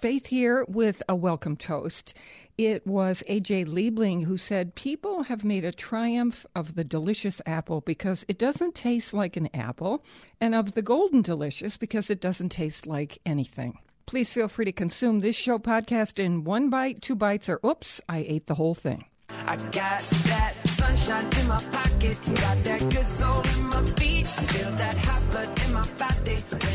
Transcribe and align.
Faith 0.00 0.28
here 0.28 0.64
with 0.66 1.02
a 1.10 1.14
welcome 1.14 1.58
toast. 1.58 2.14
It 2.56 2.86
was 2.86 3.22
A.J. 3.26 3.66
Liebling 3.66 4.24
who 4.24 4.38
said, 4.38 4.74
People 4.74 5.24
have 5.24 5.44
made 5.44 5.62
a 5.62 5.72
triumph 5.72 6.46
of 6.54 6.74
the 6.74 6.84
delicious 6.84 7.42
apple 7.44 7.82
because 7.82 8.24
it 8.26 8.38
doesn't 8.38 8.74
taste 8.74 9.12
like 9.12 9.36
an 9.36 9.50
apple, 9.52 10.02
and 10.40 10.54
of 10.54 10.72
the 10.72 10.80
golden 10.80 11.20
delicious 11.20 11.76
because 11.76 12.08
it 12.08 12.18
doesn't 12.18 12.48
taste 12.48 12.86
like 12.86 13.18
anything. 13.26 13.78
Please 14.06 14.32
feel 14.32 14.48
free 14.48 14.64
to 14.64 14.72
consume 14.72 15.20
this 15.20 15.36
show 15.36 15.58
podcast 15.58 16.18
in 16.18 16.44
one 16.44 16.70
bite, 16.70 17.02
two 17.02 17.14
bites, 17.14 17.50
or 17.50 17.60
oops, 17.64 18.00
I 18.08 18.24
ate 18.26 18.46
the 18.46 18.54
whole 18.54 18.74
thing. 18.74 19.04
I 19.46 19.56
got 19.56 20.00
that 20.00 20.54
sunshine 20.64 21.26
in 21.40 21.48
my 21.48 21.62
pocket, 21.72 22.16
got 22.24 22.64
that 22.64 22.80
good 22.88 23.06
soul 23.06 23.42
in 23.42 23.64
my 23.64 23.84
feet. 23.84 24.26
I 24.26 24.42
feel 24.44 24.72
that 24.76 24.96
hot 24.96 25.30
blood 25.30 25.62
in 25.66 25.72
my 25.74 25.86
body. 25.98 26.69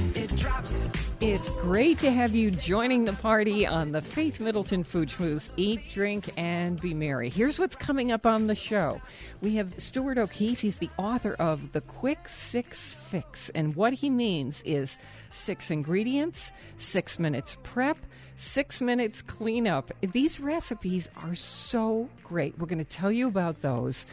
It's 1.22 1.50
great 1.50 2.00
to 2.00 2.12
have 2.12 2.36
you 2.36 2.52
joining 2.52 3.06
the 3.06 3.14
party 3.14 3.66
on 3.66 3.94
the 3.94 4.02
Faith 4.02 4.42
Middleton 4.42 4.84
Food 4.84 5.08
Schmooze. 5.08 5.50
Eat, 5.56 5.90
drink, 5.90 6.30
and 6.36 6.80
be 6.82 6.94
merry. 6.94 7.30
Here's 7.30 7.58
what's 7.58 7.76
coming 7.76 8.12
up 8.12 8.26
on 8.26 8.48
the 8.48 8.56
show. 8.56 9.02
We 9.40 9.56
have 9.56 9.74
Stuart 9.78 10.18
O'Keefe. 10.18 10.60
He's 10.60 10.80
the 10.80 10.90
author 10.98 11.34
of 11.36 11.72
The 11.72 11.80
Quick 11.80 12.28
Six 12.28 12.94
Fix. 12.94 13.50
And 13.52 13.78
what 13.78 13.94
he 13.94 14.10
means 14.10 14.62
is 14.64 14.98
six 15.30 15.72
ingredients, 15.72 16.52
six 16.76 17.18
minutes 17.18 17.58
prep, 17.64 17.98
six 18.36 18.82
minutes 18.82 19.22
cleanup. 19.22 19.94
These 20.02 20.42
recipes 20.42 21.10
are 21.24 21.36
so 21.36 22.10
great. 22.24 22.60
We're 22.60 22.68
going 22.68 22.80
to 22.80 22.84
tell 22.84 23.12
you 23.12 23.30
about 23.30 23.62
those. 23.62 24.06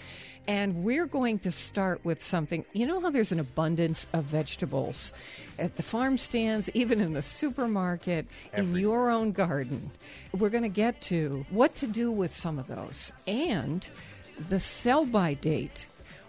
And 0.48 0.82
we're 0.82 1.06
going 1.06 1.38
to 1.40 1.52
start 1.52 2.04
with 2.04 2.22
something. 2.22 2.64
You 2.72 2.86
know 2.86 3.00
how 3.00 3.10
there's 3.10 3.30
an 3.30 3.38
abundance 3.38 4.08
of 4.12 4.24
vegetables 4.24 5.12
at 5.58 5.76
the 5.76 5.82
farm 5.82 6.18
stands, 6.18 6.68
even 6.74 7.00
in 7.00 7.12
the 7.12 7.22
supermarket, 7.22 8.26
in 8.52 8.74
your 8.74 9.10
own 9.10 9.32
garden. 9.32 9.90
We're 10.32 10.50
going 10.50 10.64
to 10.64 10.68
get 10.68 11.00
to 11.02 11.46
what 11.50 11.76
to 11.76 11.86
do 11.86 12.10
with 12.10 12.34
some 12.34 12.58
of 12.58 12.66
those 12.66 13.12
and 13.26 13.86
the 14.48 14.58
sell 14.58 15.04
by 15.04 15.34
date. 15.34 15.86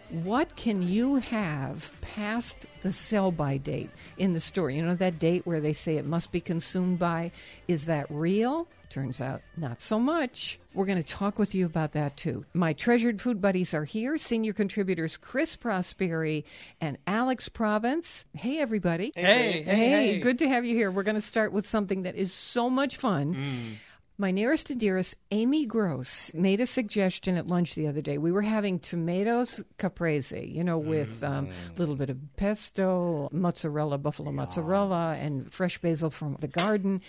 What 0.09 0.55
can 0.55 0.81
you 0.87 1.15
have 1.15 1.91
past 2.01 2.65
the 2.83 2.93
sell 2.93 3.31
by 3.31 3.57
date 3.57 3.89
in 4.17 4.33
the 4.33 4.39
store? 4.39 4.69
You 4.69 4.83
know, 4.83 4.95
that 4.95 5.17
date 5.17 5.45
where 5.47 5.59
they 5.59 5.73
say 5.73 5.97
it 5.97 6.05
must 6.05 6.31
be 6.31 6.39
consumed 6.39 6.99
by. 6.99 7.31
Is 7.67 7.85
that 7.87 8.05
real? 8.09 8.67
Turns 8.89 9.21
out 9.21 9.41
not 9.57 9.81
so 9.81 9.97
much. 9.99 10.59
We're 10.75 10.85
going 10.85 11.01
to 11.01 11.07
talk 11.13 11.39
with 11.39 11.55
you 11.55 11.65
about 11.65 11.93
that 11.93 12.15
too. 12.15 12.45
My 12.53 12.73
treasured 12.73 13.19
food 13.21 13.41
buddies 13.41 13.73
are 13.73 13.85
here 13.85 14.19
senior 14.19 14.53
contributors 14.53 15.17
Chris 15.17 15.55
Prosperi 15.57 16.43
and 16.79 16.99
Alex 17.07 17.49
Province. 17.49 18.25
Hey, 18.35 18.59
everybody. 18.59 19.11
Hey, 19.15 19.23
hey, 19.23 19.63
Hey, 19.63 19.89
hey. 20.13 20.19
good 20.19 20.37
to 20.39 20.47
have 20.47 20.63
you 20.63 20.75
here. 20.75 20.91
We're 20.91 21.01
going 21.01 21.15
to 21.15 21.21
start 21.21 21.51
with 21.51 21.65
something 21.65 22.03
that 22.03 22.15
is 22.15 22.31
so 22.31 22.69
much 22.69 22.97
fun. 22.97 23.33
Mm. 23.33 23.73
My 24.17 24.29
nearest 24.29 24.69
and 24.69 24.79
dearest, 24.79 25.15
Amy 25.31 25.65
Gross, 25.65 26.31
made 26.35 26.61
a 26.61 26.67
suggestion 26.67 27.35
at 27.35 27.47
lunch 27.47 27.73
the 27.73 27.87
other 27.87 28.01
day. 28.01 28.19
We 28.19 28.31
were 28.31 28.43
having 28.43 28.77
tomatoes 28.77 29.63
caprese, 29.79 30.51
you 30.53 30.63
know, 30.63 30.77
with 30.77 31.23
a 31.23 31.31
um, 31.31 31.49
little 31.77 31.95
bit 31.95 32.11
of 32.11 32.17
pesto, 32.35 33.27
mozzarella, 33.31 33.97
buffalo 33.97 34.31
mozzarella, 34.31 35.15
and 35.19 35.51
fresh 35.51 35.79
basil 35.79 36.11
from 36.11 36.37
the 36.41 36.47
garden. 36.47 37.01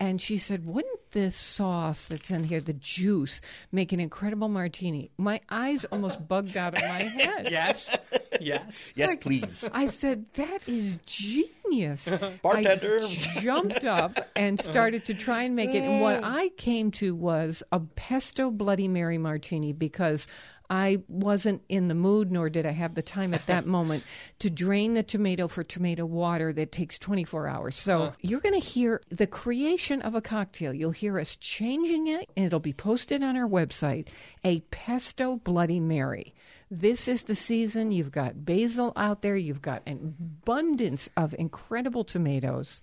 And 0.00 0.20
she 0.20 0.38
said, 0.38 0.64
Wouldn't 0.64 1.10
this 1.10 1.34
sauce 1.34 2.06
that's 2.06 2.30
in 2.30 2.44
here, 2.44 2.60
the 2.60 2.72
juice, 2.72 3.40
make 3.72 3.92
an 3.92 3.98
incredible 3.98 4.48
martini? 4.48 5.10
My 5.18 5.40
eyes 5.50 5.84
almost 5.86 6.26
bugged 6.28 6.56
out 6.56 6.74
of 6.76 6.82
my 6.82 7.02
head. 7.02 7.48
Yes. 7.58 7.96
Yes. 8.40 8.92
Yes, 8.94 9.14
please. 9.16 9.68
I 9.72 9.86
said, 9.86 10.26
that 10.34 10.60
is 10.66 10.98
genius. 11.06 12.08
Bartender. 12.42 13.00
I 13.02 13.40
jumped 13.40 13.84
up 13.84 14.18
and 14.36 14.60
started 14.60 15.04
to 15.06 15.14
try 15.14 15.42
and 15.42 15.56
make 15.56 15.70
it. 15.70 15.82
And 15.82 16.00
what 16.00 16.20
I 16.22 16.48
came 16.50 16.90
to 16.92 17.14
was 17.14 17.62
a 17.72 17.80
pesto 17.80 18.50
Bloody 18.50 18.88
Mary 18.88 19.18
martini 19.18 19.72
because 19.72 20.26
I 20.70 21.00
wasn't 21.08 21.62
in 21.68 21.88
the 21.88 21.94
mood, 21.94 22.30
nor 22.30 22.50
did 22.50 22.66
I 22.66 22.72
have 22.72 22.94
the 22.94 23.02
time 23.02 23.32
at 23.32 23.46
that 23.46 23.66
moment 23.78 24.04
to 24.40 24.50
drain 24.50 24.92
the 24.92 25.02
tomato 25.02 25.48
for 25.48 25.64
tomato 25.64 26.04
water 26.04 26.52
that 26.52 26.72
takes 26.72 26.98
24 26.98 27.48
hours. 27.48 27.76
So 27.76 28.12
you're 28.20 28.40
going 28.40 28.60
to 28.60 28.66
hear 28.66 29.02
the 29.10 29.26
creation 29.26 30.02
of 30.02 30.14
a 30.14 30.20
cocktail. 30.20 30.74
You'll 30.74 30.90
hear 30.90 31.18
us 31.18 31.36
changing 31.36 32.08
it, 32.08 32.30
and 32.36 32.46
it'll 32.46 32.60
be 32.60 32.72
posted 32.72 33.22
on 33.22 33.36
our 33.36 33.48
website 33.48 34.08
a 34.44 34.60
pesto 34.60 35.36
Bloody 35.36 35.80
Mary. 35.80 36.34
This 36.70 37.08
is 37.08 37.24
the 37.24 37.34
season. 37.34 37.90
You've 37.92 38.12
got 38.12 38.44
basil 38.44 38.92
out 38.94 39.22
there. 39.22 39.36
You've 39.36 39.62
got 39.62 39.82
an 39.86 40.14
abundance 40.20 41.08
of 41.16 41.34
incredible 41.38 42.04
tomatoes. 42.04 42.82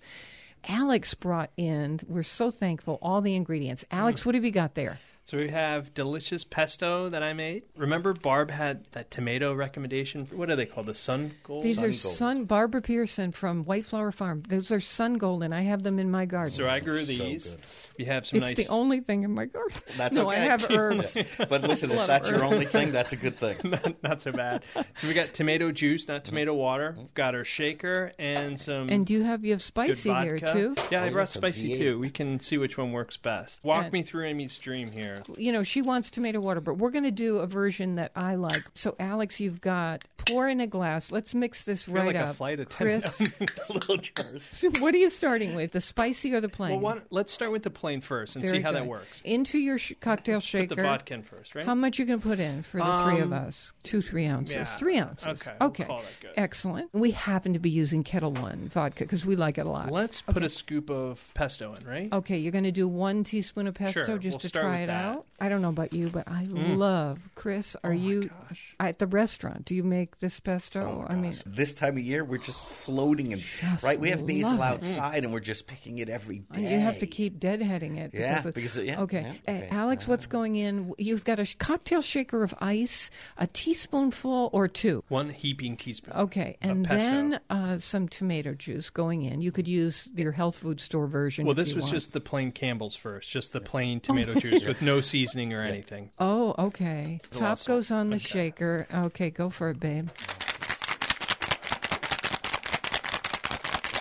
Alex 0.68 1.14
brought 1.14 1.50
in, 1.56 2.00
we're 2.08 2.24
so 2.24 2.50
thankful, 2.50 2.98
all 3.00 3.20
the 3.20 3.36
ingredients. 3.36 3.84
Alex, 3.90 4.22
mm. 4.22 4.26
what 4.26 4.34
have 4.34 4.44
you 4.44 4.50
got 4.50 4.74
there? 4.74 4.98
So 5.26 5.38
we 5.38 5.48
have 5.48 5.92
delicious 5.92 6.44
pesto 6.44 7.08
that 7.08 7.20
I 7.20 7.32
made. 7.32 7.64
Remember, 7.76 8.12
Barb 8.12 8.48
had 8.48 8.84
that 8.92 9.10
tomato 9.10 9.52
recommendation. 9.52 10.28
What 10.32 10.50
are 10.50 10.54
they 10.54 10.66
called? 10.66 10.86
The 10.86 10.94
Sun 10.94 11.32
Gold. 11.42 11.64
These 11.64 11.82
are 11.82 11.92
Sun 11.92 12.08
Gold. 12.08 12.16
Sun 12.16 12.44
Barbara 12.44 12.80
Pearson 12.80 13.32
from 13.32 13.64
White 13.64 13.84
Flower 13.84 14.12
Farm. 14.12 14.44
Those 14.46 14.70
are 14.70 14.78
Sun 14.78 15.14
Golden. 15.14 15.52
I 15.52 15.62
have 15.62 15.82
them 15.82 15.98
in 15.98 16.12
my 16.12 16.26
garden. 16.26 16.52
so 16.54 16.68
I 16.68 16.78
grew 16.78 17.04
these. 17.04 17.56
We 17.98 18.04
have 18.04 18.24
some 18.24 18.38
it's 18.38 18.50
nice. 18.50 18.68
the 18.68 18.72
only 18.72 19.00
thing 19.00 19.24
in 19.24 19.34
my 19.34 19.46
garden. 19.46 19.76
That's 19.96 20.14
no, 20.14 20.28
okay. 20.30 20.42
I 20.42 20.44
have 20.44 20.64
herbs. 20.70 21.16
But 21.38 21.62
listen, 21.62 21.90
if 21.90 21.96
Love 21.96 22.06
that's 22.06 22.30
your 22.30 22.44
only 22.44 22.66
thing, 22.66 22.92
that's 22.92 23.12
a 23.12 23.16
good 23.16 23.36
thing. 23.36 23.56
not, 23.64 24.02
not 24.04 24.22
so 24.22 24.30
bad. 24.30 24.62
So 24.94 25.08
we 25.08 25.14
got 25.14 25.34
tomato 25.34 25.72
juice, 25.72 26.06
not 26.06 26.22
mm-hmm. 26.22 26.28
tomato 26.28 26.54
water. 26.54 26.94
We've 26.96 27.14
got 27.14 27.34
our 27.34 27.44
shaker 27.44 28.12
and 28.16 28.60
some. 28.60 28.90
and 28.90 29.04
do 29.04 29.14
you 29.14 29.24
have 29.24 29.44
you 29.44 29.52
have 29.52 29.62
spicy 29.62 30.14
here 30.14 30.38
too. 30.38 30.76
Yeah, 30.92 31.02
I 31.02 31.08
Oh, 31.08 31.10
brought 31.10 31.30
spicy 31.30 31.74
too. 31.74 31.98
We 31.98 32.10
can 32.10 32.38
see 32.38 32.58
which 32.58 32.78
one 32.78 32.92
works 32.92 33.16
best. 33.16 33.64
Walk 33.64 33.84
And- 33.86 33.92
me 33.92 34.04
through 34.04 34.26
Amy's 34.26 34.56
dream 34.56 34.92
here. 34.92 35.15
You 35.36 35.52
know, 35.52 35.62
she 35.62 35.82
wants 35.82 36.10
tomato 36.10 36.40
water, 36.40 36.60
but 36.60 36.74
we're 36.74 36.90
going 36.90 37.04
to 37.04 37.10
do 37.10 37.38
a 37.38 37.46
version 37.46 37.96
that 37.96 38.12
I 38.16 38.34
like. 38.36 38.62
So, 38.74 38.94
Alex, 38.98 39.40
you've 39.40 39.60
got 39.60 40.04
pour 40.26 40.48
in 40.48 40.60
a 40.60 40.66
glass. 40.66 41.12
Let's 41.12 41.34
mix 41.34 41.62
this 41.64 41.84
feel 41.84 41.94
right 41.94 42.06
like 42.06 42.16
a 42.16 42.24
up. 42.26 42.36
flight 42.36 42.58
Chris, 42.70 43.04
attendant. 43.20 43.50
Little 43.74 43.96
jars. 43.98 44.48
so 44.52 44.70
what 44.80 44.94
are 44.94 44.98
you 44.98 45.10
starting 45.10 45.54
with? 45.54 45.72
The 45.72 45.80
spicy 45.80 46.34
or 46.34 46.40
the 46.40 46.48
plain? 46.48 46.72
Well, 46.72 46.80
why 46.80 46.92
don't- 46.94 47.06
let's 47.12 47.32
start 47.32 47.52
with 47.52 47.62
the 47.62 47.70
plain 47.70 48.00
first 48.00 48.36
and 48.36 48.44
Very 48.44 48.58
see 48.58 48.62
how 48.62 48.72
that 48.72 48.86
works. 48.86 49.20
Into 49.22 49.58
your 49.58 49.78
sh- 49.78 49.92
cocktail 50.00 50.36
Let's 50.36 50.46
shaker. 50.46 50.68
Put 50.68 50.76
the 50.76 50.82
vodka 50.82 51.14
in 51.14 51.22
first, 51.22 51.54
right? 51.54 51.64
How 51.66 51.74
much 51.74 51.98
you 51.98 52.06
can 52.06 52.20
put 52.20 52.38
in 52.40 52.62
for 52.62 52.78
the 52.78 53.02
three 53.04 53.20
of 53.20 53.32
Um, 53.32 53.46
us? 53.46 53.72
Two, 53.82 54.02
three 54.02 54.26
ounces. 54.26 54.56
yeah. 54.56 54.64
Three 54.64 54.98
ounces. 54.98 55.26
Okay, 55.26 55.52
we'll 55.60 55.70
call 55.70 56.00
that 56.02 56.12
good. 56.20 56.30
Excellent. 56.36 56.88
We 56.92 57.12
happen 57.12 57.52
to 57.52 57.58
be 57.58 57.70
using 57.70 58.02
Ketel 58.04 58.32
One 58.32 58.68
vodka 58.68 59.04
because 59.04 59.24
we 59.24 59.36
like 59.36 59.58
it 59.58 59.66
a 59.66 59.70
lot. 59.70 59.90
Let's 59.90 60.22
put 60.22 60.42
a 60.42 60.48
scoop 60.48 60.90
of 60.90 61.24
pesto 61.34 61.74
in, 61.74 61.86
right? 61.86 62.12
Okay, 62.12 62.36
you're 62.38 62.52
going 62.52 62.64
to 62.64 62.72
do 62.72 62.88
one 62.88 63.22
teaspoon 63.24 63.66
of 63.66 63.74
pesto 63.74 64.04
Sure, 64.04 64.18
just 64.18 64.34
we'll 64.34 64.40
to 64.40 64.48
start 64.48 64.64
try 64.64 64.72
with 64.80 64.82
it 64.84 64.86
that. 64.88 65.04
Mm. 65.04 65.05
Out. 65.06 65.26
I 65.38 65.48
don't 65.50 65.60
know 65.60 65.68
about 65.68 65.92
you, 65.92 66.08
but 66.08 66.26
I 66.28 66.44
love 66.50 67.18
Chris. 67.34 67.76
Are 67.84 67.90
Oh 67.92 67.94
you 67.94 68.30
gosh. 68.48 68.74
at 68.80 68.98
the 68.98 69.06
restaurant? 69.06 69.64
Do 69.66 69.74
you 69.74 69.82
make 69.82 70.18
this 70.20 70.40
pesto? 70.40 70.80
Oh 70.80 71.12
I 71.12 71.14
mean, 71.14 71.36
this 71.44 71.74
time 71.74 71.96
of 71.98 72.02
year, 72.02 72.24
we're 72.24 72.38
just 72.38 72.64
floating 72.66 73.32
and 73.34 73.42
Just 73.42 73.82
right. 73.84 74.00
We 74.00 74.10
have 74.10 74.26
basil 74.26 74.56
love 74.56 74.78
it. 74.78 74.84
outside, 74.84 75.24
and 75.24 75.32
we're 75.32 75.40
just 75.40 75.66
picking 75.66 75.98
it 75.98 76.08
every 76.08 76.38
day. 76.52 76.72
You 76.72 76.80
have 76.80 76.98
to 77.00 77.06
keep 77.06 77.38
deadheading 77.38 77.98
it. 77.98 78.12
Yeah, 78.14 78.46
of- 78.46 78.54
because 78.54 78.76
it- 78.78 78.86
yeah, 78.86 79.00
okay. 79.02 79.38
yeah, 79.46 79.52
Uh, 79.52 79.56
okay. 79.56 79.68
Alex, 79.70 80.08
what's 80.08 80.26
going 80.26 80.56
in? 80.56 80.94
You've 80.96 81.24
got 81.24 81.38
a 81.38 81.44
sh- 81.44 81.56
cocktail 81.58 82.00
shaker 82.00 82.42
of 82.42 82.54
ice, 82.60 83.10
a 83.36 83.46
teaspoonful 83.46 84.50
or 84.52 84.68
two. 84.68 85.04
One 85.08 85.28
heaping 85.30 85.76
teaspoon. 85.76 86.14
Okay, 86.14 86.56
of 86.62 86.70
and 86.70 86.86
pesto. 86.86 87.10
then 87.10 87.40
uh, 87.50 87.78
some 87.78 88.08
tomato 88.08 88.54
juice 88.54 88.90
going 88.90 89.22
in. 89.22 89.40
You 89.40 89.52
could 89.52 89.68
use 89.68 90.08
your 90.16 90.32
health 90.32 90.58
food 90.58 90.80
store 90.80 91.06
version. 91.06 91.44
Well, 91.44 91.52
if 91.52 91.56
this 91.58 91.70
you 91.70 91.76
was 91.76 91.84
want. 91.84 91.94
just 91.94 92.12
the 92.14 92.20
plain 92.20 92.52
Campbell's 92.52 92.96
first, 92.96 93.30
just 93.30 93.52
the 93.52 93.60
plain 93.60 94.00
tomato 94.06 94.34
juice 94.34 94.64
with 94.64 94.80
no 94.82 94.95
seasoning 95.00 95.52
or 95.52 95.62
anything. 95.62 96.10
Oh, 96.18 96.54
okay. 96.58 97.20
a 97.32 97.34
lot 97.34 97.40
Top 97.40 97.58
salt. 97.58 97.66
goes 97.66 97.90
on 97.90 98.10
the 98.10 98.18
shaker. 98.18 98.86
Okay, 98.92 99.30
go 99.30 99.48
for 99.50 99.70
it, 99.70 99.80
babe. 99.80 100.08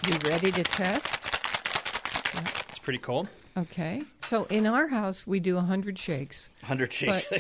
You 0.08 0.18
ready 0.30 0.52
to 0.52 0.64
test? 0.64 1.08
It's 2.70 2.78
pretty 2.78 3.00
cold. 3.00 3.28
Okay. 3.58 4.02
So 4.26 4.44
in 4.46 4.66
our 4.68 4.88
house, 4.88 5.26
we 5.26 5.40
do 5.40 5.56
100 5.56 5.98
shakes. 5.98 6.50
100 6.62 6.92
shakes. 6.92 7.32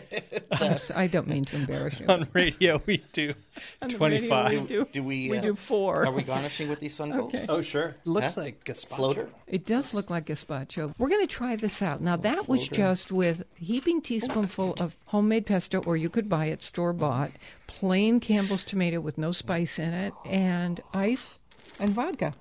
But 0.49 0.91
I 0.95 1.07
don't 1.07 1.27
mean 1.27 1.43
to 1.45 1.57
embarrass 1.57 1.99
you. 1.99 2.05
On 2.09 2.25
radio, 2.31 2.81
we 2.85 3.03
do 3.11 3.33
On 3.81 3.89
the 3.89 3.97
radio, 3.97 4.19
25. 4.29 4.51
we 4.51 4.59
do, 4.67 4.87
Do 4.93 5.03
we? 5.03 5.29
we 5.29 5.37
uh, 5.37 5.41
do 5.41 5.55
four. 5.55 6.05
Are 6.05 6.11
we 6.13 6.23
garnishing 6.23 6.69
with 6.69 6.79
these 6.79 6.93
sun 6.95 7.11
golds? 7.11 7.37
Okay. 7.39 7.45
Oh, 7.49 7.61
sure. 7.61 7.95
Looks 8.05 8.35
Huh? 8.35 8.41
like 8.43 8.63
gazpacho. 8.63 8.95
Floater? 8.95 9.29
It 9.47 9.65
does 9.65 9.93
look 9.93 10.09
like 10.09 10.27
gazpacho. 10.27 10.93
We're 10.97 11.09
going 11.09 11.27
to 11.27 11.33
try 11.33 11.57
this 11.57 11.81
out. 11.81 11.99
Now, 11.99 12.15
that 12.15 12.47
was 12.47 12.67
just 12.69 13.11
with 13.11 13.41
a 13.41 13.63
heaping 13.63 14.01
teaspoonful 14.01 14.75
of 14.79 14.95
homemade 15.07 15.45
pesto, 15.45 15.81
or 15.85 15.97
you 15.97 16.09
could 16.09 16.29
buy 16.29 16.45
it 16.45 16.63
store 16.63 16.93
bought, 16.93 17.31
plain 17.67 18.21
Campbell's 18.21 18.63
tomato 18.63 19.01
with 19.01 19.17
no 19.17 19.33
spice 19.33 19.79
in 19.79 19.93
it, 19.93 20.13
and 20.23 20.79
ice 20.93 21.39
and 21.79 21.89
vodka. 21.89 22.33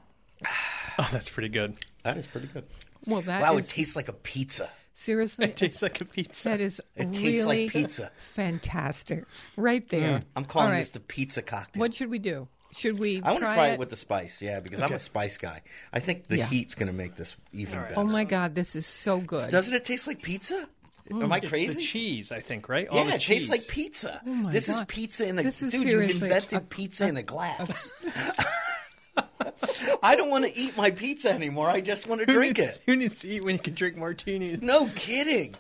Oh, 0.96 1.08
that's 1.10 1.28
pretty 1.28 1.48
good. 1.48 1.74
That 2.04 2.16
is 2.18 2.28
pretty 2.28 2.46
good. 2.46 2.64
Well, 3.06 3.20
that 3.22 3.42
wow, 3.42 3.56
is- 3.56 3.68
it 3.68 3.74
tastes 3.74 3.96
like 3.96 4.08
a 4.08 4.12
pizza. 4.12 4.70
seriously. 4.94 5.46
It 5.46 5.56
tastes 5.56 5.82
like 5.82 6.00
a 6.00 6.04
pizza. 6.04 6.48
that 6.50 6.60
is 6.60 6.80
It 6.96 7.12
tastes 7.12 7.18
really 7.20 7.64
like 7.64 7.72
pizza. 7.72 8.10
fantastic. 8.16 9.24
Right 9.56 9.86
there. 9.88 10.18
Mm. 10.20 10.24
I'm 10.36 10.44
calling 10.44 10.66
All 10.68 10.72
right. 10.72 10.78
this 10.78 10.90
the 10.90 11.00
pizza 11.00 11.42
cocktail. 11.42 11.80
What 11.80 11.94
should 11.94 12.10
we 12.10 12.18
do? 12.18 12.48
Should 12.76 12.98
we 12.98 13.22
I 13.22 13.30
want 13.32 13.42
to 13.42 13.46
try, 13.46 13.54
try 13.54 13.68
it? 13.68 13.72
it 13.74 13.78
with 13.78 13.90
the 13.90 13.96
spice, 13.96 14.42
yeah, 14.42 14.58
because 14.60 14.80
I'm 14.80 14.92
a 14.92 14.98
spice 14.98 15.38
guy. 15.38 15.62
I 15.92 16.00
think 16.00 16.26
the 16.26 16.38
Yeah. 16.38 16.46
heat's 16.46 16.74
going 16.74 16.88
to 16.88 16.92
make 16.92 17.14
this 17.14 17.36
even 17.52 17.78
oh 17.78 17.82
better. 17.82 17.94
Oh 17.98 18.04
my 18.04 18.24
God, 18.24 18.54
this 18.56 18.74
is 18.74 18.84
so 18.86 19.18
good. 19.20 19.48
Doesn't 19.50 19.74
it 19.74 19.84
taste 19.84 20.06
like 20.08 20.22
pizza? 20.22 20.68
Mm. 21.10 21.22
Am 21.24 21.32
I 21.32 21.36
It's 21.36 21.48
crazy? 21.48 21.74
the 21.74 21.80
cheese, 21.82 22.32
I 22.32 22.40
think, 22.40 22.68
right? 22.68 22.88
All 22.88 22.98
yeah, 22.98 23.10
the 23.10 23.16
it 23.16 23.20
tastes 23.20 23.48
like 23.50 23.68
pizza. 23.68 24.20
Oh 24.26 24.30
my 24.30 24.50
this 24.50 24.68
is 24.68 24.80
pizza 24.88 25.28
in 25.28 25.38
a 25.38 25.42
This 25.44 25.62
is 25.62 25.70
dude. 25.72 25.86
You've 25.86 26.22
invented 26.22 26.58
a- 26.58 26.60
pizza 26.62 27.06
in 27.06 27.16
a 27.16 27.22
glass. 27.22 27.92
I 30.02 30.16
don't 30.16 30.28
want 30.30 30.44
to 30.44 30.56
eat 30.58 30.76
my 30.76 30.90
pizza 30.90 31.30
anymore. 31.30 31.68
I 31.68 31.80
just 31.80 32.06
want 32.06 32.20
to 32.20 32.26
Who 32.26 32.32
drink 32.32 32.58
needs, 32.58 32.68
it. 32.70 32.82
Who 32.86 32.96
needs 32.96 33.18
to 33.20 33.28
eat 33.28 33.44
when 33.44 33.54
you 33.54 33.58
can 33.60 33.74
drink 33.74 33.96
martinis? 33.96 34.60
No 34.62 34.88
kidding. 34.94 35.54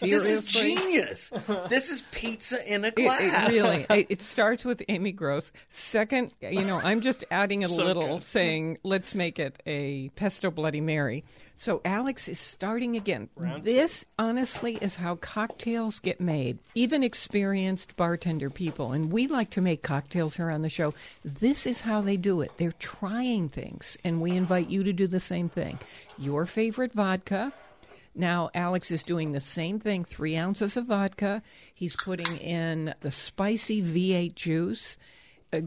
This 0.00 0.24
is 0.26 0.44
genius. 0.44 1.30
this 1.68 1.90
is 1.90 2.02
pizza 2.12 2.58
in 2.72 2.84
a 2.84 2.88
It, 2.88 2.94
glass. 2.96 3.20
it 3.20 3.52
really, 3.52 3.86
it, 4.00 4.06
it 4.10 4.22
starts 4.22 4.64
with 4.64 4.82
Amy 4.88 5.12
Gross. 5.12 5.50
Second, 5.70 6.32
you 6.40 6.62
know, 6.64 6.76
I'm 6.78 7.00
just 7.00 7.24
adding 7.30 7.64
a 7.64 7.68
So 7.68 7.84
little, 7.84 8.18
good. 8.18 8.24
saying 8.24 8.78
let's 8.84 9.14
make 9.14 9.38
it 9.38 9.60
a 9.66 10.08
pesto 10.10 10.50
Bloody 10.50 10.80
Mary. 10.80 11.24
So 11.60 11.80
Alex 11.84 12.28
is 12.28 12.38
starting 12.38 12.94
again. 12.94 13.28
Round 13.34 13.64
this, 13.64 14.04
honestly, 14.16 14.78
is 14.80 14.94
how 14.94 15.16
cocktails 15.16 15.98
get 15.98 16.20
made. 16.20 16.60
Even 16.76 17.02
experienced 17.02 17.96
bartender 17.96 18.48
people, 18.48 18.92
and 18.92 19.10
we 19.10 19.26
like 19.26 19.50
to 19.50 19.60
make 19.60 19.82
cocktails 19.82 20.36
here 20.36 20.52
on 20.52 20.62
the 20.62 20.68
show. 20.68 20.94
This 21.24 21.66
is 21.66 21.80
how 21.80 22.00
they 22.00 22.16
do 22.16 22.42
it. 22.42 22.52
They're 22.58 22.70
trying 22.78 23.48
things, 23.48 23.98
and 24.04 24.20
we 24.20 24.30
invite 24.30 24.70
you 24.70 24.84
to 24.84 24.92
do 24.92 25.08
the 25.08 25.18
same 25.18 25.48
thing. 25.48 25.80
Your 26.16 26.46
favorite 26.46 26.92
vodka. 26.92 27.52
Now, 28.14 28.50
Alex 28.54 28.92
is 28.92 29.02
doing 29.02 29.32
the 29.32 29.40
same 29.40 29.80
thing 29.80 30.04
three 30.04 30.36
ounces 30.36 30.76
of 30.76 30.86
vodka. 30.86 31.42
He's 31.74 31.96
putting 31.96 32.36
in 32.36 32.94
the 33.00 33.10
spicy 33.10 33.82
V8 33.82 34.36
juice, 34.36 34.96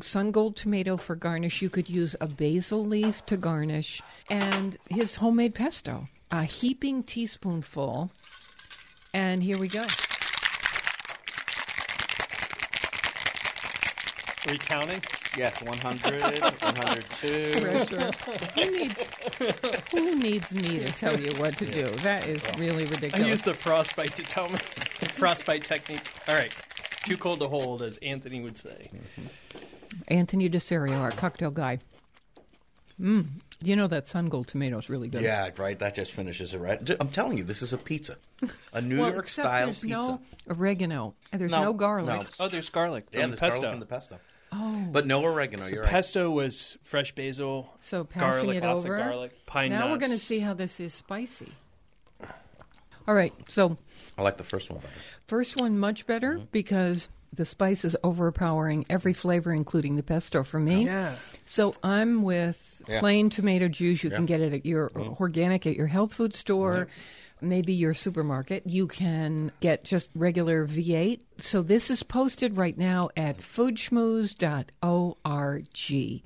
sun 0.01 0.31
gold 0.31 0.55
tomato 0.55 0.97
for 0.97 1.15
garnish. 1.15 1.61
You 1.61 1.69
could 1.69 1.89
use 1.89 2.15
a 2.21 2.27
basil 2.27 2.85
leaf 2.85 3.25
to 3.27 3.37
garnish, 3.37 4.01
and 4.29 4.77
his 4.89 5.15
homemade 5.15 5.55
pesto, 5.55 6.07
a 6.31 6.43
heaping 6.43 7.03
teaspoonful. 7.03 8.11
And 9.13 9.43
here 9.43 9.57
we 9.57 9.67
go. 9.67 9.81
Are 14.47 14.51
we 14.51 14.57
counting? 14.57 15.03
Yes, 15.37 15.61
100, 15.61 16.41
102. 16.41 17.27
Who, 18.55 18.71
needs, 18.71 19.05
who 19.91 20.15
needs 20.15 20.53
me 20.53 20.79
to 20.79 20.91
tell 20.91 21.19
you 21.19 21.31
what 21.39 21.57
to 21.57 21.65
do? 21.65 21.83
That 21.99 22.27
is 22.27 22.43
really 22.57 22.83
ridiculous. 22.83 22.91
I 22.91 22.95
ridiculous. 22.95 23.29
use 23.29 23.43
the 23.43 23.53
frostbite 23.53 24.13
to 24.15 24.23
tell 24.23 24.49
me. 24.49 24.57
frostbite 24.57 25.63
technique. 25.63 26.01
All 26.27 26.35
right. 26.35 26.53
Too 27.05 27.17
cold 27.17 27.39
to 27.39 27.47
hold, 27.47 27.81
as 27.81 27.97
Anthony 27.97 28.41
would 28.41 28.57
say. 28.57 28.89
Mm-hmm. 28.93 29.27
Anthony 30.07 30.49
DeSerio, 30.49 30.99
our 30.99 31.11
cocktail 31.11 31.51
guy. 31.51 31.79
Mm. 32.99 33.27
You 33.63 33.75
know 33.75 33.87
that 33.87 34.07
sun 34.07 34.27
gold 34.27 34.47
tomato 34.47 34.77
is 34.77 34.89
really 34.89 35.07
good. 35.07 35.21
Yeah, 35.21 35.49
right. 35.57 35.77
That 35.77 35.95
just 35.95 36.11
finishes 36.13 36.53
it, 36.53 36.59
right? 36.59 36.79
I'm 36.99 37.09
telling 37.09 37.37
you, 37.37 37.43
this 37.43 37.61
is 37.61 37.73
a 37.73 37.77
pizza, 37.77 38.17
a 38.73 38.81
New 38.81 38.97
Well, 39.01 39.11
York 39.11 39.25
except 39.25 39.47
style 39.47 39.65
there's 39.67 39.81
pizza. 39.81 39.97
no 39.97 40.21
oregano. 40.49 41.13
and 41.31 41.39
There's 41.41 41.51
no, 41.51 41.73
garlic. 41.73 42.07
no. 42.21 42.25
Oh, 42.39 42.47
there's 42.47 42.69
garlic. 42.69 43.05
Yeah, 43.11 43.27
there's 43.27 43.39
pesto. 43.39 43.61
garlic 43.61 43.73
in 43.75 43.79
the 43.79 43.85
pesto. 43.85 44.19
Oh, 44.51 44.83
but 44.91 45.05
no 45.07 45.23
oregano. 45.23 45.65
you're 45.67 45.81
right. 45.83 45.89
Pesto 45.91 46.29
was 46.29 46.77
fresh 46.83 47.13
basil. 47.15 47.73
So 47.79 48.03
passing 48.03 48.47
garlic, 48.49 48.63
it 48.63 48.67
lots 48.67 48.83
over. 48.83 48.97
Of 48.97 49.03
garlic, 49.05 49.45
pine 49.45 49.69
now 49.71 49.91
we're 49.91 49.97
going 49.97 50.11
to 50.11 50.17
see 50.19 50.39
how 50.39 50.53
this 50.53 50.79
is 50.79 50.93
spicy. 50.93 51.53
All 53.07 53.15
right. 53.15 53.33
So 53.47 53.77
I 54.17 54.21
like 54.23 54.37
the 54.37 54.43
first 54.43 54.69
one 54.69 54.79
better. 54.79 54.93
first 55.27 55.59
one 55.59 55.79
much 55.79 56.05
better 56.05 56.33
Mm-hmm. 56.35 56.45
because 56.51 57.09
the 57.33 57.45
spice 57.45 57.85
is 57.85 57.95
overpowering 58.03 58.85
every 58.89 59.13
flavor, 59.13 59.53
including 59.53 59.95
the 59.95 60.03
pesto 60.03 60.43
for 60.43 60.59
me. 60.59 60.85
Yeah. 60.85 61.15
So 61.45 61.75
I'm 61.83 62.23
with 62.23 62.81
Yeah. 62.87 62.99
plain 62.99 63.29
tomato 63.29 63.67
juice. 63.67 64.03
You 64.03 64.09
can 64.09 64.25
get 64.25 64.41
it 64.41 64.53
at 64.53 64.65
your 64.65 64.89
mm-hmm. 64.89 65.21
organic 65.21 65.65
at 65.65 65.75
your 65.75 65.87
health 65.87 66.13
food 66.13 66.35
store, 66.35 66.87
mm-hmm. 66.87 67.49
maybe 67.49 67.73
your 67.73 67.93
supermarket. 67.93 68.63
You 68.65 68.87
can 68.87 69.51
get 69.61 69.85
just 69.85 70.09
regular 70.13 70.67
V8. 70.67 71.19
So 71.39 71.61
this 71.61 71.89
is 71.89 72.03
posted 72.03 72.57
right 72.57 72.77
now 72.77 73.09
at 73.15 73.37
foodschmooze.org. 73.37 76.23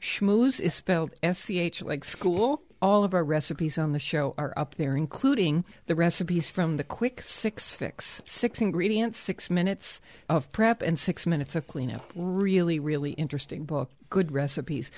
Schmooze 0.00 0.60
is 0.60 0.74
spelled 0.74 1.14
S 1.22 1.38
C 1.38 1.58
H 1.58 1.82
like 1.82 2.04
school. 2.04 2.62
All 2.86 3.02
of 3.02 3.14
our 3.14 3.24
recipes 3.24 3.78
on 3.78 3.90
the 3.90 3.98
show 3.98 4.32
are 4.38 4.54
up 4.56 4.76
there, 4.76 4.96
including 4.96 5.64
the 5.86 5.96
recipes 5.96 6.50
from 6.52 6.76
the 6.76 6.84
Quick 6.84 7.20
Six 7.20 7.72
Fix. 7.72 8.22
Six 8.26 8.60
ingredients, 8.60 9.18
six 9.18 9.50
minutes 9.50 10.00
of 10.28 10.52
prep, 10.52 10.82
and 10.82 10.96
six 10.96 11.26
minutes 11.26 11.56
of 11.56 11.66
cleanup. 11.66 12.12
Really, 12.14 12.78
really 12.78 13.10
interesting 13.14 13.64
book. 13.64 13.90
Good 14.08 14.30
recipes. 14.30 14.92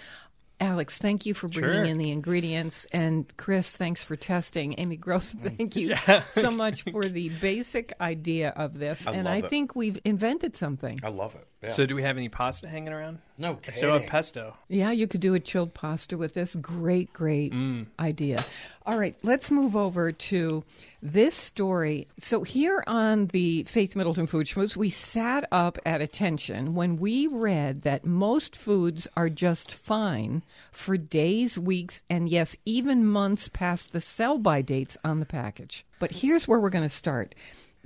Alex, 0.60 0.98
thank 0.98 1.24
you 1.24 1.32
for 1.32 1.48
bringing 1.48 1.72
Sure. 1.72 1.84
in 1.84 1.96
the 1.96 2.10
ingredients. 2.10 2.86
And 2.92 3.24
Chris, 3.38 3.74
thanks 3.74 4.04
for 4.04 4.16
testing. 4.16 4.74
Amy 4.76 4.98
Gross, 4.98 5.32
thank 5.40 5.74
you 5.74 5.94
so 6.32 6.50
much 6.50 6.82
for 6.82 7.04
the 7.06 7.30
basic 7.40 7.94
idea 8.02 8.50
of 8.50 8.78
this. 8.78 9.06
I 9.06 9.12
and 9.14 9.24
love 9.24 9.32
I 9.34 9.36
it. 9.38 9.48
think 9.48 9.74
we've 9.74 9.98
invented 10.04 10.56
something. 10.56 11.00
I 11.02 11.08
love 11.08 11.34
it. 11.36 11.46
Yeah. 11.62 11.72
So, 11.72 11.86
do 11.86 11.94
we 11.94 12.02
have 12.02 12.18
any 12.18 12.28
pasta 12.28 12.68
hanging 12.68 12.92
around? 12.92 13.20
No 13.38 13.58
I 13.66 13.70
still 13.70 13.92
have 13.92 14.00
kidding. 14.00 14.10
pesto. 14.10 14.56
Yeah, 14.68 14.90
you 14.90 15.06
could 15.06 15.20
do 15.20 15.34
a 15.34 15.40
chilled 15.40 15.74
pasta 15.74 16.16
with 16.16 16.34
this. 16.34 16.54
Great, 16.56 17.12
great 17.12 17.52
mm. 17.52 17.86
idea. 17.98 18.44
All 18.84 18.98
right, 18.98 19.14
let's 19.22 19.50
move 19.50 19.76
over 19.76 20.12
to 20.12 20.64
this 21.02 21.34
story. 21.34 22.08
So, 22.18 22.42
here 22.42 22.82
on 22.86 23.26
the 23.26 23.64
Faith 23.64 23.94
Middleton 23.94 24.26
Food 24.26 24.46
Schmooze, 24.46 24.76
we 24.76 24.90
sat 24.90 25.46
up 25.52 25.78
at 25.84 26.00
attention 26.00 26.74
when 26.74 26.96
we 26.96 27.26
read 27.26 27.82
that 27.82 28.04
most 28.04 28.56
foods 28.56 29.06
are 29.16 29.28
just 29.28 29.72
fine 29.72 30.42
for 30.72 30.96
days, 30.96 31.58
weeks, 31.58 32.02
and 32.08 32.28
yes, 32.28 32.56
even 32.64 33.06
months 33.06 33.48
past 33.48 33.92
the 33.92 34.00
sell 34.00 34.38
by 34.38 34.62
dates 34.62 34.96
on 35.04 35.20
the 35.20 35.26
package. 35.26 35.84
But 35.98 36.12
here's 36.12 36.48
where 36.48 36.58
we're 36.58 36.70
going 36.70 36.88
to 36.88 36.88
start. 36.88 37.34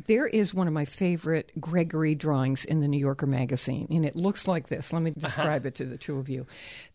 There 0.07 0.27
is 0.27 0.55
one 0.55 0.67
of 0.67 0.73
my 0.73 0.85
favorite 0.85 1.53
Gregory 1.61 2.15
drawings 2.15 2.65
in 2.65 2.81
the 2.81 2.89
New 2.89 2.99
Yorker 2.99 3.27
magazine, 3.27 3.87
and 3.91 4.05
it 4.05 4.17
looks 4.17 4.49
like 4.49 4.69
this. 4.69 4.93
Let 4.93 5.03
me 5.03 5.11
uh-huh. 5.11 5.21
describe 5.21 5.67
it 5.67 5.75
to 5.77 5.85
the 5.85 5.99
two 5.99 6.19
of 6.19 6.29
you. 6.29 6.47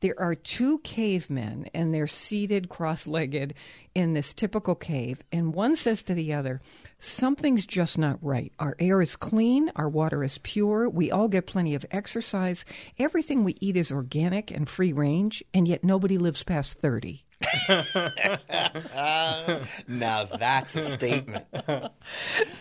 There 0.02 0.20
are 0.20 0.36
two 0.36 0.80
cavemen, 0.80 1.70
and 1.74 1.94
they're 1.94 2.08
seated 2.08 2.70
cross 2.70 3.08
legged 3.08 3.54
in 3.96 4.14
this 4.14 4.34
typical 4.34 4.76
cave, 4.76 5.22
and 5.32 5.54
one 5.54 5.76
says 5.76 6.04
to 6.04 6.14
the 6.14 6.34
other, 6.34 6.62
Something's 7.00 7.68
just 7.68 7.98
not 7.98 8.18
right. 8.22 8.52
Our 8.58 8.76
air 8.80 9.02
is 9.02 9.16
clean, 9.16 9.72
our 9.76 9.88
water 9.88 10.24
is 10.24 10.40
pure, 10.40 10.90
we 10.90 11.12
all 11.12 11.28
get 11.28 11.46
plenty 11.46 11.76
of 11.76 11.86
exercise, 11.92 12.66
everything 12.98 13.44
we 13.44 13.56
eat 13.60 13.78
is 13.78 13.92
organic 13.92 14.50
and 14.50 14.68
free 14.68 14.94
range, 14.94 15.44
and 15.54 15.68
yet 15.68 15.84
nobody 15.84 16.18
lives 16.18 16.44
past 16.44 16.80
30. 16.82 17.24
now 19.88 20.24
that's 20.26 20.76
a 20.76 20.82
statement. 20.82 21.46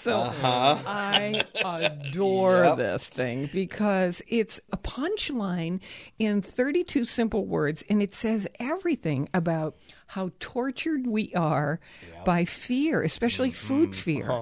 So 0.02 0.12
uh-huh. 0.18 0.78
I 0.86 1.42
adore 1.64 2.64
Yep. 2.64 2.76
this 2.76 3.08
thing 3.08 3.48
because 3.52 4.22
it's 4.28 4.60
a 4.72 4.76
punchline 4.76 5.80
in 6.18 6.42
32 6.42 7.04
simple 7.04 7.46
words, 7.46 7.82
and 7.88 8.02
it 8.02 8.14
says 8.14 8.46
everything 8.60 9.28
about 9.34 9.76
how 10.06 10.30
tortured 10.40 11.06
we 11.06 11.34
are 11.34 11.80
by 12.24 12.44
fear, 12.44 13.02
especially 13.02 13.50
food 13.50 13.90
mm-hmm. 13.90 14.00
fear. 14.00 14.40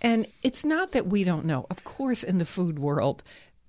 And 0.00 0.26
it's 0.42 0.64
not 0.64 0.92
that 0.92 1.06
we 1.06 1.24
don't 1.24 1.44
know. 1.46 1.66
Of 1.70 1.84
course, 1.84 2.22
in 2.22 2.38
the 2.38 2.44
food 2.44 2.78
world, 2.78 3.22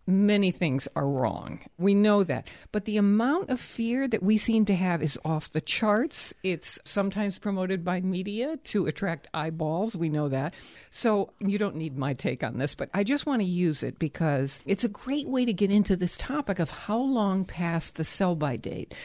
many 0.08 0.52
things 0.52 0.88
are 0.96 1.08
wrong. 1.08 1.60
We 1.78 1.94
know 1.94 2.24
that. 2.24 2.48
But 2.72 2.86
the 2.86 2.98
amount 2.98 3.50
of 3.50 3.60
fear 3.60 4.08
that 4.08 4.24
we 4.24 4.38
seem 4.38 4.64
to 4.66 4.76
have 4.76 5.04
is 5.04 5.20
off 5.26 5.50
the 5.50 5.62
charts. 5.62 6.34
It's 6.44 6.80
sometimes 6.86 7.38
promoted 7.38 7.84
by 7.84 8.00
media 8.02 8.58
to 8.66 8.88
attract 8.88 9.28
eyeballs. 9.34 9.98
We 9.98 10.10
know 10.10 10.30
that. 10.30 10.54
So 10.90 11.34
you 11.40 11.58
don't 11.58 11.76
need 11.76 11.98
my 11.98 12.14
take 12.14 12.44
on 12.44 12.58
this, 12.58 12.74
but 12.74 12.90
I 12.94 13.04
just 13.04 13.26
want 13.26 13.42
to 13.42 13.48
use 13.48 13.84
it 13.84 14.00
because 14.00 14.60
it's 14.66 14.86
a 14.86 14.90
great 14.90 15.28
way 15.28 15.44
to 15.44 15.54
get 15.54 15.72
into 15.72 15.98
this 15.98 16.16
topic 16.16 16.60
of 16.60 16.70
how 16.70 17.00
long 17.00 17.44
past 17.44 17.96
the 17.96 18.06
sell 18.06 18.36
by 18.36 18.56
date. 18.56 18.96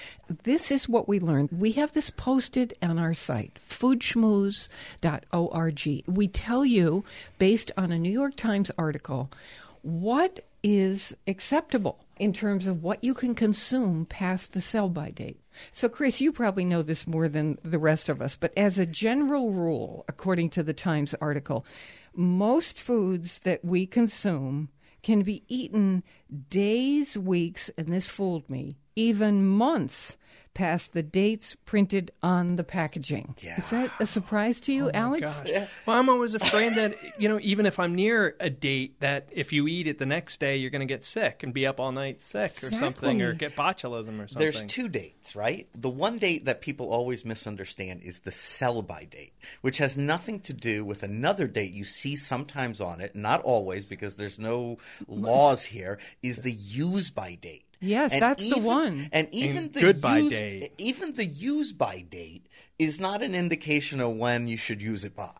This 0.44 0.70
is 0.70 0.88
what 0.88 1.08
we 1.08 1.18
learned. 1.18 1.48
We 1.50 1.72
have 1.72 1.92
this 1.92 2.10
posted 2.10 2.74
on 2.80 2.98
our 2.98 3.14
site, 3.14 3.58
foodschmooze.org. 3.68 6.04
We 6.06 6.28
tell 6.28 6.64
you, 6.64 7.04
based 7.38 7.72
on 7.76 7.90
a 7.90 7.98
New 7.98 8.12
York 8.12 8.36
Times 8.36 8.70
article, 8.78 9.30
what 9.82 10.44
is 10.62 11.16
acceptable 11.26 12.04
in 12.18 12.32
terms 12.32 12.66
of 12.66 12.82
what 12.82 13.02
you 13.02 13.14
can 13.14 13.34
consume 13.34 14.06
past 14.06 14.52
the 14.52 14.60
sell 14.60 14.88
by 14.88 15.10
date. 15.10 15.40
So, 15.72 15.88
Chris, 15.88 16.20
you 16.20 16.32
probably 16.32 16.64
know 16.64 16.82
this 16.82 17.06
more 17.06 17.28
than 17.28 17.58
the 17.62 17.78
rest 17.78 18.08
of 18.08 18.22
us, 18.22 18.36
but 18.36 18.52
as 18.56 18.78
a 18.78 18.86
general 18.86 19.50
rule, 19.50 20.04
according 20.08 20.50
to 20.50 20.62
the 20.62 20.72
Times 20.72 21.14
article, 21.20 21.66
most 22.14 22.80
foods 22.80 23.40
that 23.40 23.64
we 23.64 23.86
consume 23.86 24.68
can 25.02 25.22
be 25.22 25.42
eaten 25.48 26.02
days, 26.48 27.18
weeks, 27.18 27.70
and 27.76 27.88
this 27.88 28.08
fooled 28.08 28.48
me, 28.48 28.76
even 28.96 29.46
months 29.46 30.16
past 30.54 30.92
the 30.92 31.02
dates 31.02 31.56
printed 31.64 32.10
on 32.22 32.56
the 32.56 32.64
packaging. 32.64 33.34
Yeah. 33.40 33.56
Is 33.56 33.70
that 33.70 33.90
a 34.00 34.06
surprise 34.06 34.60
to 34.60 34.72
you, 34.72 34.88
oh 34.88 34.92
Alex? 34.92 35.22
Gosh. 35.22 35.68
Well, 35.86 35.96
I'm 35.96 36.08
always 36.08 36.34
afraid 36.34 36.74
that, 36.74 36.94
you 37.18 37.28
know, 37.28 37.38
even 37.42 37.66
if 37.66 37.78
I'm 37.78 37.94
near 37.94 38.36
a 38.38 38.50
date, 38.50 39.00
that 39.00 39.28
if 39.32 39.52
you 39.52 39.66
eat 39.66 39.86
it 39.86 39.98
the 39.98 40.06
next 40.06 40.40
day, 40.40 40.56
you're 40.56 40.70
going 40.70 40.86
to 40.86 40.92
get 40.92 41.04
sick 41.04 41.42
and 41.42 41.54
be 41.54 41.66
up 41.66 41.80
all 41.80 41.92
night 41.92 42.20
sick 42.20 42.62
or 42.62 42.70
something 42.70 43.22
or 43.22 43.32
get 43.32 43.56
botulism 43.56 44.22
or 44.22 44.28
something. 44.28 44.38
There's 44.38 44.62
two 44.64 44.88
dates, 44.88 45.34
right? 45.34 45.68
The 45.74 45.90
one 45.90 46.18
date 46.18 46.44
that 46.44 46.60
people 46.60 46.90
always 46.90 47.24
misunderstand 47.24 48.02
is 48.02 48.20
the 48.20 48.32
sell 48.32 48.82
by 48.82 49.04
date, 49.04 49.32
which 49.62 49.78
has 49.78 49.96
nothing 49.96 50.40
to 50.40 50.52
do 50.52 50.84
with 50.84 51.02
another 51.02 51.46
date 51.46 51.72
you 51.72 51.84
see 51.84 52.16
sometimes 52.16 52.80
on 52.80 53.00
it, 53.00 53.16
not 53.16 53.40
always 53.42 53.86
because 53.86 54.16
there's 54.16 54.38
no 54.38 54.78
laws 55.08 55.64
here, 55.64 55.98
is 56.22 56.42
the 56.42 56.52
use 56.52 57.08
by 57.08 57.36
date. 57.36 57.64
Yes, 57.82 58.12
And 58.12 58.22
that's 58.22 58.48
the 58.48 58.60
one. 58.60 59.08
And 59.12 59.28
even 59.32 59.72
the 59.72 59.80
goodbye 59.80 60.18
use, 60.18 60.30
date. 60.30 60.72
even 60.78 61.14
the 61.14 61.26
use 61.26 61.72
by 61.72 62.00
date 62.00 62.46
is 62.78 63.00
not 63.00 63.22
an 63.22 63.34
indication 63.34 64.00
of 64.00 64.12
when 64.16 64.46
you 64.46 64.56
should 64.56 64.80
use 64.80 65.04
it 65.04 65.16
by. 65.16 65.32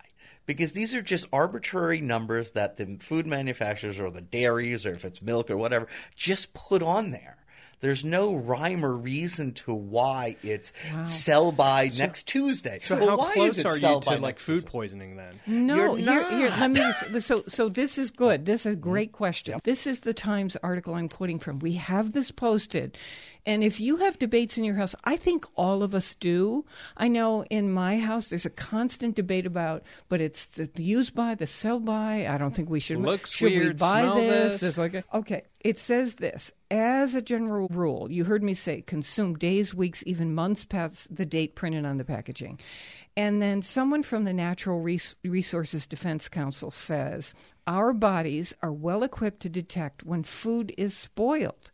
Because 0.45 0.73
these 0.73 0.93
are 0.93 1.03
just 1.03 1.29
arbitrary 1.33 2.01
numbers 2.01 2.51
that 2.51 2.77
the 2.77 2.97
food 3.01 3.29
manufacturers 3.29 4.01
or 4.01 4.11
the 4.11 4.21
dairies 4.21 4.85
or 4.85 4.93
if 4.93 5.05
it's 5.05 5.23
milk 5.23 5.51
or 5.51 5.57
whatever 5.57 5.87
just 6.17 6.53
put 6.53 6.83
on 6.83 7.13
there. 7.13 7.37
There's 7.83 8.05
no 8.05 8.35
rhyme 8.35 8.85
or 8.87 8.97
reason 8.97 9.53
to 9.55 9.75
why 9.75 10.37
it's 10.43 10.73
sell 11.05 11.53
by 11.53 11.91
next 11.99 12.27
Tuesday. 12.29 12.79
so 12.81 12.97
well, 12.97 13.09
how 13.11 13.17
why 13.19 13.33
close 13.35 13.51
is 13.51 13.59
it 13.59 13.67
are 13.67 13.77
sell 13.77 13.97
you 13.97 14.01
to 14.03 14.17
like 14.19 14.39
food 14.39 14.65
poisoning 14.65 15.17
then? 15.17 15.39
No, 15.47 15.97
You're 15.97 15.97
here, 15.99 16.31
here, 16.39 16.49
let 16.59 16.71
not. 16.71 17.13
me. 17.13 17.21
So, 17.21 17.43
so 17.49 17.69
this 17.69 17.99
is 17.99 18.11
good. 18.11 18.47
This 18.47 18.61
is 18.65 18.67
a 18.67 18.71
Mm-hmm. 18.77 18.81
great 18.91 19.13
question. 19.13 19.59
This 19.65 19.87
is 19.87 20.01
the 20.01 20.15
Times 20.15 20.57
article 20.63 20.95
I'm 20.95 21.09
quoting 21.09 21.39
from. 21.39 21.59
We 21.59 21.75
have 21.75 22.13
this 22.13 22.31
posted, 22.31 22.97
and 23.45 23.65
if 23.65 23.81
you 23.81 23.97
have 23.97 24.19
debates 24.19 24.57
in 24.57 24.65
your 24.65 24.77
house, 24.77 24.95
I 25.05 25.17
think 25.17 25.45
all 25.57 25.83
of 25.83 25.95
us 25.95 26.15
do. 26.15 26.65
I 26.97 27.09
know 27.09 27.45
in 27.45 27.73
my 27.73 27.99
house 27.99 28.29
there's 28.29 28.47
a 28.47 28.51
constant 28.51 29.17
debate 29.17 29.47
about, 29.47 29.83
but 30.09 30.21
it's 30.21 30.47
the 30.47 30.71
use 30.77 31.11
by, 31.11 31.35
the 31.35 31.47
sell 31.47 31.81
by. 31.81 32.27
I 32.29 32.39
don't 32.39 32.55
think 32.55 32.71
we 32.71 32.79
should. 32.81 32.99
Looks 32.99 33.33
should 33.33 33.51
we 33.53 33.59
weird, 33.59 33.79
buy 33.79 34.03
smell 34.03 34.15
this? 34.17 34.61
this. 34.61 34.69
It's 34.71 34.79
like 34.79 34.95
a- 34.95 35.05
okay. 35.15 35.43
It 35.61 35.79
says 35.81 36.17
this 36.17 36.53
as 36.71 37.15
a 37.15 37.23
general 37.23 37.69
rule. 37.71 38.11
You 38.11 38.25
heard 38.25 38.43
me 38.43 38.55
say 38.55 38.83
consume 38.83 39.35
days, 39.37 39.75
weeks, 39.75 40.03
even 40.07 40.35
months 40.35 40.65
past 40.65 41.15
the 41.15 41.27
date 41.27 41.55
printed 41.57 41.85
on 41.85 41.99
the 41.99 42.05
packaging. 42.05 42.61
And 43.17 43.43
then 43.43 43.61
someone 43.61 44.03
from 44.05 44.25
the 44.25 44.33
Natural 44.33 44.81
Res- 44.81 45.17
Resources 45.25 45.87
Defense 45.87 46.29
Council 46.29 46.71
says 46.71 47.35
our 47.67 47.93
bodies 47.93 48.55
are 48.63 48.73
well 48.73 49.03
equipped 49.03 49.41
to 49.43 49.49
detect 49.49 50.05
when 50.05 50.23
food 50.23 50.73
is 50.79 50.97
spoiled. 50.97 51.71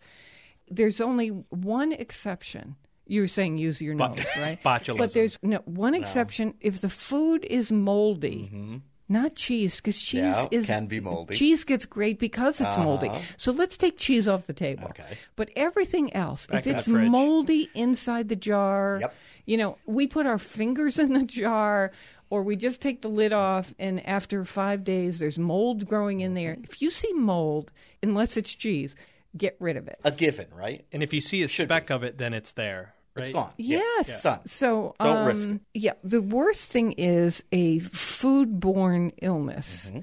There's 0.71 1.01
only 1.01 1.29
one 1.51 1.93
exception. 1.93 2.77
You're 3.07 3.27
saying 3.27 3.57
use 3.59 3.81
your 3.81 3.95
nose, 3.95 4.19
right? 4.37 4.59
botulism. 4.65 4.99
But 4.99 5.15
there's 5.15 5.39
no 5.43 5.59
one 5.65 5.95
exception. 5.95 6.55
If 6.61 6.81
the 6.83 6.91
food 6.91 7.47
is 7.49 7.73
moldy, 7.73 8.83
not 9.09 9.35
cheese, 9.35 9.77
because 9.77 9.99
cheese 9.99 10.21
Mm-hmm. 10.37 10.49
Yeah, 10.53 10.59
is 10.59 10.67
can 10.67 10.87
be 10.87 11.01
moldy. 11.01 11.35
Cheese 11.35 11.65
gets 11.65 11.87
great 11.87 12.19
because 12.19 12.61
it's 12.61 12.77
moldy. 12.77 13.11
So 13.39 13.53
let's 13.53 13.79
take 13.79 13.97
cheese 13.97 14.29
off 14.29 14.47
the 14.47 14.53
table. 14.53 14.85
Okay. 14.91 15.17
But 15.37 15.49
everything 15.57 16.13
else, 16.13 16.47
Back 16.47 16.67
if 16.67 16.77
it's 16.77 16.89
moldy 16.89 17.71
inside 17.75 18.29
the 18.29 18.37
jar, 18.37 18.99
Yep. 19.01 19.15
you 19.47 19.57
know, 19.57 19.79
we 19.87 20.07
put 20.07 20.27
our 20.27 20.39
fingers 20.39 20.99
in 20.99 21.15
the 21.15 21.25
jar 21.25 21.93
or 22.29 22.43
we 22.43 22.57
just 22.57 22.83
take 22.83 23.01
the 23.01 23.09
lid 23.09 23.33
off 23.33 23.73
and 23.79 24.07
after 24.07 24.45
5 24.45 24.85
days 24.85 25.19
there's 25.19 25.39
mold 25.39 25.87
growing 25.89 26.21
in 26.21 26.35
there. 26.35 26.59
If 26.63 26.83
you 26.83 26.91
see 26.91 27.13
mold, 27.15 27.71
unless 28.03 28.37
it's 28.37 28.55
cheese, 28.55 28.95
get 29.37 29.57
rid 29.61 29.77
of 29.77 29.89
it. 29.89 29.99
A 30.05 30.11
given, 30.11 30.47
right? 30.55 30.85
And 30.93 31.03
if 31.03 31.13
you 31.13 31.21
see 31.21 31.43
a 31.43 31.49
Should 31.49 31.69
speck 31.69 31.89
be. 31.89 31.95
of 31.95 32.03
it, 32.05 32.19
then 32.19 32.35
it's 32.35 32.53
there. 32.53 32.95
Right? 33.15 33.27
It's 33.27 33.33
gone. 33.35 33.53
Yeah, 33.57 33.79
Yes. 34.07 34.23
Done. 34.23 34.41
So 34.47 34.95
Don't 35.01 35.17
um, 35.17 35.27
risk 35.27 35.49
it. 35.49 35.61
Yeah. 35.75 35.93
The 36.05 36.23
worst 36.23 36.71
thing 36.71 36.93
is 36.93 37.43
a 37.53 37.81
foodborne 37.81 39.13
illness 39.21 39.87
Mm-hmm. 39.89 40.01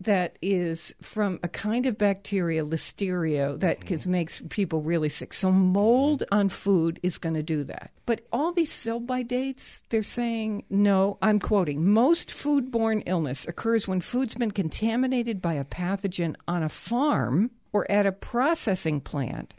that 0.00 0.38
is 0.42 0.94
from 1.02 1.38
a 1.42 1.48
kind 1.48 1.86
of 1.86 1.98
bacteria, 1.98 2.64
listeria, 2.64 3.58
that 3.60 3.80
Mm-hmm. 3.80 3.96
can- 4.02 4.10
makes 4.10 4.42
people 4.48 4.80
really 4.82 5.08
sick. 5.08 5.32
So 5.34 5.50
mold 5.52 6.24
on 6.32 6.48
food 6.48 6.98
is 7.02 7.18
going 7.18 7.34
to 7.34 7.42
do 7.42 7.64
that. 7.64 7.90
But 8.06 8.22
all 8.32 8.52
these 8.52 8.72
sell 8.72 9.00
by 9.00 9.22
dates, 9.22 9.82
they're 9.90 10.02
saying 10.02 10.64
no. 10.70 11.18
I'm 11.22 11.38
quoting: 11.38 11.86
most 11.92 12.28
foodborne 12.30 13.02
illness 13.06 13.46
occurs 13.46 13.86
when 13.86 14.00
food's 14.00 14.34
been 14.34 14.50
contaminated 14.52 15.40
by 15.42 15.54
a 15.54 15.64
pathogen 15.64 16.34
on 16.48 16.62
a 16.62 16.68
farm 16.68 17.50
or 17.78 17.90
at 17.90 18.06
a 18.06 18.12
processing 18.12 19.00
plant. 19.00 19.54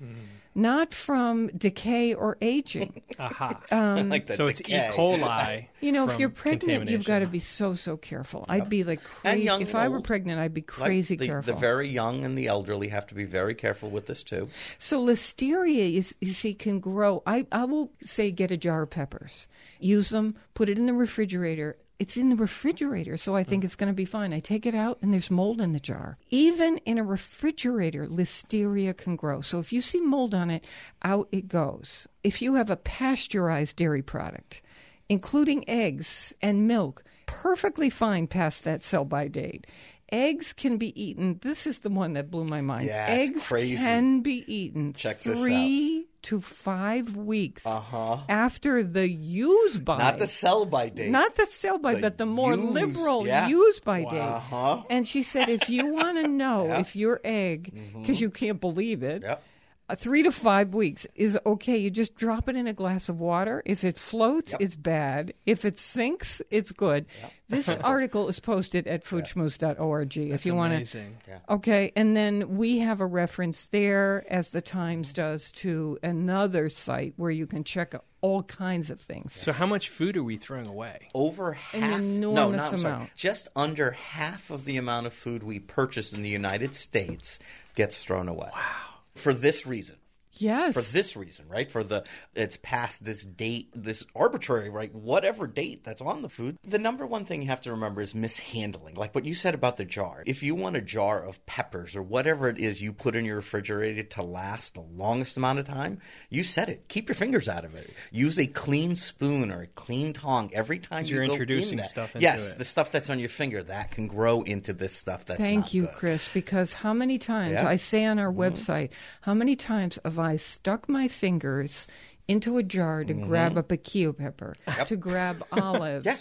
Not 0.55 0.93
from 0.93 1.47
decay 1.55 2.13
or 2.13 2.35
aging. 2.41 3.01
Aha. 3.19 3.61
Um, 3.71 4.09
like 4.09 4.25
the 4.25 4.33
so 4.33 4.45
it's. 4.45 4.59
E. 4.61 4.73
coli. 4.91 5.67
You 5.79 5.93
know, 5.93 6.09
if 6.09 6.19
you're 6.19 6.27
pregnant, 6.27 6.89
you've 6.89 7.05
got 7.05 7.19
to 7.19 7.25
be 7.27 7.39
so 7.39 7.73
so 7.73 7.95
careful. 7.95 8.45
I'd 8.49 8.67
be 8.67 8.83
like 8.83 9.01
crazy. 9.01 9.43
young 9.43 9.61
If 9.61 9.69
and 9.73 9.77
I 9.83 9.88
were 9.88 10.01
pregnant, 10.01 10.41
I'd 10.41 10.53
be 10.53 10.59
Like, 10.59 10.67
crazy 10.67 11.15
the, 11.15 11.25
careful. 11.27 11.53
The 11.53 11.59
very 11.59 11.88
young 11.88 12.25
and 12.25 12.38
the 12.38 12.47
elderly 12.47 12.89
have 12.89 13.07
to 13.07 13.15
be 13.15 13.23
very 13.23 13.55
careful 13.55 13.89
with 13.89 14.05
this 14.07 14.21
too. 14.21 14.49
so 14.79 15.01
listeria, 15.05 15.93
is, 15.93 16.13
you 16.19 16.33
see, 16.33 16.53
can 16.53 16.81
grow. 16.81 17.23
I 17.25 17.47
I 17.53 17.63
will 17.63 17.93
say 18.03 18.29
get 18.31 18.51
a 18.51 18.57
jar 18.57 18.81
of 18.83 18.89
peppers, 18.89 19.47
use 19.79 20.09
them, 20.09 20.35
put 20.53 20.67
it 20.67 20.77
in 20.77 20.85
the 20.88 20.93
refrigerator. 20.93 21.77
It's 22.00 22.15
in 22.15 22.29
the 22.29 22.36
refrigerator, 22.38 23.18
so 23.18 23.36
I 23.36 23.44
Mm. 23.44 23.48
think 23.48 23.63
it's 23.65 23.75
going 23.75 23.89
to 23.89 23.94
be 23.94 24.06
fine. 24.06 24.32
I 24.34 24.39
take 24.39 24.65
it 24.65 24.74
out, 24.74 24.98
and 25.01 25.13
there's 25.13 25.29
mold 25.29 25.60
in 25.60 25.74
the 25.74 25.82
jar. 25.82 26.18
Even 26.29 26.77
in 26.86 26.98
a 26.98 27.03
refrigerator, 27.03 28.08
listeria 28.08 28.96
can 28.96 29.18
grow. 29.18 29.41
So 29.41 29.60
if 29.60 29.74
you 29.74 29.82
see 29.82 30.00
mold 30.00 30.34
on 30.34 30.50
it, 30.50 30.63
out 31.03 31.27
it 31.34 31.50
goes. 31.50 32.08
If 32.24 32.41
you 32.41 32.53
have 32.56 32.70
a 32.70 32.77
pasteurized 32.77 33.75
dairy 33.75 34.01
product, 34.01 34.62
including 35.10 35.68
eggs 35.70 36.34
and 36.41 36.68
milk, 36.68 37.03
perfectly 37.25 37.89
fine 37.89 38.27
past 38.27 38.63
that 38.63 38.82
sell 38.82 39.03
by 39.03 39.27
date. 39.27 39.68
Eggs 40.12 40.54
can 40.54 40.78
be 40.78 40.89
eaten. 41.01 41.39
This 41.42 41.68
is 41.68 41.80
the 41.80 41.89
one 41.89 42.13
that 42.13 42.32
blew 42.32 42.44
my 42.46 42.62
mind. 42.62 42.88
Yeah, 42.88 43.08
it's 43.08 43.30
Eggs 43.30 43.48
crazy. 43.48 43.75
can 43.78 44.22
be 44.22 44.44
eaten 44.51 44.94
Check 44.94 45.18
three 45.18 46.08
to 46.24 46.42
five 46.42 47.16
weeks 47.16 47.66
Uh-huh. 47.66 48.18
after 48.28 48.84
the 48.84 49.08
use 49.10 49.78
by. 49.78 49.98
Not 50.00 50.18
the 50.18 50.28
sell 50.28 50.66
by 50.66 50.89
date. 50.89 51.12
Not 51.12 51.36
the 51.36 51.46
sell 51.46 51.78
by, 51.78 51.96
The 51.96 52.01
but 52.01 52.18
the 52.18 52.25
more 52.25 52.56
use, 52.56 52.72
liberal 52.74 53.25
yeah. 53.28 53.48
use 53.48 53.80
by 53.80 54.04
date. 54.04 54.18
Uh-huh. 54.20 54.84
And 54.89 55.08
she 55.08 55.24
said, 55.24 55.48
if 55.48 55.70
you 55.70 55.94
want 55.94 56.18
to 56.18 56.28
know 56.42 56.66
Yeah. 56.66 56.80
if 56.80 56.96
your 56.96 57.22
egg, 57.24 57.72
because 57.98 58.20
you 58.20 58.30
can't 58.32 58.60
believe 58.60 59.04
it, 59.04 59.22
Yep. 59.24 59.44
Uh, 59.89 59.96
three 59.96 60.24
to 60.24 60.31
five 60.31 60.74
weeks 60.74 61.05
is 61.15 61.38
okay. 61.46 61.75
You 61.77 61.89
just 61.89 62.15
drop 62.15 62.48
it 62.48 62.55
in 62.55 62.67
a 62.67 62.74
glass 62.74 63.10
of 63.10 63.19
water. 63.19 63.62
If 63.65 63.84
it 63.84 63.98
floats, 63.98 64.51
Yep. 64.53 64.62
it's 64.62 64.75
bad. 64.75 65.34
If 65.46 65.65
it 65.65 65.79
sinks, 65.79 66.41
it's 66.51 66.72
good. 66.72 67.05
This 67.50 67.67
article 67.84 68.27
is 68.29 68.39
posted 68.39 68.88
at 68.88 69.03
foodschmooze.org 69.03 70.17
if 70.17 70.29
That's 70.29 70.46
you 70.46 70.55
want 70.55 70.72
to. 70.72 70.75
amazing. 70.77 71.17
Okay, 71.50 71.91
and 71.96 72.15
then 72.15 72.58
we 72.58 72.79
have 72.79 73.01
a 73.01 73.05
reference 73.05 73.65
there, 73.67 74.24
as 74.29 74.51
the 74.51 74.62
Times 74.62 75.12
does, 75.13 75.50
to 75.51 75.98
another 76.03 76.69
site 76.69 77.13
where 77.17 77.31
you 77.31 77.48
can 77.48 77.63
check 77.63 77.96
all 78.22 78.43
kinds 78.43 78.89
of 78.89 79.00
things. 79.00 79.34
So 79.34 79.51
how 79.53 79.65
much 79.65 79.89
food 79.89 80.17
are 80.17 80.24
we 80.24 80.38
throwing 80.38 80.67
away? 80.67 81.08
Over 81.15 81.51
An 81.74 81.81
half, 81.81 82.01
no, 82.01 82.31
enormous 82.31 82.58
no, 82.62 82.67
I'm 82.72 82.77
sorry. 82.77 82.93
amount. 82.96 83.15
Just 83.15 83.48
under 83.55 83.91
half 83.91 84.51
of 84.51 84.65
the 84.65 84.77
amount 84.77 85.08
of 85.08 85.13
food 85.13 85.41
we 85.41 85.58
purchase 85.60 86.13
in 86.13 86.22
the 86.22 86.29
United 86.29 86.75
States 86.75 87.39
gets 87.75 88.03
thrown 88.03 88.27
away. 88.27 88.50
Wow. 88.53 88.88
For 89.19 89.33
this 89.33 89.67
reason. 89.67 89.97
Yes. 90.41 90.74
For 90.74 90.81
this 90.81 91.15
reason, 91.15 91.46
right? 91.48 91.72
For 91.72 91.84
the 91.84 92.03
it's 92.36 92.58
past 92.62 93.05
this 93.05 93.24
date, 93.25 93.69
this 93.75 94.05
arbitrary, 94.15 94.69
right? 94.69 94.93
Whatever 94.93 95.48
date 95.48 95.84
that's 95.84 96.01
on 96.01 96.22
the 96.22 96.29
food. 96.29 96.58
The 96.63 96.79
number 96.79 97.05
one 97.05 97.25
thing 97.25 97.41
you 97.41 97.48
have 97.50 97.62
to 97.62 97.72
remember 97.72 98.01
is 98.01 98.15
mishandling. 98.15 98.96
Like 98.96 99.13
what 99.15 99.25
you 99.25 99.36
said 99.36 99.53
about 99.53 99.77
the 99.77 99.86
jar. 99.86 100.24
If 100.25 100.43
you 100.43 100.55
want 100.55 100.75
a 100.75 100.81
jar 100.81 101.24
of 101.24 101.46
peppers 101.46 101.96
or 101.96 102.01
whatever 102.01 102.50
it 102.50 102.60
is 102.60 102.81
you 102.81 102.93
put 102.93 103.15
in 103.15 103.25
your 103.25 103.38
refrigerator 103.38 104.03
to 104.03 104.24
last 104.24 104.74
the 104.75 104.81
longest 104.81 105.38
amount 105.38 105.60
of 105.60 105.65
time, 105.65 106.00
you 106.29 106.43
said 106.43 106.69
it. 106.69 106.88
Keep 106.88 107.10
your 107.10 107.15
fingers 107.15 107.48
out 107.48 107.65
of 107.65 107.75
it. 107.75 107.91
Use 108.12 108.38
a 108.38 108.48
clean 108.48 108.96
spoon 108.96 109.51
or 109.51 109.62
a 109.62 109.67
clean 109.67 110.13
tong 110.13 110.50
every 110.53 110.79
time 110.79 111.05
you 111.05 111.15
you're 111.15 111.24
introducing 111.24 111.74
in 111.74 111.77
that. 111.77 111.89
stuff 111.89 112.15
into 112.15 112.24
yes, 112.24 112.51
it. 112.51 112.58
the 112.58 112.65
stuff 112.65 112.91
that's 112.91 113.10
on 113.10 113.19
your 113.19 113.29
finger 113.29 113.62
that 113.63 113.91
can 113.91 114.08
grow 114.08 114.41
into 114.41 114.74
this 114.74 114.93
stuff 114.93 115.25
that's 115.25 115.39
Thank 115.39 115.74
you, 115.74 115.84
good. 115.84 115.93
Chris, 115.93 116.29
because 116.34 116.74
how 116.74 116.93
many 116.93 117.17
times 117.17 117.53
Yeah. 117.53 117.67
I 117.67 117.75
say 117.75 118.05
on 118.05 118.19
our 118.19 118.31
mm. 118.31 118.38
website, 118.38 118.89
how 119.22 119.34
many 119.34 119.55
times 119.55 120.00
have 120.03 120.19
I 120.19 120.28
stuck 120.38 120.88
my 120.89 121.07
fingers 121.07 121.88
into 122.27 122.59
a 122.59 122.63
jar 122.63 123.03
to 123.03 123.12
grab 123.12 123.57
a 123.57 123.63
piquillo 123.63 124.15
pepper, 124.15 124.53
to 124.86 124.95
grab 124.95 125.43
olives, 125.51 126.05
Yeah. 126.05 126.15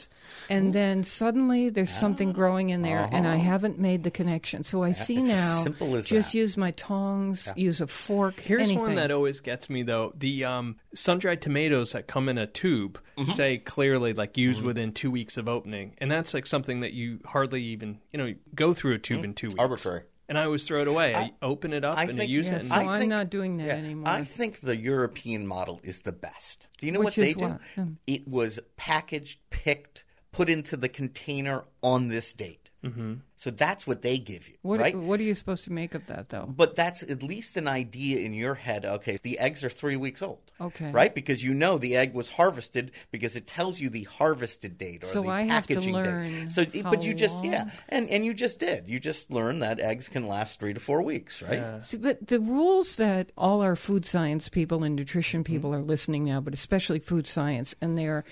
and 0.49 0.73
then 0.73 1.03
suddenly 1.03 1.69
there's 1.69 1.91
something 1.91 2.33
growing 2.33 2.71
in 2.71 2.81
there, 2.81 3.07
and 3.13 3.29
I 3.29 3.37
haven't 3.37 3.79
made 3.79 4.05
the 4.05 4.11
connection. 4.11 4.65
So 4.65 4.83
I 4.83 4.93
see 4.93 5.17
it's 5.19 5.31
as 5.31 5.37
now. 5.39 5.63
simple 5.65 5.95
as 5.97 6.07
just 6.07 6.33
that. 6.33 6.39
use 6.39 6.57
my 6.57 6.71
tongs, 6.71 7.47
use 7.57 7.83
a 7.83 7.87
fork. 7.87 8.41
Here's 8.41 8.69
anything. 8.71 8.79
one 8.81 8.95
that 8.95 9.11
always 9.11 9.41
gets 9.43 9.69
me 9.69 9.83
though: 9.83 10.15
the 10.17 10.47
um, 10.47 10.77
sun-dried 10.95 11.43
tomatoes 11.43 11.93
that 11.93 12.07
come 12.07 12.31
in 12.31 12.39
a 12.39 12.47
tube 12.47 12.99
Mm-hmm. 13.19 13.33
say 13.33 13.59
clearly 13.59 14.13
like 14.15 14.39
used 14.39 14.63
within 14.63 14.93
two 14.93 15.11
weeks 15.11 15.37
of 15.37 15.47
opening, 15.49 15.95
and 15.99 16.09
that's 16.11 16.33
like 16.33 16.47
something 16.47 16.81
that 16.81 16.93
you 16.95 17.19
hardly 17.27 17.63
even 17.65 17.99
you 18.13 18.19
know 18.19 18.33
go 18.55 18.73
through 18.73 18.95
a 18.95 18.99
tube 18.99 19.25
in 19.25 19.35
two 19.35 19.49
weeks. 19.49 19.55
Mm-hmm. 19.57 19.61
Arbitrary. 19.61 20.03
And 20.29 20.37
I 20.39 20.45
always 20.45 20.67
throw 20.67 20.81
it 20.83 20.89
away. 20.89 21.15
I, 21.15 21.33
open 21.41 21.73
it 21.73 21.85
up 21.85 21.97
I 21.97 22.05
and 22.05 22.21
I 22.21 22.25
use 22.25 22.49
Yeah, 22.49 22.57
it. 22.57 22.61
And 22.63 22.69
so 22.69 22.75
I'm 22.75 23.09
not 23.09 23.31
doing 23.31 23.57
that 23.59 23.71
anymore. 23.71 24.09
I 24.09 24.25
think 24.25 24.61
the 24.61 24.77
European 24.77 25.47
model 25.47 25.81
is 25.83 26.03
the 26.03 26.13
best. 26.13 26.67
Do 26.79 26.87
you 26.87 26.93
know 26.93 26.99
Which 27.01 27.07
what 27.07 27.15
they 27.17 27.31
is 27.31 27.37
do? 27.37 27.47
what? 27.47 27.61
Hmm. 27.75 27.93
It 28.07 28.29
was 28.29 28.59
packaged, 28.77 29.39
picked, 29.49 30.05
put 30.31 30.51
into 30.51 30.77
the 30.77 30.89
container 30.91 31.65
on 31.83 32.09
this 32.09 32.35
date. 32.35 32.68
Mm-hmm. 32.85 33.15
So 33.37 33.51
that's 33.51 33.87
what 33.89 34.03
they 34.03 34.19
give 34.19 34.49
you, 34.49 34.55
What, 34.63 34.79
right? 34.79 34.97
what 34.97 35.19
are 35.19 35.25
you 35.25 35.35
supposed 35.35 35.65
to 35.65 35.73
make 35.73 35.95
of 35.95 36.07
that, 36.07 36.29
though? 36.29 36.47
But 36.49 36.77
that's 36.77 37.03
at 37.03 37.23
least 37.25 37.57
an 37.57 37.67
idea 37.67 38.21
in 38.21 38.33
your 38.35 38.55
head. 38.55 38.85
Okay, 38.85 39.19
the 39.23 39.39
eggs 39.41 39.65
are 39.65 39.69
three 39.69 39.97
weeks 39.97 40.23
old. 40.23 40.53
Okay. 40.61 40.91
Right? 40.93 41.13
Because 41.13 41.43
you 41.43 41.55
know 41.55 41.79
the 41.79 41.97
egg 41.97 42.15
was 42.15 42.31
harvested 42.31 42.93
because 43.11 43.35
it 43.35 43.47
tells 43.49 43.81
you 43.81 43.89
the 43.91 44.05
harvested 44.05 44.79
date 44.79 45.03
or 45.03 45.09
So 45.09 45.23
the 45.23 45.29
I 45.29 45.43
have 45.43 45.67
to 45.67 45.75
packaging 45.75 45.95
learn 45.95 46.31
date. 46.45 46.53
So, 46.53 46.65
how 46.83 46.91
but 46.91 47.03
you 47.05 47.15
just 47.15 47.45
yeah, 47.45 47.71
and 47.89 48.09
and 48.11 48.25
you 48.25 48.33
just 48.33 48.61
did. 48.61 48.89
You 48.89 49.01
just 49.01 49.31
learned 49.31 49.63
that 49.63 49.81
eggs 49.81 50.09
can 50.09 50.27
last 50.29 50.61
three 50.61 50.73
to 50.73 50.81
four 50.81 51.03
weeks, 51.03 51.43
right? 51.43 51.83
See, 51.83 51.97
but 51.97 52.29
the 52.29 52.39
rules 52.41 52.95
that 52.97 53.33
all 53.37 53.61
our 53.61 53.75
food 53.77 54.07
science 54.07 54.49
people 54.49 54.85
and 54.85 54.95
nutrition 54.95 55.43
Mm-hmm. 55.43 55.53
people 55.53 55.75
are 55.75 55.83
listening 55.83 56.25
now, 56.25 56.41
but 56.41 56.55
especially 56.55 57.01
food 57.01 57.27
science, 57.27 57.75
and 57.81 57.99
they're, 57.99 58.25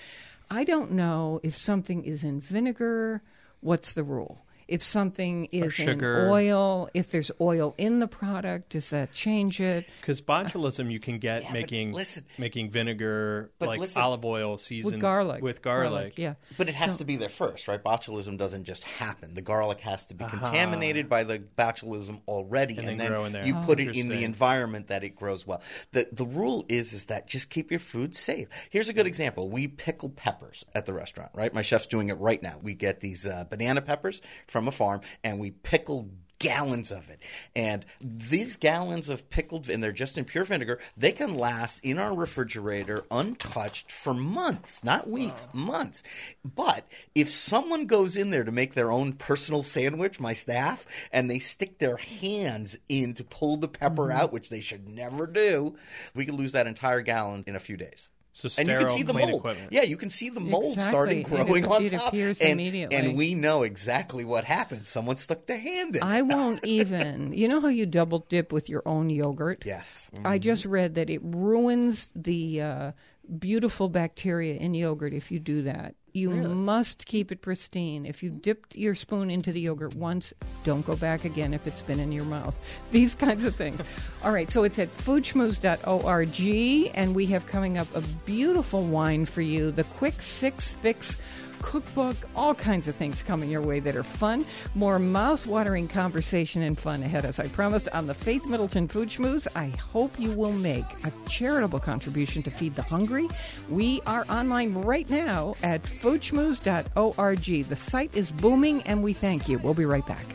I 0.49 0.63
don't 0.63 0.91
know 0.91 1.39
if 1.43 1.55
something 1.55 2.03
is 2.03 2.23
in 2.23 2.39
vinegar, 2.41 3.21
what's 3.61 3.93
the 3.93 4.03
rule? 4.03 4.46
If 4.67 4.83
something 4.83 5.45
is 5.51 5.73
sugar. 5.73 6.25
in 6.25 6.29
oil, 6.29 6.89
if 6.93 7.09
there's 7.11 7.31
oil 7.39 7.73
in 7.77 7.99
the 7.99 8.07
product, 8.07 8.69
does 8.71 8.89
that 8.89 9.11
change 9.13 9.61
it? 9.61 9.85
Because 10.01 10.21
botulism 10.21 10.91
you 10.91 10.99
can 10.99 11.19
get 11.19 11.43
Yeah, 11.43 11.53
making 11.53 11.93
listen- 11.93 12.25
making 12.37 12.71
vinegar 12.71 13.51
like 13.61 13.79
listen- 13.79 14.01
olive 14.01 14.25
oil 14.25 14.57
seasoned 14.57 14.93
With 14.95 15.01
garlic. 15.01 15.41
with 15.43 15.61
garlic. 15.61 16.13
Yeah. 16.17 16.33
But 16.57 16.67
it 16.69 16.75
has 16.75 16.97
to 16.97 17.05
be 17.05 17.15
there 17.15 17.29
first, 17.29 17.67
right? 17.67 17.81
Botulism 17.81 18.37
doesn't 18.37 18.65
just 18.65 18.83
happen. 18.83 19.33
The 19.35 19.41
garlic 19.41 19.79
has 19.81 20.05
to 20.07 20.13
be 20.13 20.25
contaminated 20.25 21.07
by 21.09 21.23
the 21.23 21.39
botulism 21.39 22.21
already, 22.27 22.77
and, 22.77 22.87
then 22.87 22.97
then, 22.97 23.07
grow 23.11 23.25
you 23.43 23.55
Oh. 23.55 23.63
put 23.65 23.79
it 23.79 23.95
in 23.95 24.09
the 24.09 24.23
environment 24.23 24.87
that 24.87 25.03
it 25.03 25.15
grows 25.15 25.45
well. 25.47 25.61
the 25.91 26.07
The 26.11 26.25
rule 26.25 26.65
is 26.67 26.93
is 26.93 27.05
that 27.05 27.27
just 27.27 27.49
keep 27.49 27.71
your 27.71 27.79
food 27.79 28.15
safe. 28.15 28.47
Here's 28.69 28.89
a 28.89 28.93
good 28.93 29.07
example: 29.07 29.49
we 29.49 29.67
pickle 29.67 30.09
peppers 30.09 30.65
at 30.75 30.85
the 30.85 30.93
restaurant, 30.93 31.31
right? 31.33 31.53
My 31.53 31.61
chef's 31.61 31.85
doing 31.87 32.09
it 32.09 32.17
right 32.17 32.41
now. 32.41 32.59
We 32.61 32.73
get 32.73 32.99
these 32.99 33.25
uh, 33.25 33.45
banana 33.49 33.81
peppers 33.81 34.21
from 34.57 34.67
a 34.67 34.71
farm, 34.71 35.01
and 35.23 35.37
we 35.37 35.51
pickle 35.51 36.09
gallons 36.39 36.89
of 36.89 37.07
it. 37.11 37.19
And 37.55 37.85
these 38.01 38.57
gallons 38.57 39.07
of 39.07 39.29
pickled, 39.29 39.69
and 39.69 39.83
they're 39.83 39.91
just 39.91 40.17
in 40.17 40.25
pure 40.25 40.45
vinegar, 40.45 40.79
they 40.97 41.11
can 41.11 41.37
last 41.37 41.79
in 41.83 41.99
our 41.99 42.11
refrigerator 42.15 43.05
untouched 43.11 43.91
for 43.91 44.15
months, 44.15 44.83
not 44.83 45.07
weeks, 45.07 45.47
months. 45.53 46.01
But 46.43 46.87
if 47.13 47.29
someone 47.29 47.85
goes 47.85 48.17
in 48.17 48.31
there 48.31 48.43
to 48.43 48.51
make 48.51 48.73
their 48.73 48.91
own 48.91 49.13
personal 49.13 49.61
sandwich, 49.61 50.19
my 50.19 50.33
staff, 50.33 50.87
and 51.11 51.29
they 51.29 51.37
stick 51.37 51.77
their 51.77 51.97
hands 51.97 52.79
in 52.89 53.13
to 53.13 53.23
pull 53.23 53.57
the 53.57 53.67
pepper 53.67 54.07
mm-hmm. 54.07 54.17
out, 54.17 54.33
which 54.33 54.49
they 54.49 54.61
should 54.61 54.89
never 54.89 55.27
do, 55.27 55.75
we 56.15 56.25
could 56.25 56.33
lose 56.33 56.53
that 56.53 56.65
entire 56.65 57.01
gallon 57.01 57.43
in 57.45 57.55
a 57.55 57.59
few 57.59 57.77
days. 57.77 58.09
So 58.37 58.49
and 58.61 58.69
you 58.69 58.77
can 58.77 58.89
see 58.89 59.01
the 59.01 59.13
mold. 59.13 59.29
equipment. 59.39 59.71
Yeah, 59.73 59.81
you 59.81 59.97
can 59.97 60.11
see 60.11 60.29
the 60.29 60.39
mold 60.39 60.73
Exactly. 60.73 60.91
starting 60.91 61.19
It- 61.21 61.23
growing 61.25 61.65
on 61.65 61.85
it 61.85 61.89
top. 61.89 62.09
appears 62.09 62.39
and, 62.39 62.51
immediately. 62.59 62.95
and 62.95 63.17
we 63.17 63.33
know 63.33 63.63
exactly 63.63 64.23
what 64.25 64.43
happened. 64.43 64.85
Someone 64.85 65.15
stuck 65.15 65.47
their 65.47 65.57
hand 65.57 65.95
in. 65.95 66.03
I 66.03 66.21
won't 66.21 66.63
even. 66.63 67.33
You 67.33 67.47
know 67.47 67.59
how 67.61 67.69
you 67.69 67.87
double 67.87 68.19
dip 68.29 68.53
with 68.53 68.69
your 68.69 68.83
own 68.85 69.09
yogurt? 69.09 69.63
Yes. 69.65 70.11
I 70.23 70.37
just 70.37 70.65
read 70.65 70.93
that 70.95 71.09
it 71.09 71.21
ruins 71.23 72.09
the 72.15 72.61
uh, 72.61 72.91
beautiful 73.39 73.89
bacteria 73.89 74.53
in 74.55 74.75
yogurt 74.75 75.13
if 75.13 75.31
you 75.31 75.39
do 75.39 75.63
that. 75.63 75.95
You 76.13 76.31
must 76.31 77.05
keep 77.05 77.31
it 77.31 77.41
pristine. 77.41 78.05
If 78.05 78.23
you 78.23 78.29
dipped 78.29 78.75
your 78.75 78.95
spoon 78.95 79.29
into 79.29 79.51
the 79.51 79.59
yogurt 79.59 79.95
once, 79.95 80.33
don't 80.63 80.85
go 80.85 80.95
back 80.95 81.25
again 81.25 81.53
if 81.53 81.67
it's 81.67 81.81
been 81.81 81.99
in 81.99 82.11
your 82.11 82.23
mouth. 82.23 82.59
These 82.91 83.13
kinds 83.13 83.43
of 83.43 83.55
things. 83.55 83.79
All 84.23 84.31
right, 84.31 84.49
so 84.49 84.63
it's 84.63 84.79
at 84.79 84.91
foodschmooze.org, 84.91 86.91
and 86.95 87.15
we 87.15 87.25
have 87.27 87.45
coming 87.45 87.77
up 87.77 87.93
a 87.95 88.01
beautiful 88.25 88.81
wine 88.81 89.25
for 89.25 89.41
you 89.41 89.71
the 89.71 89.83
Quick 89.83 90.21
Six 90.21 90.73
Fix 90.73 91.17
cookbook, 91.61 92.15
all 92.35 92.53
kinds 92.55 92.87
of 92.87 92.95
things 92.95 93.23
coming 93.23 93.49
your 93.49 93.61
way 93.61 93.79
that 93.79 93.95
are 93.95 94.03
fun. 94.03 94.45
More 94.75 94.99
mouth-watering 94.99 95.87
conversation 95.87 96.61
and 96.61 96.77
fun 96.77 97.03
ahead, 97.03 97.25
as 97.25 97.39
I 97.39 97.47
promised, 97.47 97.89
on 97.89 98.07
the 98.07 98.13
Faith 98.13 98.45
Middleton 98.47 98.87
Food 98.87 99.09
Schmooze. 99.09 99.47
I 99.55 99.67
hope 99.91 100.19
you 100.19 100.31
will 100.31 100.51
make 100.51 100.85
a 101.05 101.11
charitable 101.27 101.79
contribution 101.79 102.43
to 102.43 102.51
feed 102.51 102.75
the 102.75 102.81
hungry. 102.81 103.27
We 103.69 104.01
are 104.05 104.25
online 104.29 104.73
right 104.73 105.09
now 105.09 105.55
at 105.63 105.83
foodschmooze.org. 105.83 107.69
The 107.69 107.75
site 107.75 108.15
is 108.15 108.31
booming, 108.31 108.81
and 108.83 109.03
we 109.03 109.13
thank 109.13 109.47
you. 109.49 109.59
We'll 109.59 109.73
be 109.73 109.85
right 109.85 110.05
back. 110.05 110.25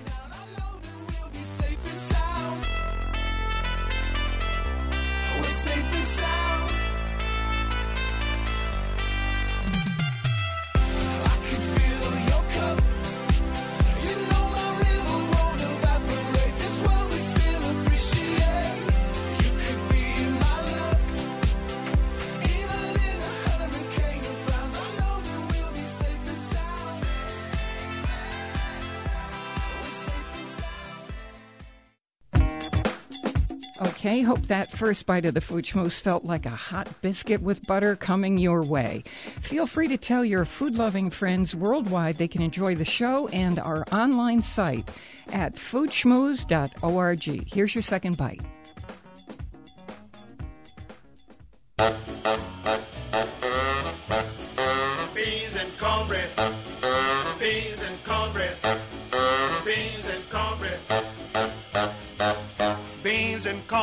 Hope 34.23 34.47
that 34.47 34.73
first 34.73 35.07
bite 35.07 35.25
of 35.25 35.35
the 35.35 35.41
schmooze 35.41 36.01
felt 36.01 36.25
like 36.25 36.47
a 36.47 36.51
hot 36.51 36.89
biscuit 37.03 37.43
with 37.43 37.67
butter 37.67 37.97
coming 37.97 38.39
your 38.39 38.63
way. 38.63 39.03
Feel 39.41 39.67
free 39.67 39.89
to 39.89 39.97
tell 39.97 40.25
your 40.25 40.45
food 40.45 40.77
loving 40.77 41.11
friends 41.11 41.55
worldwide 41.55 42.19
they 42.19 42.29
can 42.29 42.43
enjoy 42.43 42.75
the 42.75 42.85
show 42.85 43.29
and 43.29 43.59
our 43.59 43.85
online 43.93 44.43
site 44.43 44.89
at 45.33 45.57
foodschmooze.org. 45.57 47.53
Here's 47.53 47.75
your 47.75 47.83
second 47.83 48.17
bite. 48.17 48.41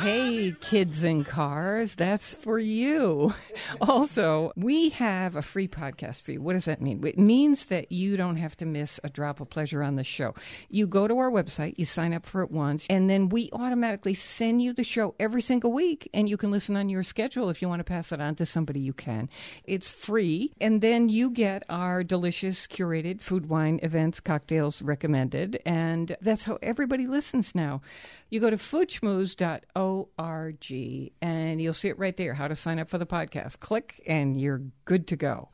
Hey, 0.00 0.54
kids 0.62 1.04
in 1.04 1.24
cars, 1.24 1.94
that's 1.94 2.32
for 2.32 2.58
you. 2.58 3.34
also, 3.82 4.50
we 4.56 4.88
have 4.90 5.36
a 5.36 5.42
free 5.42 5.68
podcast 5.68 6.22
for 6.22 6.32
you. 6.32 6.40
What 6.40 6.54
does 6.54 6.64
that 6.64 6.80
mean? 6.80 7.06
It 7.06 7.18
means 7.18 7.66
that 7.66 7.92
you 7.92 8.16
don't 8.16 8.36
have 8.36 8.56
to 8.58 8.64
miss 8.64 8.98
a 9.04 9.10
drop 9.10 9.40
of 9.40 9.50
pleasure 9.50 9.82
on 9.82 9.96
the 9.96 10.04
show. 10.04 10.34
You 10.70 10.86
go 10.86 11.06
to 11.06 11.18
our 11.18 11.30
website, 11.30 11.74
you 11.76 11.84
sign 11.84 12.14
up 12.14 12.24
for 12.24 12.40
it 12.40 12.50
once, 12.50 12.86
and 12.88 13.10
then 13.10 13.28
we 13.28 13.50
automatically 13.52 14.14
send 14.14 14.62
you 14.62 14.72
the 14.72 14.84
show 14.84 15.14
every 15.20 15.42
single 15.42 15.70
week, 15.70 16.08
and 16.14 16.30
you 16.30 16.38
can 16.38 16.50
listen 16.50 16.76
on 16.78 16.88
your 16.88 17.02
schedule. 17.02 17.50
If 17.50 17.60
you 17.60 17.68
want 17.68 17.80
to 17.80 17.84
pass 17.84 18.10
it 18.10 18.22
on 18.22 18.36
to 18.36 18.46
somebody, 18.46 18.80
you 18.80 18.94
can. 18.94 19.28
It's 19.64 19.90
free, 19.90 20.54
and 20.62 20.80
then 20.80 21.10
you 21.10 21.30
get 21.30 21.62
our 21.68 22.02
delicious 22.02 22.66
curated 22.66 23.20
food, 23.20 23.50
wine, 23.50 23.78
events, 23.82 24.18
cocktails 24.18 24.80
recommended, 24.80 25.60
and 25.66 26.16
that's 26.22 26.44
how 26.44 26.58
everybody 26.62 27.06
listens 27.06 27.54
now. 27.54 27.82
You 28.30 28.40
go 28.40 28.48
to 28.48 28.56
foodschmooze.org 28.56 29.89
and 30.18 31.60
you'll 31.60 31.74
see 31.74 31.88
it 31.88 31.98
right 31.98 32.16
there 32.16 32.34
how 32.34 32.48
to 32.48 32.56
sign 32.56 32.78
up 32.78 32.88
for 32.88 32.98
the 32.98 33.06
podcast. 33.06 33.60
Click 33.60 34.02
and 34.06 34.40
you're 34.40 34.62
good 34.84 35.06
to 35.08 35.16
go. 35.16 35.48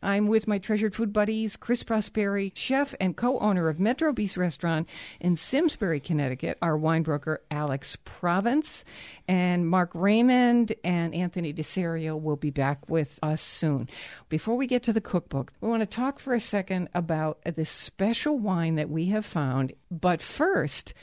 I'm 0.00 0.28
with 0.28 0.46
my 0.46 0.58
treasured 0.58 0.94
food 0.94 1.12
buddies, 1.12 1.56
Chris 1.56 1.82
Prosperi, 1.82 2.52
chef 2.54 2.94
and 3.00 3.16
co 3.16 3.38
owner 3.40 3.68
of 3.68 3.80
Metro 3.80 4.12
Bis 4.12 4.36
Restaurant 4.36 4.88
in 5.18 5.36
Simsbury, 5.36 5.98
Connecticut, 5.98 6.56
our 6.62 6.76
wine 6.76 7.02
broker, 7.02 7.42
Alex 7.50 7.96
Province, 8.04 8.84
and 9.26 9.68
Mark 9.68 9.90
Raymond 9.94 10.72
and 10.84 11.14
Anthony 11.14 11.52
DeSerio 11.52 12.20
will 12.20 12.36
be 12.36 12.50
back 12.50 12.88
with 12.88 13.18
us 13.24 13.42
soon. 13.42 13.88
Before 14.28 14.56
we 14.56 14.68
get 14.68 14.84
to 14.84 14.92
the 14.92 15.00
cookbook, 15.00 15.52
we 15.60 15.68
want 15.68 15.80
to 15.80 15.86
talk 15.86 16.20
for 16.20 16.32
a 16.32 16.40
second 16.40 16.90
about 16.94 17.40
this 17.56 17.70
special 17.70 18.38
wine 18.38 18.76
that 18.76 18.90
we 18.90 19.06
have 19.06 19.26
found. 19.26 19.72
But 19.90 20.22
first, 20.22 20.94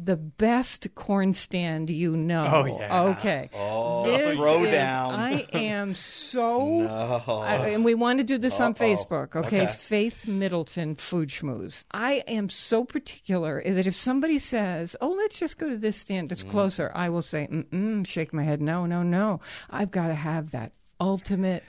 the 0.00 0.16
best 0.16 0.86
corn 0.94 1.32
stand 1.32 1.90
you 1.90 2.16
know. 2.16 2.46
Oh, 2.52 2.64
yeah. 2.78 3.02
Okay. 3.02 3.50
Oh, 3.52 4.04
This 4.06 4.36
throw 4.36 4.64
is- 4.64 4.72
down. 4.72 5.14
I 5.14 5.44
am 5.52 5.94
so. 5.94 6.82
No. 6.82 7.22
I- 7.26 7.70
and 7.70 7.84
we 7.84 7.94
want 7.94 8.20
to 8.20 8.24
do 8.24 8.38
this 8.38 8.60
on 8.60 8.70
Uh-oh. 8.72 8.84
Facebook, 8.84 9.34
okay? 9.34 9.62
Okay. 9.62 9.72
Faith 9.72 10.28
Middleton 10.28 10.94
Food 10.94 11.30
Schmooze. 11.30 11.84
I 11.90 12.22
am 12.28 12.48
so 12.48 12.84
particular 12.84 13.60
that 13.66 13.86
if 13.88 13.96
somebody 13.96 14.38
says, 14.38 14.94
"Oh, 15.00 15.10
let's 15.10 15.38
just 15.40 15.58
go 15.58 15.68
to 15.68 15.76
this 15.76 15.96
stand 15.96 16.28
that's 16.28 16.44
Mm. 16.44 16.50
closer," 16.50 16.92
I 16.94 17.08
will 17.08 17.22
say, 17.22 17.48
"Mm-mm," 17.50 18.06
shake 18.06 18.32
my 18.32 18.44
head, 18.44 18.62
"No, 18.62 18.86
no, 18.86 19.02
no! 19.02 19.40
I've 19.68 19.90
got 19.90 20.08
to 20.08 20.14
have 20.14 20.52
that 20.52 20.72
ultimate 21.00 21.64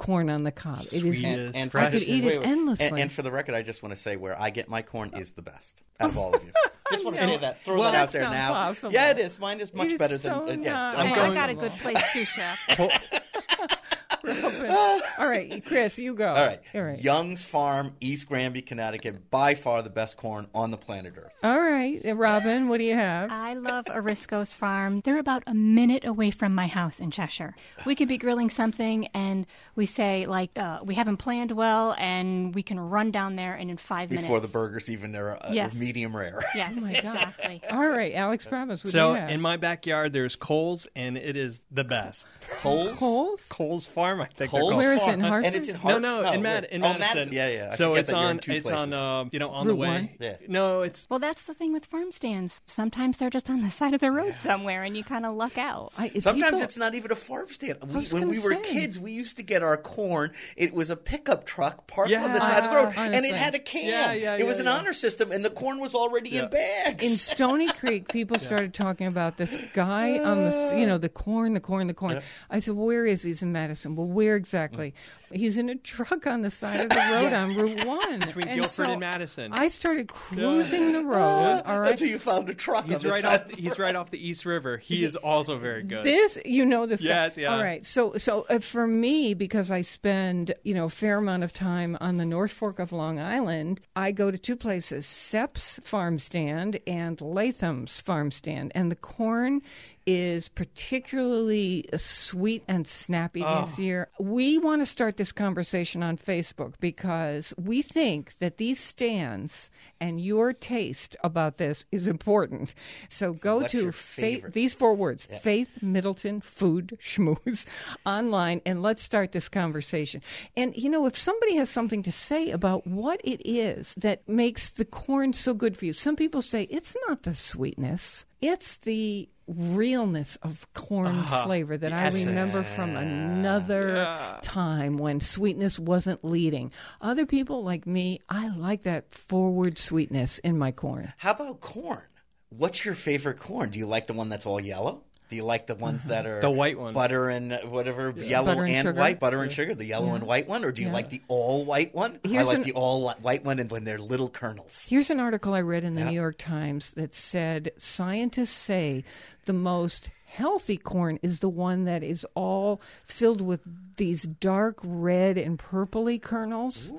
corn 0.00 0.30
on 0.30 0.42
the 0.42 0.50
cob. 0.50 0.78
It 0.80 0.92
is. 0.94 1.00
Sweetest, 1.00 1.24
and 1.24 1.56
I 1.56 1.62
could 1.62 1.70
freshest. 1.70 2.06
eat 2.08 2.24
it 2.24 2.42
endlessly. 2.44 2.86
And, 2.86 2.98
and 2.98 3.12
for 3.12 3.22
the 3.22 3.30
record, 3.30 3.54
I 3.54 3.62
just 3.62 3.82
want 3.82 3.94
to 3.94 4.00
say 4.00 4.16
where 4.16 4.40
I 4.40 4.50
get 4.50 4.68
my 4.68 4.82
corn 4.82 5.10
is 5.14 5.32
the 5.32 5.42
best 5.42 5.82
out 6.00 6.10
of 6.10 6.18
all 6.18 6.34
of 6.34 6.42
you. 6.42 6.50
just 6.90 7.04
want 7.04 7.16
to 7.18 7.22
say 7.24 7.36
that. 7.36 7.62
Throw 7.62 7.78
Well, 7.78 7.92
that 7.92 8.02
out 8.02 8.10
there 8.12 8.22
now. 8.22 8.52
possible. 8.52 8.92
Yeah, 8.92 9.10
it 9.10 9.18
is. 9.18 9.38
Mine 9.38 9.60
is 9.60 9.72
much 9.74 9.88
It 9.88 9.92
is 9.92 9.98
better 9.98 10.18
so 10.18 10.44
than. 10.46 10.60
uh, 10.60 10.64
yeah, 10.64 10.72
not. 10.72 10.96
I'm 10.98 11.06
Hey, 11.08 11.14
going- 11.14 11.30
I 11.30 11.34
got 11.34 11.50
a 11.50 11.54
good 11.54 11.72
place 11.72 12.02
too, 12.12 12.24
chef. 12.24 12.58
All 15.18 15.28
right, 15.28 15.62
Chris, 15.64 15.98
you 15.98 16.14
go. 16.14 16.28
All 16.28 16.46
right. 16.46 16.60
All 16.74 16.82
right. 16.82 16.98
Young's 17.02 17.44
Farm, 17.44 17.94
East 18.00 18.28
Granby, 18.28 18.62
Connecticut, 18.62 19.30
by 19.30 19.54
far 19.54 19.82
the 19.82 19.90
best 19.90 20.16
corn 20.16 20.46
on 20.54 20.70
the 20.70 20.76
planet 20.76 21.14
Earth. 21.16 21.32
All 21.42 21.60
right, 21.60 22.00
Robin, 22.14 22.68
what 22.68 22.78
do 22.78 22.84
you 22.84 22.94
have? 22.94 23.30
I 23.30 23.54
love 23.54 23.86
Arisco's 23.90 24.52
farm. 24.52 25.00
They're 25.04 25.18
about 25.18 25.42
a 25.46 25.54
minute 25.54 26.04
away 26.04 26.30
from 26.30 26.54
my 26.54 26.66
house 26.66 27.00
in 27.00 27.10
Cheshire. 27.10 27.54
We 27.86 27.94
could 27.94 28.08
be 28.08 28.18
grilling 28.18 28.50
something, 28.50 29.06
and 29.08 29.46
we 29.74 29.86
say 29.86 30.26
like 30.26 30.50
uh, 30.58 30.80
we 30.84 30.94
haven't 30.94 31.16
planned 31.18 31.52
well, 31.52 31.94
and 31.98 32.54
we 32.54 32.62
can 32.62 32.78
run 32.78 33.10
down 33.10 33.36
there, 33.36 33.54
and 33.54 33.70
in 33.70 33.76
five 33.76 34.08
Before 34.08 34.16
minutes. 34.22 34.28
Before 34.28 34.40
the 34.40 34.48
burgers 34.48 34.90
even 34.90 35.12
there 35.12 35.30
are 35.30 35.38
uh, 35.46 35.52
Yes. 35.52 35.74
medium 35.78 36.14
rare. 36.16 36.42
Yes, 36.54 36.76
exactly. 36.76 37.62
All 37.72 37.88
right, 37.88 38.12
Alex 38.14 38.44
Province, 38.46 38.84
what 38.84 38.92
do 38.92 38.98
So 38.98 39.10
you 39.14 39.20
have? 39.20 39.30
in 39.30 39.40
my 39.40 39.56
backyard, 39.56 40.12
there's 40.12 40.36
Coles, 40.36 40.86
and 40.94 41.16
it 41.16 41.36
is 41.36 41.60
the 41.70 41.84
best. 41.84 42.26
Coles? 42.60 42.98
Coles? 42.98 43.40
Coles 43.48 43.86
Farm, 43.86 44.09
I 44.18 44.24
think 44.24 44.36
they're 44.38 44.48
Coles 44.48 44.62
called. 44.70 44.76
Where 44.76 44.92
is 44.94 45.02
it, 45.02 45.08
in 45.08 45.20
Farm. 45.20 45.30
Hartford? 45.30 45.46
And 45.46 45.56
it's 45.56 45.68
in 45.68 45.74
No, 45.74 45.80
Hartford. 45.80 46.02
no, 46.02 46.32
in, 46.32 46.42
Mad- 46.42 46.62
where- 46.62 46.70
in 46.70 46.84
oh, 46.84 46.88
Madison. 46.98 47.32
Yeah, 47.32 47.48
yeah. 47.48 47.68
I 47.72 47.74
so 47.76 47.94
it's 47.94 48.10
that 48.10 48.16
you're 48.16 48.24
in 48.24 48.30
on. 48.30 48.38
two 48.38 48.52
It's 48.52 48.70
on. 48.70 48.88
places. 48.88 48.94
Uh, 49.04 49.24
you 49.32 49.38
know, 49.38 49.50
on 49.50 49.66
Route 49.66 49.72
the 49.72 49.76
way. 49.76 49.88
one? 49.88 50.08
Yeah. 50.18 50.36
No, 50.48 50.82
it's 50.82 51.06
Well, 51.08 51.18
that's 51.18 51.44
the 51.44 51.54
thing 51.54 51.72
with 51.72 51.84
farm 51.86 52.10
stands. 52.12 52.62
Sometimes 52.66 53.18
they're 53.18 53.30
just 53.30 53.48
on 53.50 53.60
the 53.62 53.70
side 53.70 53.94
of 53.94 54.00
the 54.00 54.10
road 54.10 54.34
somewhere, 54.42 54.82
and 54.82 54.96
you 54.96 55.04
kind 55.04 55.24
of 55.26 55.32
luck 55.34 55.58
out. 55.58 55.92
I- 55.98 56.08
Sometimes 56.18 56.44
people- 56.46 56.62
it's 56.62 56.76
not 56.76 56.94
even 56.94 57.12
a 57.12 57.16
farm 57.16 57.48
stand. 57.50 57.78
We, 57.86 58.04
when 58.06 58.28
we 58.28 58.38
were 58.38 58.54
say. 58.54 58.62
kids, 58.62 58.98
we 58.98 59.12
used 59.12 59.36
to 59.36 59.42
get 59.42 59.62
our 59.62 59.76
corn. 59.76 60.32
It 60.56 60.72
was 60.74 60.90
a 60.90 60.96
pickup 60.96 61.44
truck 61.46 61.86
parked 61.86 62.12
on 62.12 62.22
the 62.32 62.38
Yeah. 62.38 62.38
side 62.40 62.64
of 62.64 62.70
the 62.70 62.76
road, 62.76 62.94
Ah, 62.96 63.02
and 63.04 63.24
it 63.26 63.34
had 63.34 63.54
a 63.54 63.58
can. 63.58 63.86
Yeah, 63.86 64.12
yeah, 64.12 64.36
it 64.36 64.46
was 64.46 64.56
yeah, 64.56 64.60
an 64.62 64.66
yeah. 64.66 64.72
honor 64.78 64.92
system, 64.92 65.30
and 65.32 65.44
the 65.44 65.50
corn 65.50 65.78
was 65.80 65.94
already 65.94 66.36
in 66.38 66.48
bags. 66.48 67.02
in 67.04 67.16
Stony 67.16 67.66
Creek, 67.72 68.08
people 68.12 68.38
started 68.38 68.72
talking 68.74 69.06
about 69.06 69.36
this 69.36 69.56
guy 69.74 70.18
on 70.18 70.44
the, 70.50 70.74
you 70.78 70.86
know, 70.86 70.98
the 70.98 71.08
corn, 71.08 71.54
the 71.54 71.60
corn, 71.60 71.86
the 71.86 71.94
corn. 71.94 72.20
I 72.50 72.60
said, 72.60 72.74
well, 72.74 72.86
where 72.86 73.06
is 73.06 73.22
he? 73.22 73.30
He's 73.30 73.42
in 73.42 73.52
Madison. 73.52 73.94
Well, 74.00 74.08
where 74.08 74.36
exactly? 74.36 74.94
He's 75.30 75.58
in 75.58 75.68
a 75.68 75.76
truck 75.76 76.26
on 76.26 76.40
the 76.40 76.50
side 76.50 76.80
of 76.80 76.88
the 76.88 76.96
road 77.12 77.32
on 77.34 77.54
Route 77.54 77.84
1. 77.84 78.18
Between 78.20 78.54
Guilford 78.54 78.88
and 78.88 79.00
Madison. 79.00 79.52
I 79.52 79.68
started 79.68 80.08
cruising 80.08 80.92
the 80.92 81.04
road, 81.04 81.62
all 81.66 81.80
right? 81.80 81.90
Until 81.90 82.08
you 82.08 82.18
found 82.18 82.48
a 82.48 82.54
truck. 82.54 82.86
he's 82.86 82.96
on 82.96 83.02
the 83.02 83.08
right 83.10 83.22
side 83.22 83.42
off. 83.42 83.54
He's 83.54 83.78
right 83.78 83.94
off 83.94 84.10
the 84.10 84.26
East 84.26 84.46
River. 84.46 84.78
He 84.78 85.04
is 85.04 85.16
also 85.16 85.58
very 85.58 85.82
good. 85.82 86.02
This, 86.02 86.38
you 86.46 86.64
know, 86.64 86.86
this. 86.86 87.02
guy. 87.02 87.08
Yes, 87.08 87.36
yeah. 87.36 87.52
All 87.52 87.62
right. 87.62 87.84
So, 87.84 88.14
so 88.16 88.46
uh, 88.48 88.58
for 88.58 88.86
me, 88.86 89.34
because 89.34 89.70
I 89.70 89.82
spend, 89.82 90.54
you 90.64 90.72
know, 90.72 90.86
a 90.86 90.90
fair 90.90 91.18
amount 91.18 91.44
of 91.44 91.52
time 91.52 91.98
on 92.00 92.16
the 92.16 92.24
North 92.24 92.52
Fork 92.52 92.78
of 92.78 92.90
Long 92.90 93.20
Island, 93.20 93.82
I 93.94 94.12
go 94.12 94.30
to 94.30 94.38
two 94.38 94.56
places: 94.56 95.06
Sepp's 95.06 95.78
Farm 95.84 96.18
Stand 96.18 96.80
and 96.86 97.20
Latham's 97.20 98.00
Farm 98.00 98.30
Stand, 98.30 98.72
and 98.74 98.90
the 98.90 98.96
corn 98.96 99.60
is 100.06 100.48
particularly 100.48 101.86
uh, 101.92 101.96
sweet 101.96 102.62
and 102.66 102.86
snappy 102.86 103.42
this 103.42 103.78
year. 103.78 104.08
We 104.18 104.58
want 104.58 104.82
to 104.82 104.86
start 104.86 105.16
this 105.16 105.32
conversation 105.32 106.02
on 106.02 106.16
Facebook 106.16 106.74
because 106.80 107.54
we 107.58 107.82
think 107.82 108.38
that 108.38 108.56
these 108.56 108.80
stands 108.80 109.70
and 110.00 110.20
your 110.20 110.52
taste 110.52 111.16
about 111.22 111.58
this 111.58 111.84
is 111.92 112.08
important. 112.08 112.74
So, 113.08 113.32
go 113.32 113.60
what's 113.60 113.72
to 113.72 113.92
Faith, 113.92 114.52
these 114.52 114.74
four 114.74 114.94
words 114.94 115.26
Faith 115.42 115.82
Middleton 115.82 116.40
Food 116.40 116.98
Schmooze 117.00 117.66
online 118.06 118.60
and 118.66 118.82
let's 118.82 119.02
start 119.02 119.32
this 119.32 119.48
conversation. 119.48 120.22
And, 120.56 120.76
you 120.76 120.88
know, 120.88 121.06
if 121.06 121.16
somebody 121.16 121.56
has 121.56 121.70
something 121.70 122.02
to 122.02 122.12
say 122.12 122.50
about 122.50 122.86
what 122.86 123.20
it 123.24 123.40
is 123.48 123.94
that 123.96 124.28
makes 124.28 124.70
the 124.72 124.84
corn 124.84 125.32
so 125.32 125.54
good 125.54 125.76
for 125.76 125.84
you, 125.84 125.92
some 125.92 126.16
people 126.16 126.42
say 126.42 126.64
it's 126.64 126.96
not 127.08 127.22
the 127.22 127.34
sweetness, 127.34 128.26
it's 128.40 128.78
the 128.78 129.28
realness 129.46 130.36
of 130.42 130.72
corn 130.74 131.16
uh-huh. 131.16 131.44
flavor 131.44 131.76
that 131.76 131.92
I 131.92 132.04
essence. 132.06 132.24
remember 132.24 132.62
from 132.62 132.96
another 132.96 133.94
Yeah. 133.94 134.38
time 134.42 134.96
when 134.96 135.20
sweetness 135.20 135.78
wasn't 135.78 136.24
leading. 136.24 136.70
Other 137.00 137.26
people 137.26 137.64
like 137.64 137.86
me, 137.86 138.20
I 138.28 138.48
like 138.48 138.82
that 138.82 139.12
forward 139.12 139.76
sweetness 139.78 140.38
in 140.38 140.56
my 140.56 140.70
corn. 140.70 141.12
How 141.18 141.32
about 141.32 141.60
corn? 141.60 142.04
What's 142.50 142.84
your 142.84 142.94
favorite 142.94 143.38
corn? 143.40 143.70
Do 143.70 143.78
you 143.78 143.86
like 143.86 144.06
the 144.06 144.12
one 144.12 144.28
that's 144.28 144.46
all 144.46 144.60
yellow? 144.60 145.04
Do 145.30 145.36
you 145.36 145.44
like 145.44 145.66
the 145.68 145.76
ones 145.76 146.06
that 146.06 146.26
are 146.26 146.40
The 146.40 146.50
white 146.50 146.76
one. 146.78 146.92
butter 146.92 147.28
and 147.28 147.52
uh, 147.52 147.60
whatever, 147.60 148.10
yellow 148.16 148.46
Butter 148.56 148.64
and 148.64 148.88
and, 148.88 148.98
white, 148.98 149.20
butter 149.20 149.42
and 149.42 149.52
sugar, 149.52 149.76
the 149.76 149.84
yellow 149.86 150.08
Yeah. 150.08 150.14
and 150.16 150.24
white 150.26 150.48
one, 150.48 150.64
or 150.64 150.72
do 150.72 150.82
you 150.82 150.88
Yeah. 150.88 150.94
like 150.94 151.10
the 151.10 151.22
all 151.28 151.64
white 151.64 151.94
one? 151.94 152.18
I 152.24 152.42
like 152.42 152.56
an- 152.58 152.62
the 152.62 152.72
all 152.72 153.08
white 153.22 153.44
one, 153.44 153.60
and 153.60 153.70
when 153.70 153.84
they're 153.84 153.98
little 154.00 154.28
kernels. 154.28 154.86
Here's 154.88 155.08
an 155.08 155.20
article 155.20 155.54
I 155.54 155.60
read 155.60 155.84
in 155.84 155.94
the 155.94 156.00
Yeah. 156.00 156.08
New 156.10 156.14
York 156.16 156.36
Times 156.36 156.90
that 156.94 157.14
said 157.14 157.70
scientists 157.78 158.50
say 158.50 159.04
the 159.44 159.52
most 159.52 160.10
healthy 160.26 160.76
corn 160.76 161.18
is 161.22 161.38
the 161.40 161.48
one 161.48 161.84
that 161.84 162.02
is 162.02 162.26
all 162.34 162.80
filled 163.04 163.40
with 163.40 163.60
these 163.96 164.22
dark 164.24 164.78
red 164.82 165.36
and 165.38 165.58
purpley 165.58 166.20
kernels. 166.20 166.92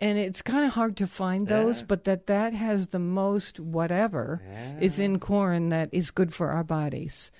And 0.00 0.18
it's 0.18 0.42
kind 0.42 0.64
of 0.66 0.72
hard 0.72 0.96
to 0.98 1.06
find 1.06 1.46
those, 1.46 1.82
but 1.84 2.04
that 2.04 2.26
that 2.26 2.54
has 2.54 2.88
the 2.88 2.98
most 2.98 3.58
whatever 3.60 4.40
is 4.80 4.98
in 4.98 5.18
corn 5.20 5.68
that 5.70 5.88
is 5.92 6.10
good 6.10 6.32
for 6.34 6.50
our 6.50 6.64
bodies. 6.64 7.30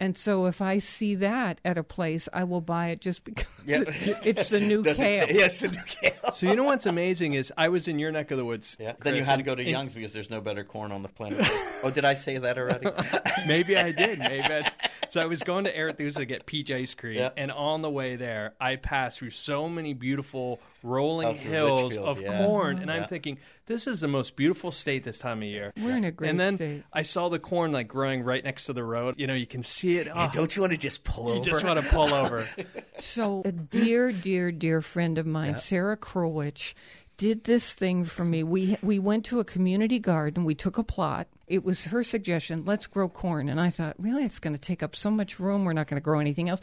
And 0.00 0.16
so 0.16 0.46
if 0.46 0.62
I 0.62 0.78
see 0.78 1.14
that 1.16 1.60
at 1.64 1.76
a 1.76 1.84
place, 1.84 2.26
I 2.32 2.44
will 2.44 2.62
buy 2.62 2.88
it 2.88 3.00
just 3.02 3.22
because 3.24 3.46
Yeah. 3.66 3.82
it's 4.24 4.48
the 4.48 4.58
new 4.58 4.82
Does 4.82 4.98
it- 4.98 5.02
kale. 5.02 5.26
yes, 5.30 5.60
the 5.60 5.68
new 5.68 5.82
kale. 5.86 6.32
So 6.32 6.46
you 6.46 6.56
know 6.56 6.64
what's 6.64 6.86
amazing 6.86 7.34
is 7.34 7.52
I 7.58 7.68
was 7.68 7.86
in 7.86 7.98
your 7.98 8.10
neck 8.10 8.30
of 8.30 8.38
the 8.38 8.44
woods. 8.44 8.76
Yeah. 8.80 8.94
Then 9.00 9.14
you 9.14 9.20
Chris, 9.20 9.28
had 9.28 9.36
to 9.36 9.42
go 9.42 9.54
to 9.54 9.60
and 9.62 9.70
Young's 9.70 9.94
because 9.94 10.12
there's 10.12 10.30
no 10.30 10.40
better 10.40 10.64
corn 10.64 10.90
on 10.90 11.02
the 11.02 11.08
planet. 11.08 11.46
oh, 11.84 11.90
did 11.90 12.04
I 12.04 12.14
say 12.14 12.38
that 12.38 12.56
already? 12.58 12.88
Maybe 13.46 13.76
I 13.76 13.92
did. 13.92 14.18
Maybe. 14.18 14.42
I, 14.42 14.62
so 15.10 15.20
I 15.20 15.26
was 15.26 15.42
going 15.42 15.64
to 15.64 15.76
Arethusa 15.76 16.14
to 16.16 16.24
get 16.24 16.46
peach 16.46 16.70
ice 16.70 16.94
cream, 16.94 17.18
Yeah. 17.18 17.30
and 17.36 17.50
on 17.50 17.82
the 17.82 17.90
way 17.90 18.14
there, 18.16 18.54
I 18.60 18.76
passed 18.76 19.18
through 19.18 19.30
so 19.30 19.68
many 19.68 19.92
beautiful 19.92 20.60
rolling 20.84 21.36
hills 21.36 21.96
Litchfield, 21.96 22.06
of 22.08 22.20
yeah. 22.22 22.44
corn, 22.46 22.76
mm-hmm. 22.76 22.82
and 22.82 22.90
I'm 22.92 23.08
thinking 23.08 23.38
this 23.70 23.86
is 23.86 24.00
the 24.00 24.08
most 24.08 24.34
beautiful 24.34 24.72
state 24.72 25.04
this 25.04 25.18
time 25.18 25.38
of 25.38 25.44
year. 25.44 25.72
We're 25.80 25.96
in 25.96 26.04
a 26.04 26.10
great 26.10 26.28
and 26.30 26.40
then 26.40 26.56
state. 26.56 26.82
I 26.92 27.02
saw 27.02 27.28
the 27.28 27.38
corn 27.38 27.70
like 27.70 27.86
growing 27.86 28.22
right 28.24 28.42
next 28.42 28.64
to 28.64 28.72
the 28.72 28.82
road. 28.82 29.14
You 29.16 29.28
know, 29.28 29.34
you 29.34 29.46
can 29.46 29.62
see 29.62 29.96
it. 29.98 30.08
Hey, 30.08 30.12
Oh, 30.16 30.28
don't 30.32 30.54
you 30.54 30.62
want 30.62 30.72
to 30.72 30.78
just 30.78 31.04
pull 31.04 31.26
you 31.26 31.30
over? 31.30 31.38
You 31.38 31.44
just 31.52 31.64
want 31.64 31.80
to 31.80 31.88
pull 31.88 32.12
over. 32.12 32.46
So, 32.98 33.40
a 33.46 33.52
dear, 33.52 34.12
dear, 34.12 34.52
dear 34.52 34.82
friend 34.82 35.16
of 35.16 35.24
mine, 35.24 35.56
Sarah 35.56 35.96
Krowich, 35.96 36.74
did 37.16 37.44
this 37.44 37.72
thing 37.72 38.04
for 38.04 38.24
me. 38.26 38.42
We 38.42 38.76
we 38.82 38.98
went 38.98 39.24
to 39.26 39.40
a 39.40 39.44
community 39.44 39.98
garden. 39.98 40.44
We 40.44 40.54
took 40.54 40.76
a 40.76 40.82
plot. 40.82 41.26
It 41.46 41.64
was 41.64 41.84
her 41.86 42.02
suggestion. 42.02 42.64
Let's 42.66 42.86
grow 42.86 43.08
corn, 43.08 43.48
and 43.48 43.58
I 43.58 43.70
thought, 43.70 43.94
really, 43.98 44.24
it's 44.24 44.38
going 44.38 44.52
to 44.52 44.60
take 44.60 44.82
up 44.82 44.94
so 44.94 45.10
much 45.10 45.40
room. 45.40 45.64
We're 45.64 45.72
not 45.72 45.86
going 45.86 45.96
to 46.00 46.04
grow 46.04 46.18
anything 46.20 46.50
else. 46.50 46.60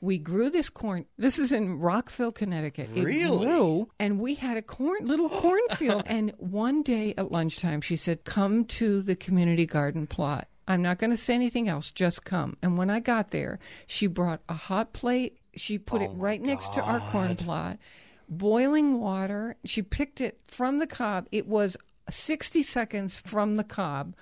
We 0.00 0.18
grew 0.18 0.48
this 0.50 0.70
corn. 0.70 1.06
This 1.16 1.38
is 1.38 1.50
in 1.50 1.78
Rockville, 1.80 2.30
Connecticut. 2.30 2.90
It 2.94 3.04
Really? 3.04 3.46
grew, 3.46 3.90
and 3.98 4.20
we 4.20 4.36
had 4.36 4.56
a 4.56 4.62
corn 4.62 5.04
little 5.06 5.28
cornfield. 5.28 6.04
and 6.06 6.32
one 6.38 6.82
day 6.82 7.14
at 7.16 7.32
lunchtime, 7.32 7.80
she 7.80 7.96
said, 7.96 8.24
"Come 8.24 8.64
to 8.66 9.02
the 9.02 9.16
community 9.16 9.66
garden 9.66 10.06
plot." 10.06 10.46
I'm 10.68 10.82
not 10.82 10.98
going 10.98 11.10
to 11.10 11.16
say 11.16 11.34
anything 11.34 11.68
else. 11.68 11.90
Just 11.90 12.24
come. 12.24 12.56
And 12.62 12.76
when 12.76 12.90
I 12.90 13.00
got 13.00 13.30
there, 13.30 13.58
she 13.86 14.06
brought 14.06 14.40
a 14.50 14.54
hot 14.54 14.92
plate. 14.92 15.38
She 15.56 15.78
put 15.78 16.02
it 16.02 16.10
oh 16.12 16.16
right 16.16 16.40
next 16.42 16.74
to 16.74 16.82
our 16.82 17.00
corn 17.10 17.34
plot, 17.36 17.78
boiling 18.28 19.00
water. 19.00 19.56
She 19.64 19.82
picked 19.82 20.20
it 20.20 20.38
from 20.46 20.78
the 20.78 20.86
cob. 20.86 21.26
It 21.32 21.46
was 21.46 21.76
60 22.10 22.62
seconds 22.62 23.18
from 23.18 23.56
the 23.56 23.64
cob 23.64 24.14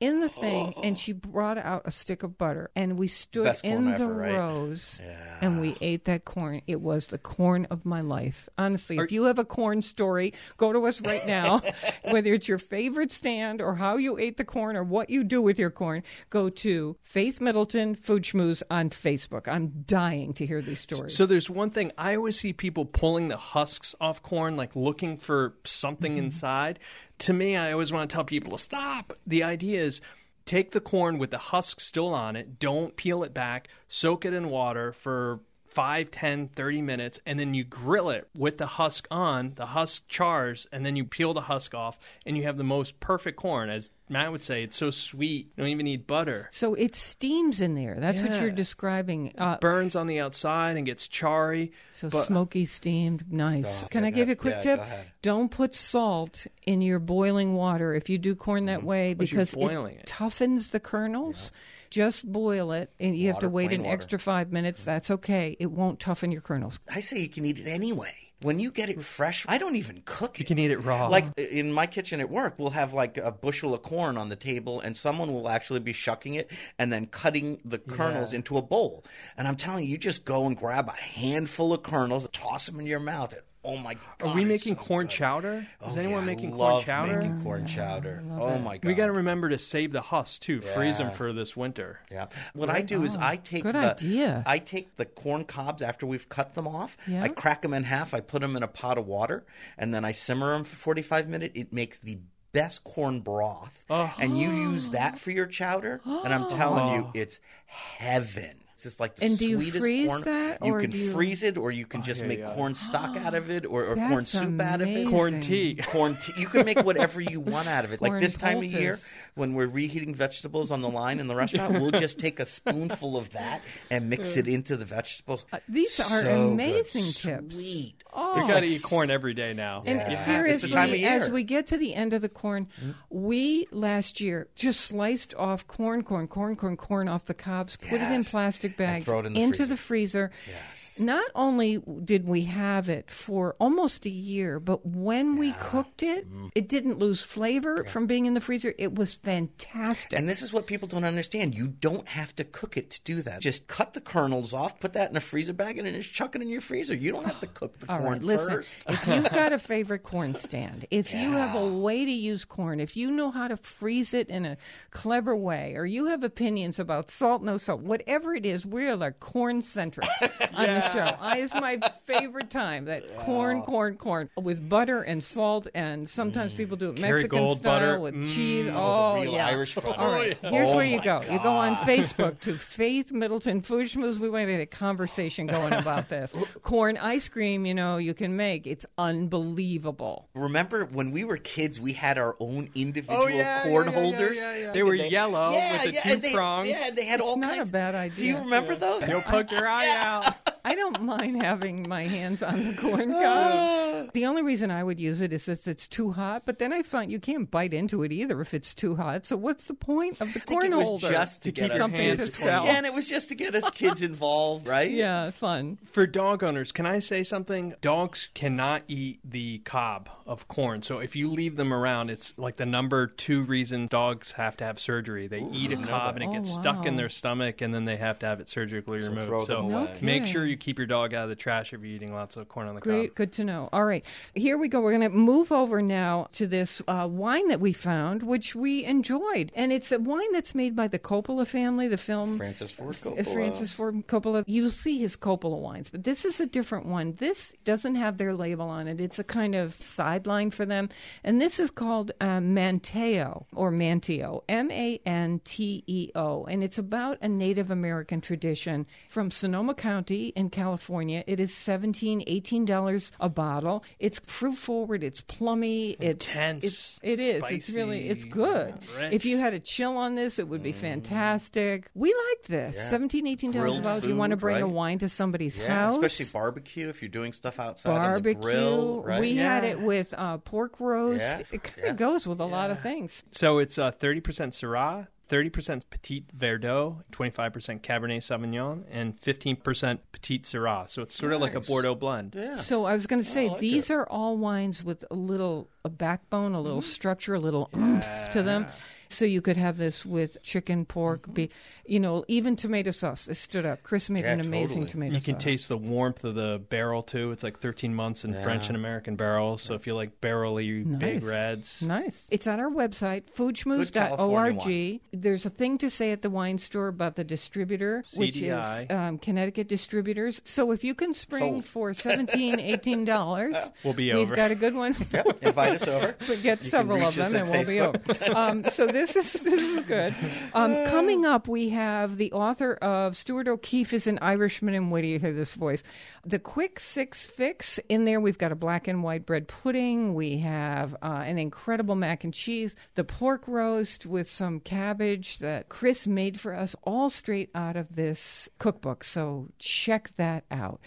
in 0.00 0.20
the 0.20 0.28
thing, 0.28 0.74
and 0.82 0.98
she 0.98 1.12
brought 1.12 1.58
out 1.58 1.82
a 1.84 1.90
stick 1.90 2.22
of 2.22 2.38
butter. 2.38 2.70
And 2.76 2.98
we 2.98 3.08
stood 3.08 3.44
Best 3.44 3.64
in 3.64 3.84
the 3.86 3.92
ever, 3.92 4.06
right? 4.14 4.34
rows 4.34 5.00
and 5.40 5.60
we 5.60 5.76
ate 5.80 6.04
that 6.06 6.24
corn. 6.24 6.62
It 6.66 6.80
was 6.80 7.08
the 7.08 7.18
corn 7.18 7.66
of 7.70 7.84
my 7.84 8.00
life. 8.00 8.48
Honestly, 8.56 8.96
if 8.98 9.10
you 9.12 9.24
have 9.24 9.38
a 9.38 9.44
corn 9.44 9.82
story, 9.82 10.34
go 10.56 10.72
to 10.72 10.86
us 10.86 11.00
right 11.00 11.26
now. 11.26 11.60
Whether 12.10 12.32
it's 12.34 12.48
your 12.48 12.58
favorite 12.58 13.10
stand 13.12 13.60
or 13.60 13.74
how 13.74 13.96
you 13.96 14.18
ate 14.18 14.36
the 14.36 14.44
corn 14.44 14.76
or 14.76 14.84
what 14.84 15.10
you 15.10 15.24
do 15.24 15.42
with 15.42 15.58
your 15.58 15.70
corn, 15.70 16.02
go 16.30 16.48
to 16.48 16.96
Faith 17.02 17.40
Middleton 17.40 17.94
Food 17.94 18.22
Schmooze 18.22 18.62
on 18.70 18.90
Facebook. 18.90 19.48
I'm 19.48 19.82
dying 19.86 20.32
to 20.34 20.46
hear 20.46 20.62
these 20.62 20.80
stories. 20.80 21.16
So 21.16 21.26
there's 21.26 21.50
one 21.50 21.70
thing 21.70 21.92
I 21.98 22.14
always 22.16 22.38
see 22.38 22.52
people 22.52 22.84
pulling 22.84 23.28
the 23.28 23.36
husks 23.36 23.94
off 24.00 24.22
corn, 24.22 24.56
like 24.56 24.76
looking 24.76 25.16
for 25.18 25.54
something 25.64 26.12
Mm-hmm. 26.12 26.24
inside. 26.26 26.78
To 27.18 27.32
me, 27.32 27.56
I 27.56 27.72
always 27.72 27.92
want 27.92 28.08
to 28.08 28.14
tell 28.14 28.24
people 28.24 28.52
to 28.52 28.62
stop. 28.62 29.12
The 29.26 29.42
idea 29.42 29.82
is 29.82 30.00
take 30.44 30.70
the 30.70 30.80
corn 30.80 31.18
with 31.18 31.30
the 31.30 31.38
husk 31.38 31.80
still 31.80 32.14
on 32.14 32.36
it, 32.36 32.58
don't 32.58 32.96
peel 32.96 33.22
it 33.22 33.34
back, 33.34 33.68
soak 33.88 34.24
it 34.24 34.32
in 34.32 34.48
water 34.48 34.92
for 34.92 35.40
5, 35.78 36.10
10, 36.10 36.48
30 36.48 36.82
minutes, 36.82 37.20
and 37.24 37.38
then 37.38 37.54
you 37.54 37.62
grill 37.62 38.10
it 38.10 38.26
with 38.36 38.58
the 38.58 38.66
husk 38.66 39.06
on. 39.12 39.52
The 39.54 39.66
husk 39.66 40.08
chars, 40.08 40.66
and 40.72 40.84
then 40.84 40.96
you 40.96 41.04
peel 41.04 41.34
the 41.34 41.42
husk 41.42 41.72
off, 41.72 42.00
and 42.26 42.36
you 42.36 42.42
have 42.42 42.56
the 42.56 42.64
most 42.64 42.98
perfect 42.98 43.36
corn. 43.36 43.70
As 43.70 43.92
Matt 44.08 44.32
would 44.32 44.42
say, 44.42 44.64
it's 44.64 44.74
so 44.74 44.90
sweet. 44.90 45.52
You 45.56 45.62
don't 45.62 45.68
even 45.70 45.84
need 45.84 46.04
butter. 46.08 46.48
So 46.50 46.74
it 46.74 46.96
steams 46.96 47.60
in 47.60 47.76
there. 47.76 47.94
That's 48.00 48.20
what 48.20 48.40
you're 48.40 48.50
describing. 48.50 49.34
Uh, 49.38 49.58
Burns 49.60 49.94
on 49.94 50.08
the 50.08 50.18
outside 50.18 50.76
and 50.76 50.84
gets 50.84 51.06
charry. 51.06 51.70
So 51.92 52.10
But- 52.10 52.24
smoky 52.26 52.66
steamed, 52.66 53.30
nice. 53.30 53.84
Can 53.84 54.02
I 54.02 54.10
give 54.10 54.26
you 54.26 54.32
a 54.32 54.36
quick 54.36 54.56
yeah, 54.64 54.76
tip? 54.76 54.80
Don't 55.22 55.48
put 55.48 55.76
salt 55.76 56.48
in 56.66 56.80
your 56.80 56.98
boiling 56.98 57.54
water 57.54 57.94
if 57.94 58.08
you 58.08 58.18
do 58.18 58.34
corn 58.34 58.64
that 58.64 58.82
way 58.82 59.14
Because 59.14 59.30
you're 59.32 59.62
because 59.62 59.70
boiling 59.70 59.94
it. 59.98 60.06
toughens 60.06 60.70
the 60.72 60.80
kernels. 60.80 61.52
Just 61.90 62.30
boil 62.30 62.72
it, 62.72 62.90
and 63.00 63.16
you 63.16 63.28
have 63.28 63.40
to 63.40 63.48
wait 63.48 63.72
an 63.72 63.82
water. 63.82 63.94
extra 63.94 64.18
five 64.18 64.52
minutes. 64.52 64.80
Mm-hmm. 64.82 64.90
That's 64.90 65.10
okay. 65.10 65.56
It 65.58 65.70
won't 65.70 66.00
toughen 66.00 66.32
your 66.32 66.42
kernels. 66.42 66.80
I 66.88 67.00
say 67.00 67.18
you 67.20 67.28
can 67.28 67.44
eat 67.44 67.58
it 67.58 67.68
anyway. 67.68 68.14
When 68.40 68.60
you 68.60 68.70
get 68.70 68.88
it 68.88 69.02
fresh, 69.02 69.44
I 69.48 69.58
don't 69.58 69.74
even 69.74 70.02
cook 70.04 70.36
it. 70.36 70.40
You 70.40 70.46
can 70.46 70.60
eat 70.60 70.70
it 70.70 70.78
raw. 70.78 71.08
Like 71.08 71.36
in 71.36 71.72
my 71.72 71.86
kitchen 71.86 72.20
at 72.20 72.30
work, 72.30 72.54
we'll 72.56 72.70
have 72.70 72.92
like 72.92 73.16
a 73.16 73.32
bushel 73.32 73.74
of 73.74 73.82
corn 73.82 74.16
on 74.16 74.28
the 74.28 74.36
table, 74.36 74.80
and 74.80 74.96
someone 74.96 75.32
will 75.32 75.48
actually 75.48 75.80
be 75.80 75.92
shucking 75.92 76.34
it 76.34 76.48
and 76.78 76.92
then 76.92 77.06
cutting 77.06 77.60
the 77.64 77.78
kernels 77.78 78.32
into 78.32 78.56
a 78.56 78.62
bowl. 78.62 79.04
And 79.36 79.48
I'm 79.48 79.56
telling 79.56 79.84
you, 79.84 79.90
you 79.90 79.98
just 79.98 80.24
go 80.24 80.46
and 80.46 80.56
grab 80.56 80.88
a 80.88 80.92
handful 80.92 81.72
of 81.72 81.82
kernels, 81.82 82.28
toss 82.32 82.66
them 82.66 82.78
in 82.78 82.86
your 82.86 83.00
mouth, 83.00 83.32
and 83.32 83.42
oh 83.68 83.76
my 83.76 83.94
god! 83.94 84.02
Are 84.30 84.34
we 84.34 84.44
making 84.44 84.76
so 84.76 84.82
corn 84.82 85.06
good. 85.06 85.10
chowder? 85.10 85.66
Is 85.86 85.96
Oh, 85.96 85.98
anyone 85.98 86.20
yeah, 86.20 86.34
making 86.34 86.48
I 86.54 86.56
corn 86.56 86.58
love 86.58 86.84
chowder? 86.84 87.16
Making 87.18 87.42
corn 87.42 87.66
chowder. 87.66 88.22
Oh 88.38 88.58
my 88.58 88.78
god! 88.78 88.88
We 88.88 88.94
got 88.94 89.06
to 89.06 89.12
remember 89.12 89.48
to 89.50 89.58
save 89.58 89.92
the 89.92 90.00
husks 90.00 90.38
too. 90.38 90.60
Freeze 90.60 90.98
them 90.98 91.10
for 91.10 91.32
this 91.32 91.56
winter. 91.56 92.00
Yeah. 92.10 92.26
What 92.54 92.70
I 92.70 92.80
do 92.80 93.04
is 93.04 93.16
I 93.16 93.36
take 93.36 93.64
Good 93.64 93.74
the 93.74 93.92
idea. 93.92 94.42
I 94.46 94.58
take 94.58 94.96
the 94.96 95.04
corn 95.04 95.44
cobs 95.44 95.82
after 95.82 96.06
we've 96.06 96.28
cut 96.28 96.54
them 96.54 96.66
off. 96.66 96.96
Yeah. 97.06 97.22
I 97.22 97.28
crack 97.28 97.62
them 97.62 97.74
in 97.74 97.84
half. 97.84 98.14
I 98.14 98.20
put 98.20 98.40
them 98.40 98.56
in 98.56 98.62
a 98.62 98.68
pot 98.68 98.98
of 98.98 99.06
water, 99.06 99.44
and 99.76 99.94
then 99.94 100.04
I 100.04 100.12
simmer 100.12 100.52
them 100.52 100.64
for 100.64 100.76
forty 100.76 101.02
five 101.02 101.28
minutes. 101.28 101.58
It 101.58 101.72
makes 101.72 101.98
the 101.98 102.18
best 102.52 102.82
corn 102.84 103.20
broth, 103.20 103.84
and 103.88 104.38
you 104.38 104.48
uh-huh. 104.48 104.60
use 104.60 104.90
that 104.90 105.18
for 105.18 105.30
your 105.30 105.46
chowder. 105.46 106.00
and 106.04 106.32
I'm 106.34 106.48
telling 106.50 106.94
you, 106.94 107.06
oh. 107.08 107.12
it's 107.14 107.40
heaven. 107.66 108.62
It's 108.78 108.84
just 108.84 109.00
like 109.00 109.16
the 109.16 109.24
And 109.26 109.36
do 109.36 109.44
you 109.44 109.56
sweetest 109.56 109.80
freeze 109.80 110.06
corn. 110.06 110.22
that, 110.22 110.64
you 110.64 110.78
can 110.78 110.92
you- 110.92 111.10
freeze 111.10 111.42
it, 111.42 111.58
or 111.58 111.72
you 111.72 111.84
can 111.84 112.00
just 112.00 112.22
make 112.24 112.38
yeah. 112.38 112.54
corn 112.54 112.76
stock 112.76 113.16
out 113.16 113.34
of 113.34 113.50
it, 113.50 113.66
or, 113.66 113.84
or 113.84 113.96
corn 113.96 114.24
soup 114.24 114.60
out 114.60 114.80
of 114.80 114.86
it. 114.86 115.08
Corn 115.08 115.40
tea. 115.40 115.74
Corn 115.82 116.16
tea. 116.16 116.32
You 116.38 116.46
can 116.46 116.64
make 116.64 116.78
whatever 116.84 117.20
you 117.20 117.40
want 117.40 117.66
out 117.66 117.84
of 117.84 117.90
it. 117.92 118.00
Like 118.00 118.12
Corn 118.12 118.20
this 118.22 118.34
time 118.36 118.58
of 118.58 118.64
year, 118.66 118.90
poultice. 118.92 119.08
When 119.38 119.54
we're 119.54 119.66
reheating 119.68 120.14
vegetables 120.14 120.70
on 120.70 120.82
the 120.82 120.88
line 120.90 121.20
in 121.20 121.26
the 121.28 121.34
restaurant, 121.34 121.74
we'll 121.80 121.90
just 121.92 122.18
take 122.18 122.40
a 122.40 122.44
spoonful 122.46 123.16
of 123.16 123.30
that 123.30 123.62
and 123.90 124.10
mix 124.10 124.36
it 124.36 124.48
into 124.48 124.76
the 124.76 124.84
vegetables. 124.84 125.46
Uh, 125.52 125.58
these 125.68 125.98
are 126.00 126.22
So 126.22 126.50
amazing 126.50 127.04
good. 127.04 127.50
tips. 127.50 127.54
Sweet. 127.54 128.04
Oh. 128.12 128.34
We 128.34 128.40
It's 128.40 128.48
got 128.50 128.60
to 128.60 128.66
eat 128.66 128.82
corn 128.82 129.10
every 129.10 129.34
day 129.34 129.54
now. 129.54 129.82
And 129.86 129.98
Yeah. 130.00 130.24
seriously, 130.24 130.52
It's 130.54 130.62
the 130.62 130.68
time 130.68 130.88
of 130.90 130.94
as 130.96 131.24
year. 131.26 131.30
we 131.32 131.44
get 131.44 131.66
to 131.68 131.76
the 131.78 131.94
end 131.94 132.12
of 132.12 132.20
the 132.20 132.28
corn, 132.28 132.68
we 133.10 133.66
last 133.70 134.20
year 134.20 134.48
just 134.56 134.80
sliced 134.80 135.34
off 135.36 135.66
corn, 135.66 136.02
corn, 136.02 136.26
corn, 136.28 136.56
corn, 136.56 136.76
corn 136.76 137.08
off 137.08 137.24
the 137.26 137.34
cobs, 137.34 137.76
put 137.76 138.00
it 138.00 138.12
in 138.12 138.24
plastic 138.24 138.76
bags, 138.76 139.04
throw 139.04 139.20
it 139.20 139.26
in 139.26 139.34
the 139.34 139.40
into 139.40 139.56
freezer. 139.58 139.66
the 139.68 139.76
freezer. 139.76 140.30
Yes. 140.48 141.00
Not 141.00 141.30
only 141.34 141.78
did 142.04 142.26
we 142.26 142.44
have 142.44 142.88
it 142.88 143.10
for 143.10 143.54
almost 143.60 144.04
a 144.06 144.10
year, 144.10 144.58
but 144.58 144.84
when 144.84 145.36
we 145.38 145.52
cooked 145.52 146.02
it, 146.02 146.28
Mm. 146.28 146.50
it 146.54 146.68
didn't 146.68 146.98
lose 146.98 147.22
flavor 147.22 147.84
from 147.84 148.06
being 148.06 148.26
in 148.26 148.34
the 148.34 148.40
freezer. 148.40 148.74
It 148.78 148.94
was 148.94 149.16
fantastic. 149.28 150.18
And 150.18 150.28
this 150.28 150.42
is 150.42 150.52
what 150.52 150.66
people 150.66 150.88
don't 150.88 151.04
understand. 151.04 151.54
You 151.54 151.68
don't 151.68 152.08
have 152.08 152.34
to 152.36 152.44
cook 152.44 152.76
it 152.76 152.90
to 152.90 153.00
do 153.04 153.22
that. 153.22 153.40
Just 153.40 153.66
cut 153.68 153.94
the 153.94 154.00
kernels 154.00 154.52
off, 154.52 154.80
put 154.80 154.94
that 154.94 155.10
in 155.10 155.16
a 155.16 155.20
freezer 155.20 155.52
bag, 155.52 155.78
and 155.78 155.86
then 155.86 155.94
just 155.94 156.12
chuck 156.12 156.34
it 156.34 156.42
in 156.42 156.48
your 156.48 156.60
freezer. 156.60 156.94
You 156.94 157.12
don't 157.12 157.24
have 157.26 157.40
to 157.40 157.46
cook 157.46 157.78
the 157.78 157.86
All 157.92 157.98
corn 157.98 158.12
right, 158.14 158.22
listen. 158.22 158.48
first. 158.48 158.86
if 158.88 159.06
you've 159.06 159.30
got 159.32 159.52
a 159.52 159.58
favorite 159.58 160.02
corn 160.02 160.34
stand, 160.34 160.86
if 160.90 161.12
you 161.12 161.32
have 161.32 161.54
a 161.54 161.66
way 161.66 162.04
to 162.04 162.10
use 162.10 162.44
corn, 162.44 162.80
if 162.80 162.96
you 162.96 163.10
know 163.10 163.30
how 163.30 163.48
to 163.48 163.56
freeze 163.56 164.14
it 164.14 164.28
in 164.28 164.44
a 164.44 164.56
clever 164.90 165.36
way, 165.36 165.74
or 165.76 165.84
you 165.86 166.06
have 166.06 166.24
opinions 166.24 166.78
about 166.78 167.10
salt, 167.10 167.42
no 167.42 167.56
salt, 167.58 167.80
whatever 167.82 168.34
it 168.34 168.46
is, 168.46 168.64
we 168.66 168.86
are 168.86 168.96
like 168.96 169.20
corn 169.20 169.62
centric 169.62 170.08
on 170.54 170.66
the 170.66 170.80
show. 170.92 171.16
I, 171.20 171.38
it's 171.40 171.54
my 171.54 171.78
favorite 172.06 172.50
time 172.50 172.86
that 172.86 173.02
corn, 173.18 173.62
corn, 173.62 173.96
corn 173.96 174.30
with 174.40 174.68
butter 174.68 175.02
and 175.02 175.22
salt, 175.22 175.66
and 175.74 176.08
sometimes 176.08 176.54
people 176.54 176.76
do 176.76 176.90
it 176.90 176.98
Mexican 176.98 177.38
Gold 177.38 177.58
style 177.58 177.74
butter. 177.80 178.00
with 178.00 178.14
Mm. 178.18 178.34
cheese. 178.34 178.70
Oh, 178.72 179.17
Oh, 179.18 179.22
real 179.22 179.32
yeah. 179.32 179.46
Irish 179.48 179.74
butter. 179.74 179.88
All 179.96 180.10
right, 180.10 180.36
Oh, 180.42 180.50
here's 180.50 180.70
oh, 180.70 180.76
where 180.76 180.84
you 180.86 180.98
my 180.98 181.04
go. 181.04 181.22
You 181.30 181.38
go 181.42 181.50
on 181.52 181.76
Facebook 181.76 182.40
to 182.40 182.54
Faith 182.58 183.12
Middleton 183.12 183.60
Food 183.62 183.86
Schmooze. 183.86 184.18
We 184.18 184.28
want 184.28 184.46
to 184.46 184.52
get 184.52 184.60
a 184.60 184.66
conversation 184.66 185.46
going 185.46 185.72
about 185.72 186.08
this. 186.08 186.32
Corn 186.62 186.96
ice 186.96 187.28
cream, 187.28 187.66
you 187.66 187.74
know, 187.74 187.96
you 187.98 188.14
can 188.14 188.36
make. 188.36 188.66
It's 188.66 188.86
unbelievable. 188.96 190.28
Remember 190.34 190.84
when 190.86 191.10
we 191.10 191.24
were 191.24 191.36
kids, 191.36 191.80
we 191.80 191.92
had 191.92 192.18
our 192.18 192.36
own 192.40 192.68
individual 192.74 193.22
Oh, 193.22 193.26
yeah, 193.26 193.62
corn 193.64 193.86
yeah, 193.86 193.92
yeah, 193.92 193.98
yeah, 193.98 194.02
holders. 194.10 194.38
yeah, 194.38 194.56
yeah. 194.56 194.72
They 194.72 194.82
were 194.82 194.94
yellow 194.94 195.50
yeah, 195.52 195.72
with 195.72 195.82
the 195.84 195.92
yeah, 195.94 196.00
two 196.02 196.12
and 196.12 196.22
they, 196.22 196.32
prongs. 196.32 196.68
Yeah, 196.68 196.90
they 196.94 197.04
had 197.04 197.20
all 197.20 197.36
not 197.36 197.58
a 197.58 197.64
bad 197.66 197.92
bad 197.92 198.14
Do 198.14 198.24
you 198.24 198.34
idea. 198.36 198.44
remember 198.44 198.74
those? 198.74 199.06
You'll 199.08 199.22
poke 199.22 199.50
your 199.50 199.66
eye 199.66 199.88
out. 199.96 200.34
I 200.68 200.74
don't 200.74 201.00
mind 201.02 201.42
having 201.42 201.88
my 201.88 202.02
hands 202.04 202.42
on 202.42 202.68
the 202.68 202.74
corn 202.74 203.10
cob. 203.12 203.22
Ah. 203.22 204.02
the 204.12 204.26
only 204.26 204.42
reason 204.42 204.70
I 204.70 204.84
would 204.84 204.98
use 205.00 205.22
it 205.22 205.32
is 205.32 205.48
if 205.48 205.66
it's 205.66 205.86
too 205.88 206.12
hot, 206.12 206.42
but 206.44 206.58
then 206.58 206.74
I 206.74 206.82
find 206.82 207.10
you 207.10 207.18
can't 207.18 207.50
bite 207.50 207.72
into 207.72 208.02
it 208.02 208.12
either 208.12 208.40
if 208.42 208.52
it's 208.52 208.74
too 208.74 208.94
hot. 208.94 209.24
So 209.24 209.36
what's 209.36 209.64
the 209.64 209.72
point 209.74 210.20
of 210.20 210.30
the 210.34 210.40
I 210.40 210.44
think 210.44 210.60
corn 210.60 210.72
it 210.72 210.76
was 210.76 210.86
holder? 210.86 211.10
just 211.10 211.42
to, 211.44 211.48
To 211.48 211.52
get 211.52 211.62
keep 211.62 211.70
us 211.70 211.76
your 211.76 211.82
something 211.84 212.00
hands 212.04 212.26
to 212.28 212.36
clean. 212.36 212.48
sell. 212.48 212.64
Yeah, 212.66 212.72
and 212.76 212.84
it 212.86 212.92
was 212.92 213.08
just 213.08 213.28
to 213.28 213.34
get 213.34 213.54
us 213.54 213.70
kids 213.70 214.02
involved, 214.02 214.66
right? 214.66 214.90
Yeah, 214.90 215.30
fun. 215.30 215.78
For 215.86 216.06
dog 216.06 216.44
owners, 216.44 216.70
can 216.70 216.84
I 216.84 216.98
say 216.98 217.22
something? 217.22 217.74
Dogs 217.80 218.28
cannot 218.34 218.82
eat 218.88 219.20
the 219.24 219.58
cob 219.60 220.10
of 220.26 220.48
corn. 220.48 220.82
So 220.82 220.98
if 220.98 221.16
you 221.16 221.28
leave 221.30 221.56
them 221.56 221.72
around, 221.72 222.10
it's 222.10 222.34
like 222.36 222.56
the 222.56 222.66
number 222.66 223.06
two 223.06 223.42
reason 223.44 223.86
dogs 223.86 224.32
have 224.32 224.58
to 224.58 224.64
have 224.64 224.78
surgery. 224.78 225.28
They 225.28 225.46
eat 225.50 225.72
a 225.72 225.76
cob 225.78 226.16
and 226.16 226.24
it 226.24 226.28
Oh, 226.28 226.32
gets 226.34 226.52
stuck 226.54 226.84
in 226.84 226.96
their 226.96 227.08
stomach 227.08 227.62
and 227.62 227.72
then 227.74 227.86
they 227.86 227.96
have 227.96 228.18
to 228.18 228.26
have 228.26 228.38
it 228.40 228.50
surgically 228.50 229.00
So 229.00 229.08
removed. 229.08 229.26
throw 229.28 229.44
them 229.46 229.70
so 229.70 229.78
away. 229.78 229.96
Make 230.02 230.26
sure 230.26 230.44
you 230.44 230.57
keep 230.58 230.78
your 230.78 230.86
dog 230.86 231.14
out 231.14 231.24
of 231.24 231.28
the 231.30 231.36
trash 231.36 231.72
if 231.72 231.80
you're 231.80 231.90
eating 231.90 232.12
lots 232.12 232.36
of 232.36 232.48
corn 232.48 232.68
on 232.68 232.74
the 232.74 232.80
Great, 232.80 233.10
cob. 233.10 233.16
good 233.16 233.32
to 233.34 233.44
know. 233.44 233.68
All 233.72 233.84
right, 233.84 234.04
here 234.34 234.58
we 234.58 234.68
go. 234.68 234.80
We're 234.80 234.96
going 234.96 235.10
to 235.10 235.16
move 235.16 235.52
over 235.52 235.80
now 235.82 236.28
to 236.32 236.46
this 236.46 236.82
uh, 236.88 237.06
wine 237.10 237.48
that 237.48 237.60
we 237.60 237.72
found, 237.72 238.22
which 238.22 238.54
we 238.54 238.84
enjoyed, 238.84 239.52
and 239.54 239.72
it's 239.72 239.92
a 239.92 239.98
wine 239.98 240.32
that's 240.32 240.54
made 240.54 240.74
by 240.76 240.88
the 240.88 240.98
Coppola 240.98 241.46
family. 241.46 241.88
The 241.88 241.96
film 241.96 242.36
Francis 242.36 242.70
Ford 242.70 242.96
Coppola. 242.96 243.32
Francis 243.32 243.72
Ford 243.72 244.06
Coppola. 244.06 244.44
You'll 244.46 244.70
see 244.70 244.98
his 244.98 245.16
Coppola 245.16 245.58
wines, 245.58 245.90
but 245.90 246.04
this 246.04 246.24
is 246.24 246.40
a 246.40 246.46
different 246.46 246.86
one. 246.86 247.14
This 247.14 247.52
doesn't 247.64 247.94
have 247.94 248.18
their 248.18 248.34
label 248.34 248.68
on 248.68 248.88
it. 248.88 249.00
It's 249.00 249.18
a 249.18 249.24
kind 249.24 249.54
of 249.54 249.74
sideline 249.74 250.50
for 250.50 250.66
them, 250.66 250.88
and 251.24 251.40
this 251.40 251.58
is 251.58 251.70
called 251.70 252.12
uh, 252.20 252.38
Manteo 252.38 253.44
or 253.54 253.70
Manteo, 253.70 254.42
M 254.48 254.70
A 254.70 255.00
N 255.06 255.40
T 255.44 255.84
E 255.86 256.10
O, 256.14 256.44
and 256.44 256.62
it's 256.62 256.78
about 256.78 257.18
a 257.22 257.28
Native 257.28 257.70
American 257.70 258.20
tradition 258.20 258.86
from 259.08 259.30
Sonoma 259.30 259.74
County 259.74 260.32
in 260.38 260.50
California. 260.50 261.24
It 261.26 261.40
is 261.40 261.50
$17, 261.52 262.26
$18 262.42 263.10
a 263.20 263.28
bottle. 263.28 263.82
It's 263.98 264.20
fruit 264.26 264.54
forward, 264.56 265.02
it's 265.02 265.20
plummy, 265.20 265.96
it's 266.00 266.28
Intense, 266.28 266.64
It's, 266.64 266.98
it 267.02 267.18
is. 267.18 267.42
It's 267.50 267.70
really 267.70 268.08
it's 268.08 268.24
good. 268.24 268.74
rich. 268.96 269.12
If 269.12 269.24
you 269.24 269.38
had 269.38 269.52
a 269.54 269.58
chill 269.60 269.96
on 269.96 270.14
this, 270.14 270.38
it 270.38 270.46
would 270.48 270.62
be 270.62 270.72
fantastic. 270.72 271.90
We 271.94 272.14
like 272.30 272.42
this. 272.46 272.76
Yeah. 272.76 272.90
$17, 272.90 273.22
$18 273.36 273.48
a 273.48 273.52
Grilled 273.52 273.82
bottle. 273.82 274.08
you 274.08 274.16
want 274.16 274.30
to 274.30 274.36
food, 274.36 274.40
bring 274.42 274.62
a 274.62 274.68
wine 274.68 274.98
to 275.00 275.08
somebody's 275.08 275.58
Yeah, 275.58 275.68
house. 275.74 275.94
especially 275.96 276.26
barbecue 276.32 276.88
if 276.88 277.02
you're 277.02 277.08
doing 277.08 277.32
stuff 277.32 277.58
outside 277.58 277.90
on 277.90 278.02
the 278.02 278.08
barbecue. 278.08 278.40
grill, 278.42 279.02
right? 279.02 279.20
We 279.20 279.36
had 279.36 279.64
it 279.64 279.80
with 279.80 280.14
uh, 280.16 280.38
pork 280.38 280.78
roast. 280.80 281.20
Yeah, 281.20 281.42
It 281.50 281.62
kind 281.64 281.78
of 281.78 281.84
yeah. 281.84 281.92
goes 281.94 282.26
with 282.28 282.40
a 282.40 282.44
lot 282.46 282.70
of 282.70 282.80
things. 282.82 283.24
So 283.32 283.58
it's 283.58 283.78
uh, 283.78 283.90
30% 283.90 284.22
Syrah, 284.22 285.08
30% 285.28 285.82
Petit 285.90 286.24
Verdot, 286.36 287.02
25% 287.12 287.80
Cabernet 287.82 288.18
Sauvignon, 288.22 288.84
and 288.90 289.18
15% 289.20 289.98
Petite 290.12 290.44
Sirah. 290.44 290.88
So 290.88 291.02
it's 291.02 291.14
sort 291.14 291.32
of 291.32 291.40
like 291.40 291.54
a 291.54 291.60
Bordeaux 291.60 291.94
blend. 291.94 292.34
yeah. 292.36 292.56
So 292.56 292.84
I 292.86 292.94
was 292.94 293.06
going 293.06 293.22
to 293.22 293.28
say 293.28 293.48
like 293.48 293.60
these 293.60 293.90
it. 293.90 293.94
are 293.94 294.08
all 294.08 294.36
wines 294.38 294.82
with 294.82 295.04
a 295.10 295.14
little 295.14 295.68
a 295.84 295.88
backbone, 295.88 296.52
a 296.54 296.56
Mm-hmm. 296.58 296.64
little 296.64 296.82
structure, 296.82 297.34
a 297.34 297.40
little 297.40 297.68
oomph 297.76 298.06
to 298.32 298.42
them. 298.42 298.66
So 299.10 299.24
you 299.24 299.40
could 299.40 299.56
have 299.56 299.76
this 299.78 300.04
with 300.06 300.42
chicken, 300.42 300.84
pork, 300.84 301.22
Mm-hmm. 301.22 301.32
beef, 301.32 301.50
you 301.86 301.98
know, 302.00 302.24
even 302.28 302.56
tomato 302.56 302.90
sauce. 302.90 303.24
This 303.24 303.38
stood 303.38 303.64
up. 303.64 303.82
Chris 303.82 304.10
made 304.10 304.24
Yeah, 304.24 304.34
an 304.34 304.40
amazing 304.40 304.82
totally. 304.86 304.90
tomato 304.90 305.14
You 305.16 305.20
can 305.22 305.38
taste 305.38 305.68
the 305.68 305.76
warmth 305.78 306.22
of 306.24 306.34
the 306.34 306.60
barrel 306.68 307.02
too. 307.02 307.32
It's 307.32 307.42
like 307.42 307.58
13 307.58 307.94
months 307.94 308.24
in 308.24 308.34
French 308.42 308.66
and 308.68 308.76
American 308.76 309.16
barrels. 309.16 309.62
So 309.62 309.74
if 309.74 309.86
you 309.86 309.94
like 309.94 310.20
barrely 310.20 310.82
big 310.82 311.22
Nice. 311.22 311.22
reds, 311.22 311.82
Nice. 311.82 312.26
It's 312.30 312.46
on 312.46 312.60
our 312.60 312.70
website, 312.70 313.22
California 313.34 313.54
foodschmooze.org. 313.94 315.00
There's 315.12 315.46
a 315.46 315.50
thing 315.50 315.78
to 315.78 315.90
say 315.90 316.12
at 316.12 316.22
the 316.22 316.30
wine 316.30 316.58
store 316.58 316.88
about 316.88 317.16
the 317.16 317.24
distributor, 317.24 318.02
which 318.16 318.40
is 318.42 318.64
um, 318.90 319.18
Connecticut 319.18 319.68
Distributors. 319.68 320.40
So 320.44 320.72
if 320.72 320.84
you 320.84 320.94
can 320.94 321.14
spring 321.14 321.62
Sold. 321.62 321.64
for 321.64 321.90
$17, 321.92 322.28
$18, 322.82 323.72
We'll 323.84 323.94
be 323.94 324.12
over. 324.12 324.24
we've 324.30 324.36
got 324.36 324.50
a 324.50 324.54
good 324.54 324.74
one. 324.74 324.94
Yep, 325.12 325.42
invite 325.42 325.72
us 325.82 325.88
over. 325.88 326.14
but 326.26 326.42
get 326.42 326.62
You 326.62 326.70
several 326.70 327.02
of 327.02 327.14
them 327.14 327.34
and 327.34 327.48
at 327.48 327.50
we'll 327.50 327.64
be 327.66 327.80
over. 327.80 328.00
Um, 328.36 328.64
so 328.64 328.86
this 328.98 329.14
is 329.14 329.32
this 329.44 329.62
is 329.62 329.80
good. 329.82 330.14
Um, 330.54 330.74
coming 330.86 331.24
up, 331.24 331.46
we 331.46 331.68
have 331.68 332.16
the 332.16 332.32
author 332.32 332.74
of 332.74 333.16
Stuart 333.16 333.46
O'Keefe 333.46 333.92
is 333.92 334.06
an 334.06 334.18
Irishman, 334.20 334.74
and 334.74 334.90
wait 334.90 335.02
till 335.02 335.10
you 335.10 335.18
hear 335.20 335.32
this 335.32 335.52
voice. 335.52 335.82
The 336.24 336.38
Quick 336.38 336.80
Six 336.80 337.24
Fix. 337.24 337.78
In 337.88 338.04
there, 338.04 338.20
we've 338.20 338.38
got 338.38 338.50
a 338.50 338.56
black 338.56 338.88
and 338.88 339.02
white 339.02 339.24
bread 339.24 339.46
pudding. 339.46 340.14
We 340.14 340.38
have 340.38 340.94
uh, 340.94 341.22
an 341.24 341.38
incredible 341.38 341.94
mac 341.94 342.24
and 342.24 342.34
cheese, 342.34 342.74
the 342.96 343.04
pork 343.04 343.44
roast 343.46 344.04
with 344.04 344.28
some 344.28 344.58
cabbage 344.60 345.38
that 345.38 345.68
Chris 345.68 346.06
made 346.06 346.40
for 346.40 346.54
us, 346.54 346.74
all 346.82 347.08
straight 347.08 347.50
out 347.54 347.76
of 347.76 347.94
this 347.94 348.48
cookbook. 348.58 349.04
So 349.04 349.48
check 349.58 350.10
that 350.16 350.44
out. 350.50 350.80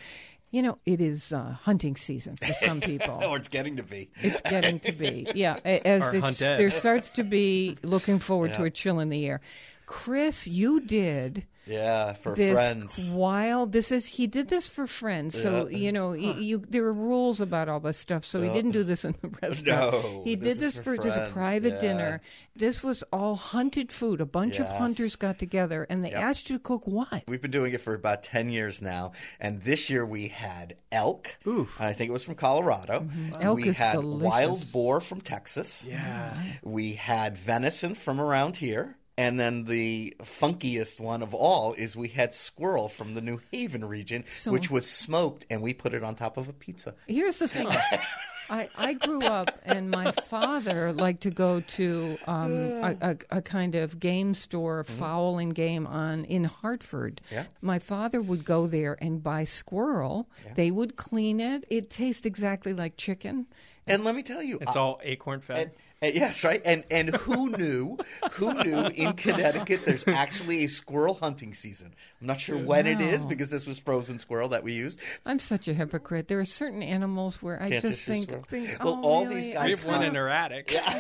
You 0.52 0.62
know, 0.62 0.78
it 0.86 1.00
is 1.00 1.32
uh, 1.32 1.56
hunting 1.62 1.96
season 1.96 2.36
for 2.36 2.54
some 2.54 2.82
people. 2.82 3.20
Oh, 3.24 3.36
it's 3.36 3.48
getting 3.48 3.78
to 3.78 3.84
be. 3.84 4.10
It's 4.18 4.42
getting 4.42 4.80
to 4.82 4.92
be, 4.92 5.28
yeah. 5.36 5.60
As 5.64 6.04
Or 6.04 6.32
there, 6.32 6.58
there 6.58 6.72
starts 6.72 7.12
to 7.12 7.24
be 7.24 7.78
looking 7.84 8.20
forward 8.20 8.54
to 8.56 8.64
a 8.64 8.70
chill 8.70 9.00
in 9.00 9.10
the 9.10 9.26
air. 9.26 9.40
Chris, 9.86 10.48
you 10.48 10.82
did 10.82 11.46
Yeah, 11.67 12.13
for 12.13 12.34
this 12.36 12.54
friends. 12.54 13.12
wild. 13.12 13.71
This 13.71 13.91
is 13.91 14.06
he 14.08 14.26
did 14.28 14.50
this 14.50 14.69
for 14.69 14.88
friends. 14.88 15.39
So 15.39 15.67
Yeah. 15.67 15.78
you 15.78 15.91
know, 15.91 16.10
y 16.10 16.36
you 16.39 16.63
there 16.67 16.84
were 16.84 16.91
rules 16.93 17.39
about 17.39 17.69
all 17.69 17.80
this 17.80 17.97
stuff. 18.00 18.26
So 18.26 18.41
he 18.41 18.50
didn't 18.50 18.71
do 18.71 18.84
this 18.84 19.06
in 19.06 19.15
the 19.21 19.28
restaurant. 19.41 19.67
No, 19.93 20.21
he 20.26 20.36
did 20.36 20.47
is 20.47 20.60
this 20.60 20.78
for 20.78 20.95
for 20.95 20.97
just 20.97 21.17
a 21.17 21.30
private 21.32 21.74
yeah. 21.76 21.80
dinner. 21.82 22.21
This 22.56 22.82
was 22.84 23.04
all 23.13 23.36
hunted 23.36 23.91
food. 23.91 24.21
A 24.21 24.26
bunch 24.26 24.60
of 24.60 24.67
hunters 24.69 25.15
got 25.15 25.38
together 25.39 25.86
and 25.89 26.04
they 26.04 26.12
Yep. 26.12 26.21
asked 26.21 26.50
you 26.50 26.58
to 26.58 26.63
cook 26.63 26.86
what? 26.88 27.24
We've 27.28 27.41
been 27.41 27.52
doing 27.52 27.74
it 27.74 27.82
for 27.82 27.93
about 27.93 28.24
10 28.24 28.50
years 28.50 28.82
now. 28.82 29.12
And 29.39 29.62
this 29.62 29.89
year 29.89 30.06
we 30.06 30.28
had 30.30 30.76
elk. 30.91 31.38
Oof. 31.47 31.80
I 31.80 31.93
think 31.93 32.10
it 32.10 32.13
was 32.13 32.24
from 32.24 32.36
Colorado. 32.36 33.02
Mm-hmm. 33.02 33.41
Elk 33.41 33.58
we 33.58 33.69
is 33.69 33.78
had 33.78 33.93
delicious. 33.93 34.24
wild 34.30 34.71
boar 34.71 35.00
from 35.00 35.21
Texas. 35.21 35.86
yeah. 35.88 36.34
We 36.63 36.93
had 36.93 37.38
venison 37.38 37.95
from 37.95 38.19
around 38.19 38.58
here. 38.58 38.97
And 39.22 39.40
then 39.40 39.66
the 39.66 40.16
funkiest 40.24 41.00
one 41.00 41.22
of 41.22 41.34
all 41.36 41.74
is 41.74 41.96
we 41.96 42.08
had 42.08 42.34
squirrel 42.34 42.90
from 42.90 43.14
the 43.14 43.22
New 43.22 43.40
Haven 43.52 43.86
region, 43.86 44.24
So- 44.28 44.52
which 44.52 44.72
was 44.72 44.90
smoked, 44.90 45.46
and 45.50 45.62
we 45.62 45.74
put 45.76 45.94
it 45.94 46.04
on 46.04 46.16
top 46.16 46.38
of 46.38 46.50
a 46.50 46.54
pizza. 46.54 46.96
Here's 47.08 47.38
the 47.40 47.48
thing. 47.48 47.68
I, 48.50 48.68
I 48.78 48.94
grew 48.96 49.22
up, 49.22 49.50
and 49.66 49.92
my 49.92 50.12
father 50.12 50.92
liked 50.92 51.22
to 51.22 51.30
go 51.30 51.62
to 51.62 52.18
um, 52.28 52.52
a, 52.54 52.98
a, 53.02 53.18
a 53.38 53.42
kind 53.42 53.76
of 53.76 53.98
game 54.00 54.34
store, 54.34 54.84
fowl 54.84 55.38
and 55.38 55.54
game 55.56 55.86
on 55.88 56.26
in 56.26 56.44
Hartford. 56.46 57.22
Yeah. 57.32 57.46
My 57.62 57.80
father 57.80 58.22
would 58.22 58.44
go 58.44 58.68
there 58.68 58.98
and 59.00 59.24
buy 59.24 59.44
squirrel. 59.46 60.28
They 60.56 60.70
would 60.72 60.98
clean 60.98 61.40
it. 61.40 61.64
It 61.70 61.90
tastes 61.90 62.26
exactly 62.26 62.74
like 62.74 62.98
chicken. 62.98 63.46
And 63.88 64.04
let 64.04 64.16
me 64.16 64.24
tell 64.24 64.44
you, 64.44 64.58
It's 64.60 64.76
uh, 64.76 64.82
all 64.82 65.00
acorn 65.04 65.40
fed. 65.42 65.58
And, 65.58 65.66
and- 65.68 65.76
Eh, 66.04 66.12
yes, 66.16 66.44
right. 66.44 66.62
And 66.66 66.84
and 66.90 67.16
who 67.16 67.50
knew? 67.56 67.96
Who 68.32 68.54
knew 68.64 68.86
in 68.88 69.14
Connecticut 69.14 69.86
there's 69.86 70.08
actually 70.08 70.66
a 70.66 70.68
squirrel 70.68 71.14
hunting 71.14 71.54
season? 71.54 71.94
I'm 72.20 72.26
not 72.28 72.40
sure 72.42 72.58
when 72.58 72.88
it 72.88 73.00
is 73.02 73.24
because 73.26 73.52
this 73.52 73.68
was 73.68 73.78
frozen 73.78 74.18
squirrel 74.18 74.50
that 74.50 74.64
we 74.64 74.74
used. 74.74 75.00
I'm 75.28 75.38
such 75.38 75.68
a 75.68 75.74
hypocrite. 75.76 76.28
There 76.28 76.40
are 76.40 76.46
certain 76.46 76.82
animals 76.82 77.44
where 77.44 77.58
I 77.62 77.70
Can't 77.70 77.84
just 77.84 78.06
just 78.06 78.08
use 78.08 78.26
think, 78.26 78.30
squirrel. 78.30 78.44
think 78.46 78.84
Well, 78.84 79.00
oh, 79.04 79.08
all 79.08 79.24
really? 79.26 79.36
these 79.36 79.48
we 79.48 79.54
guys 79.54 79.80
have 79.80 79.88
one 79.88 79.96
in 79.98 80.02
hunt. 80.06 80.18
our 80.18 80.28
attic. 80.30 80.72
Yeah, 80.72 80.98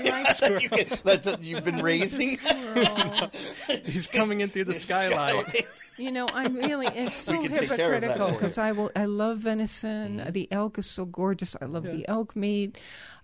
you 0.59 0.69
can- 0.69 0.99
that's 1.03 1.25
what 1.25 1.41
you've 1.41 1.65
been 1.65 1.81
raising. 1.83 2.37
He's 3.85 4.05
coming 4.07 4.41
in 4.41 4.49
through 4.49 4.65
the 4.65 4.75
skylight. 4.75 5.65
You 6.01 6.11
know, 6.11 6.25
I'm 6.33 6.55
really 6.55 6.87
it's 6.87 7.15
so 7.15 7.31
We 7.33 7.47
can 7.47 7.55
take 7.57 7.69
care 7.69 7.93
of 7.93 8.01
that 8.01 8.11
hypocritical 8.17 8.31
because 8.31 8.57
I 8.57 8.71
will. 8.71 8.89
I 8.95 9.05
love 9.05 9.37
venison. 9.37 10.17
Mm-hmm. 10.19 10.31
The 10.31 10.47
elk 10.51 10.79
is 10.79 10.87
so 10.87 11.05
gorgeous. 11.05 11.55
I 11.61 11.65
love 11.65 11.83
the 11.83 12.07
elk 12.07 12.35
meat. 12.35 12.79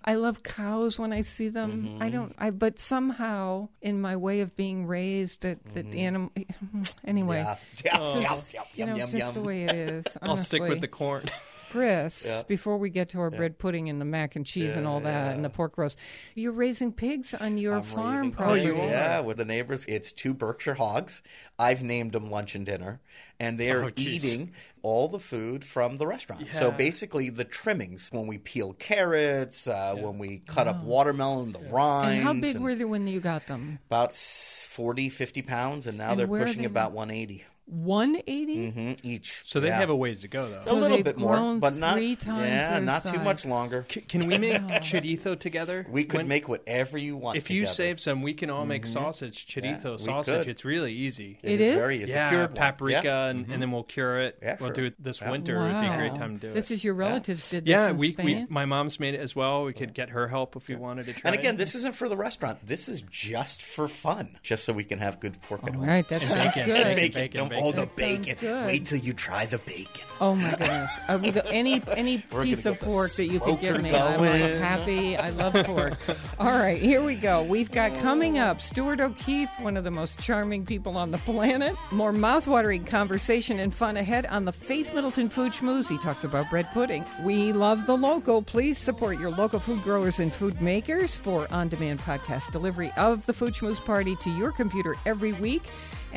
I 0.05 0.13
love 0.13 0.43
cows 0.43 0.99
when 0.99 1.11
I 1.11 1.21
see 1.21 1.49
them. 1.49 1.83
Mm-hmm. 1.83 2.03
I 2.03 2.09
don't. 2.09 2.35
I 2.37 2.51
but 2.51 2.77
somehow 2.77 3.69
in 3.81 3.99
my 3.99 4.15
way 4.15 4.41
of 4.41 4.55
being 4.55 4.85
raised, 4.85 5.41
that 5.41 5.65
that 5.73 5.87
animal. 5.87 6.31
Anyway, 7.03 7.43
Mm-hmm. 7.43 7.81
Yeah. 7.85 8.11
it's 8.11 8.21
Yum, 8.21 8.23
just, 8.23 8.53
yum, 8.53 8.63
you 8.75 8.79
yum, 8.85 8.89
know, 8.89 8.95
yum, 8.95 9.03
it's 9.09 9.17
just 9.17 9.33
the 9.33 9.41
way 9.41 9.63
it 9.63 9.73
is. 9.73 10.05
I'll 10.21 10.37
stick 10.37 10.61
with 10.61 10.81
the 10.81 10.87
corn. 10.87 11.25
Chris, 11.69 12.25
Yeah. 12.25 12.43
before 12.47 12.77
we 12.77 12.89
get 12.89 13.09
to 13.09 13.19
our 13.19 13.29
bread 13.29 13.57
pudding 13.59 13.89
and 13.89 13.99
the 14.01 14.05
mac 14.05 14.35
and 14.35 14.45
cheese 14.45 14.75
and 14.75 14.87
all 14.87 14.99
that 15.01 15.35
and 15.35 15.43
the 15.43 15.49
pork 15.49 15.77
roast, 15.77 15.97
you're 16.35 16.51
raising 16.51 16.91
pigs 16.91 17.33
on 17.33 17.57
your 17.57 17.75
I'm 17.75 17.83
farm, 17.83 18.31
probably. 18.31 18.65
pigs. 18.67 18.79
Yeah, 18.79 19.19
with 19.21 19.37
the 19.37 19.45
neighbors. 19.45 19.85
It's 19.87 20.11
two 20.11 20.33
Berkshire 20.33 20.75
hogs. 20.75 21.21
I've 21.59 21.81
named 21.83 22.11
them 22.13 22.29
lunch 22.31 22.55
and 22.55 22.65
dinner, 22.65 22.99
and 23.39 23.57
they 23.59 23.71
are 23.71 23.85
Oh, 23.85 23.91
eating 23.95 24.51
all 24.81 25.07
the 25.07 25.19
food 25.19 25.65
from 25.65 25.97
the 25.97 26.07
restaurant. 26.07 26.51
So 26.53 26.71
basically, 26.71 27.29
the 27.29 27.43
trimmings 27.43 28.09
when 28.11 28.27
we 28.27 28.37
peel 28.37 28.73
carrots, 28.73 29.67
uh, 29.67 29.95
when 29.97 30.17
we 30.17 30.39
cut 30.45 30.67
up 30.67 30.83
watermelon, 30.83 31.51
the 31.51 31.59
rinds. 31.59 32.13
And 32.15 32.21
how 32.23 32.33
big 32.33 32.55
and 32.55 32.63
were 32.63 32.75
they 32.75 32.85
when 32.85 33.07
you 33.07 33.19
got 33.19 33.47
them? 33.47 33.79
About 33.87 34.09
s- 34.09 34.67
40, 34.69 35.09
50 35.09 35.41
pounds, 35.41 35.87
and 35.87 35.97
now 35.97 36.11
And 36.11 36.19
they're 36.19 36.27
where 36.27 36.41
are 36.41 36.45
pushing 36.45 36.61
they 36.61 36.65
about 36.67 36.91
180 36.93 37.43
180. 37.67 38.69
hmm 38.71 38.91
each. 39.03 39.43
So 39.45 39.59
they 39.59 39.67
Yeah. 39.67 39.79
have 39.79 39.89
a 39.89 39.95
ways 39.95 40.21
to 40.21 40.27
go, 40.27 40.49
though. 40.49 40.61
a 40.65 40.73
little 40.73 41.03
bit 41.03 41.17
more, 41.17 41.35
grown 41.35 41.59
but 41.59 41.75
not 41.75 41.95
three 41.97 42.15
times 42.15 42.41
yeah, 42.47 42.71
their 42.75 42.81
not 42.81 43.05
too 43.05 43.19
much 43.19 43.45
longer. 43.45 43.85
C- 43.91 44.01
Can 44.01 44.27
we 44.27 44.37
make 44.37 44.53
chorizo 44.83 45.37
together? 45.37 45.85
We 45.89 46.03
could 46.03 46.19
When- 46.19 46.27
make 46.27 46.47
whatever 46.47 46.97
you 46.97 47.17
want. 47.17 47.37
If 47.37 47.49
you 47.49 47.61
together. 47.61 47.73
save 47.75 47.99
some, 47.99 48.21
we 48.21 48.33
can 48.33 48.49
all 48.49 48.65
make 48.65 48.85
sausage, 48.87 49.45
chorizo 49.47 49.77
Mm-hmm. 49.95 50.05
sausage. 50.05 50.47
It's 50.47 50.65
really 50.65 50.93
easy. 50.93 51.37
It 51.43 51.59
is 51.61 51.69
is? 51.69 51.75
very 51.75 51.95
it's 51.97 52.05
a 52.05 52.09
yeah, 52.09 52.29
cured 52.29 52.55
paprika, 52.55 53.01
Yeah. 53.03 53.25
and, 53.27 53.51
and 53.51 53.61
then 53.61 53.71
we'll 53.71 53.83
cure 53.83 54.19
it. 54.21 54.39
Yeah, 54.41 54.57
we'll 54.59 54.69
sure. 54.69 54.73
do 54.75 54.85
it 54.85 54.95
this 55.03 55.21
Yeah. 55.21 55.31
winter. 55.31 55.67
It'd 55.67 55.81
be 55.81 55.87
a 55.87 55.97
great 55.97 56.15
time 56.15 56.39
to 56.39 56.47
do 56.47 56.53
This 56.53 56.71
it. 56.71 56.75
is 56.75 56.83
your 56.83 56.93
relatives 56.93 57.49
did 57.49 57.65
this 57.65 57.71
yeah, 57.71 57.89
in 57.89 57.97
we, 57.97 58.15
we 58.23 58.45
my 58.49 58.65
mom's 58.65 58.99
made 58.99 59.13
it 59.13 59.19
as 59.19 59.35
well. 59.35 59.63
We 59.65 59.73
could 59.73 59.93
get 59.93 60.09
her 60.09 60.27
help 60.27 60.55
if 60.55 60.67
we 60.67 60.75
wanted 60.75 61.05
to 61.07 61.13
try. 61.13 61.31
And 61.31 61.39
again, 61.39 61.55
it. 61.55 61.57
this 61.57 61.75
isn't 61.75 61.95
for 61.95 62.07
the 62.09 62.17
restaurant. 62.17 62.65
This 62.65 62.87
is 62.89 63.01
just 63.09 63.61
for 63.63 63.87
fun, 63.87 64.37
just 64.41 64.63
so 64.65 64.73
we 64.73 64.83
can 64.83 64.99
have 64.99 65.19
good 65.19 65.39
pork 65.43 65.63
at 65.63 65.69
All 65.69 65.75
home. 65.81 65.87
right, 65.87 66.07
that 66.07 66.21
And 66.21 66.29
sounds 66.29 66.55
bacon, 66.55 66.65
good. 66.65 66.95
bacon, 66.95 67.49
Bacon, 67.57 67.75
bacon, 67.75 67.75
don't 67.75 67.95
bacon. 67.95 68.23
hold 68.23 68.35
the 68.35 68.35
That 68.35 68.41
bacon. 68.41 68.65
Wait 68.65 68.85
till 68.85 68.99
you 68.99 69.13
try 69.13 69.45
the 69.45 69.57
bacon. 69.59 70.03
Oh 70.19 70.35
my 70.35 70.49
goodness! 70.51 70.89
Uh, 70.97 71.01
I 71.07 71.15
will 71.15 71.31
go, 71.31 71.41
any 71.45 71.81
any 71.95 72.17
piece 72.17 72.65
of 72.65 72.79
pork 72.79 73.11
that 73.11 73.25
you 73.25 73.39
can 73.39 73.55
give 73.57 73.75
smoker 73.75 73.81
me, 73.81 73.95
I'm 73.95 74.19
like 74.19 74.41
happy. 74.53 75.17
I 75.17 75.29
love 75.29 75.53
pork. 75.65 75.97
All 76.39 76.47
right, 76.47 76.81
here 76.81 77.03
we 77.03 77.15
go. 77.15 77.43
We've 77.43 77.71
got 77.71 77.99
coming 77.99 78.39
oh. 78.39 78.47
up 78.47 78.61
Stuart 78.61 78.99
O'Keefe, 78.99 79.49
one 79.59 79.77
of 79.77 79.83
the 79.83 79.91
most 79.91 80.19
charming 80.19 80.65
people 80.65 80.97
on 80.97 81.11
the 81.11 81.17
planet. 81.19 81.75
More 81.91 82.11
mouthwatering 82.11 82.87
conversation 82.87 83.59
and 83.59 83.73
fun 83.73 83.97
ahead 83.97 84.25
on 84.27 84.45
the 84.45 84.51
Faith 84.51 84.93
Middleton 84.93 85.29
Food 85.29 85.51
Schmooze. 85.51 85.87
He 85.87 85.97
talks 85.99 86.23
about 86.23 86.49
bread 86.49 86.67
pudding. 86.73 87.05
We 87.21 87.53
love 87.53 87.85
the 87.85 87.97
local. 87.97 88.41
Please 88.41 88.77
support 88.77 89.19
your 89.19 89.31
local 89.31 89.59
food 89.59 89.83
growers 89.83 90.19
and 90.19 90.33
food 90.33 90.61
makers 90.61 91.15
for 91.15 91.51
on-demand 91.53 91.99
podcast 91.99 92.51
delivery 92.51 92.91
of 92.97 93.25
the 93.25 93.33
Food 93.33 93.53
Schmooze 93.53 93.83
Party 93.83 94.15
to 94.17 94.29
your 94.31 94.51
computer 94.51 94.95
every 95.05 95.33
week. 95.33 95.63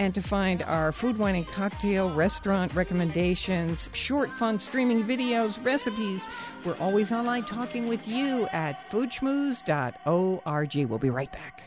And 0.00 0.14
to 0.14 0.22
find 0.22 0.62
our 0.62 0.90
food, 0.92 1.18
wine, 1.18 1.34
and 1.34 1.46
cocktail 1.46 2.10
restaurant 2.10 2.74
recommendations, 2.74 3.90
short, 3.92 4.30
fun 4.30 4.58
streaming 4.58 5.04
videos, 5.04 5.62
recipes, 5.62 6.26
we're 6.64 6.78
always 6.78 7.12
online 7.12 7.42
talking 7.44 7.86
with 7.86 8.08
you 8.08 8.46
at 8.46 8.90
foodschmooze.org. 8.90 10.88
We'll 10.88 10.98
be 10.98 11.10
right 11.10 11.30
back. 11.30 11.62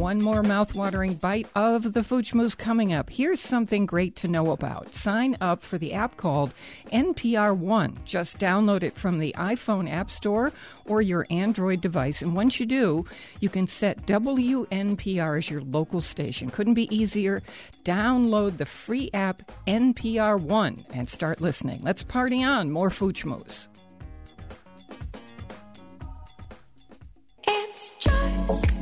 One 0.00 0.22
more 0.22 0.42
mouthwatering 0.42 1.20
bite 1.20 1.46
of 1.54 1.92
the 1.92 2.00
Schmooze 2.00 2.56
coming 2.56 2.90
up. 2.90 3.10
Here's 3.10 3.38
something 3.38 3.84
great 3.84 4.16
to 4.16 4.28
know 4.28 4.50
about. 4.50 4.94
Sign 4.94 5.36
up 5.42 5.62
for 5.62 5.76
the 5.76 5.92
app 5.92 6.16
called 6.16 6.54
NPR 6.90 7.54
One. 7.54 7.98
Just 8.06 8.38
download 8.38 8.82
it 8.82 8.96
from 8.96 9.18
the 9.18 9.34
iPhone 9.36 9.90
App 9.90 10.10
Store 10.10 10.52
or 10.86 11.02
your 11.02 11.26
Android 11.28 11.82
device. 11.82 12.22
And 12.22 12.34
once 12.34 12.58
you 12.58 12.64
do, 12.64 13.04
you 13.40 13.50
can 13.50 13.66
set 13.66 14.06
WNPR 14.06 15.36
as 15.36 15.50
your 15.50 15.60
local 15.60 16.00
station. 16.00 16.48
Couldn't 16.48 16.72
be 16.72 16.94
easier. 16.96 17.42
Download 17.84 18.56
the 18.56 18.64
free 18.64 19.10
app 19.12 19.42
NPR 19.66 20.40
One 20.40 20.82
and 20.94 21.10
start 21.10 21.42
listening. 21.42 21.80
Let's 21.82 22.02
party 22.02 22.42
on. 22.42 22.70
More 22.70 22.88
Schmooze. 22.88 23.68
It's 27.46 27.96
just 27.96 28.79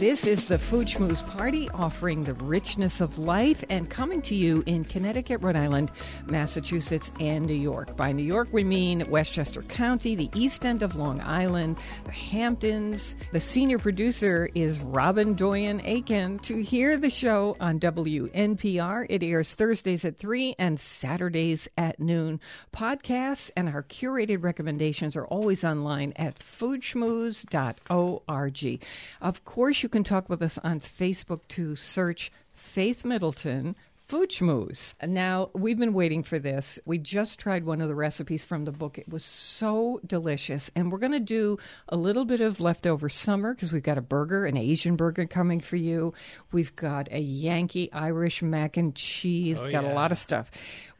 This 0.00 0.26
is 0.26 0.46
the 0.46 0.56
Food 0.56 0.86
Schmooze 0.86 1.20
Party 1.28 1.68
offering 1.74 2.24
the 2.24 2.32
richness 2.32 3.02
of 3.02 3.18
life 3.18 3.62
and 3.68 3.90
coming 3.90 4.22
to 4.22 4.34
you 4.34 4.62
in 4.64 4.82
Connecticut, 4.82 5.42
Rhode 5.42 5.56
Island, 5.56 5.90
Massachusetts, 6.24 7.10
and 7.20 7.44
New 7.44 7.52
York. 7.52 7.98
By 7.98 8.12
New 8.12 8.22
York, 8.22 8.48
we 8.50 8.64
mean 8.64 9.04
Westchester 9.10 9.60
County, 9.60 10.14
the 10.14 10.30
east 10.34 10.64
end 10.64 10.82
of 10.82 10.96
Long 10.96 11.20
Island, 11.20 11.76
the 12.06 12.12
Hamptons. 12.12 13.14
The 13.32 13.40
senior 13.40 13.78
producer 13.78 14.48
is 14.54 14.78
Robyn 14.78 15.36
Doyon-Aitken. 15.36 16.38
To 16.44 16.62
hear 16.62 16.96
the 16.96 17.10
show 17.10 17.58
on 17.60 17.78
WNPR, 17.78 19.04
it 19.10 19.22
airs 19.22 19.52
Thursdays 19.52 20.06
at 20.06 20.16
3 20.16 20.54
and 20.58 20.80
Saturdays 20.80 21.68
at 21.76 22.00
noon. 22.00 22.40
Podcasts 22.72 23.50
and 23.54 23.68
our 23.68 23.82
curated 23.82 24.42
recommendations 24.42 25.14
are 25.14 25.26
always 25.26 25.62
online 25.62 26.14
at 26.16 26.38
foodschmooze.org. 26.38 28.84
Of 29.20 29.44
course, 29.44 29.82
you 29.82 29.89
can 29.90 30.04
talk 30.04 30.30
with 30.30 30.40
us 30.40 30.58
on 30.64 30.80
Facebook 30.80 31.40
to 31.48 31.76
search 31.76 32.32
Faith 32.54 33.04
Middleton. 33.04 33.76
Food 34.10 34.30
Schmooze. 34.30 34.94
Now, 35.06 35.50
we've 35.54 35.78
been 35.78 35.92
waiting 35.94 36.24
for 36.24 36.40
this. 36.40 36.80
We 36.84 36.98
just 36.98 37.38
tried 37.38 37.64
one 37.64 37.80
of 37.80 37.86
the 37.86 37.94
recipes 37.94 38.44
from 38.44 38.64
the 38.64 38.72
book. 38.72 38.98
It 38.98 39.08
was 39.08 39.24
so 39.24 40.00
delicious. 40.04 40.68
And 40.74 40.90
we're 40.90 40.98
going 40.98 41.12
to 41.12 41.20
do 41.20 41.58
a 41.88 41.96
little 41.96 42.24
bit 42.24 42.40
of 42.40 42.58
leftover 42.58 43.08
summer 43.08 43.54
because 43.54 43.70
we've 43.70 43.84
got 43.84 43.98
a 43.98 44.02
burger, 44.02 44.46
an 44.46 44.56
Asian 44.56 44.96
burger 44.96 45.26
coming 45.26 45.60
for 45.60 45.76
you. 45.76 46.12
We've 46.50 46.74
got 46.74 47.06
a 47.12 47.20
Yankee 47.20 47.92
Irish 47.92 48.42
mac 48.42 48.76
and 48.76 48.96
cheese. 48.96 49.60
Oh, 49.60 49.62
we've 49.62 49.72
got 49.72 49.84
a 49.84 49.94
lot 49.94 50.10
of 50.10 50.18
stuff. 50.18 50.50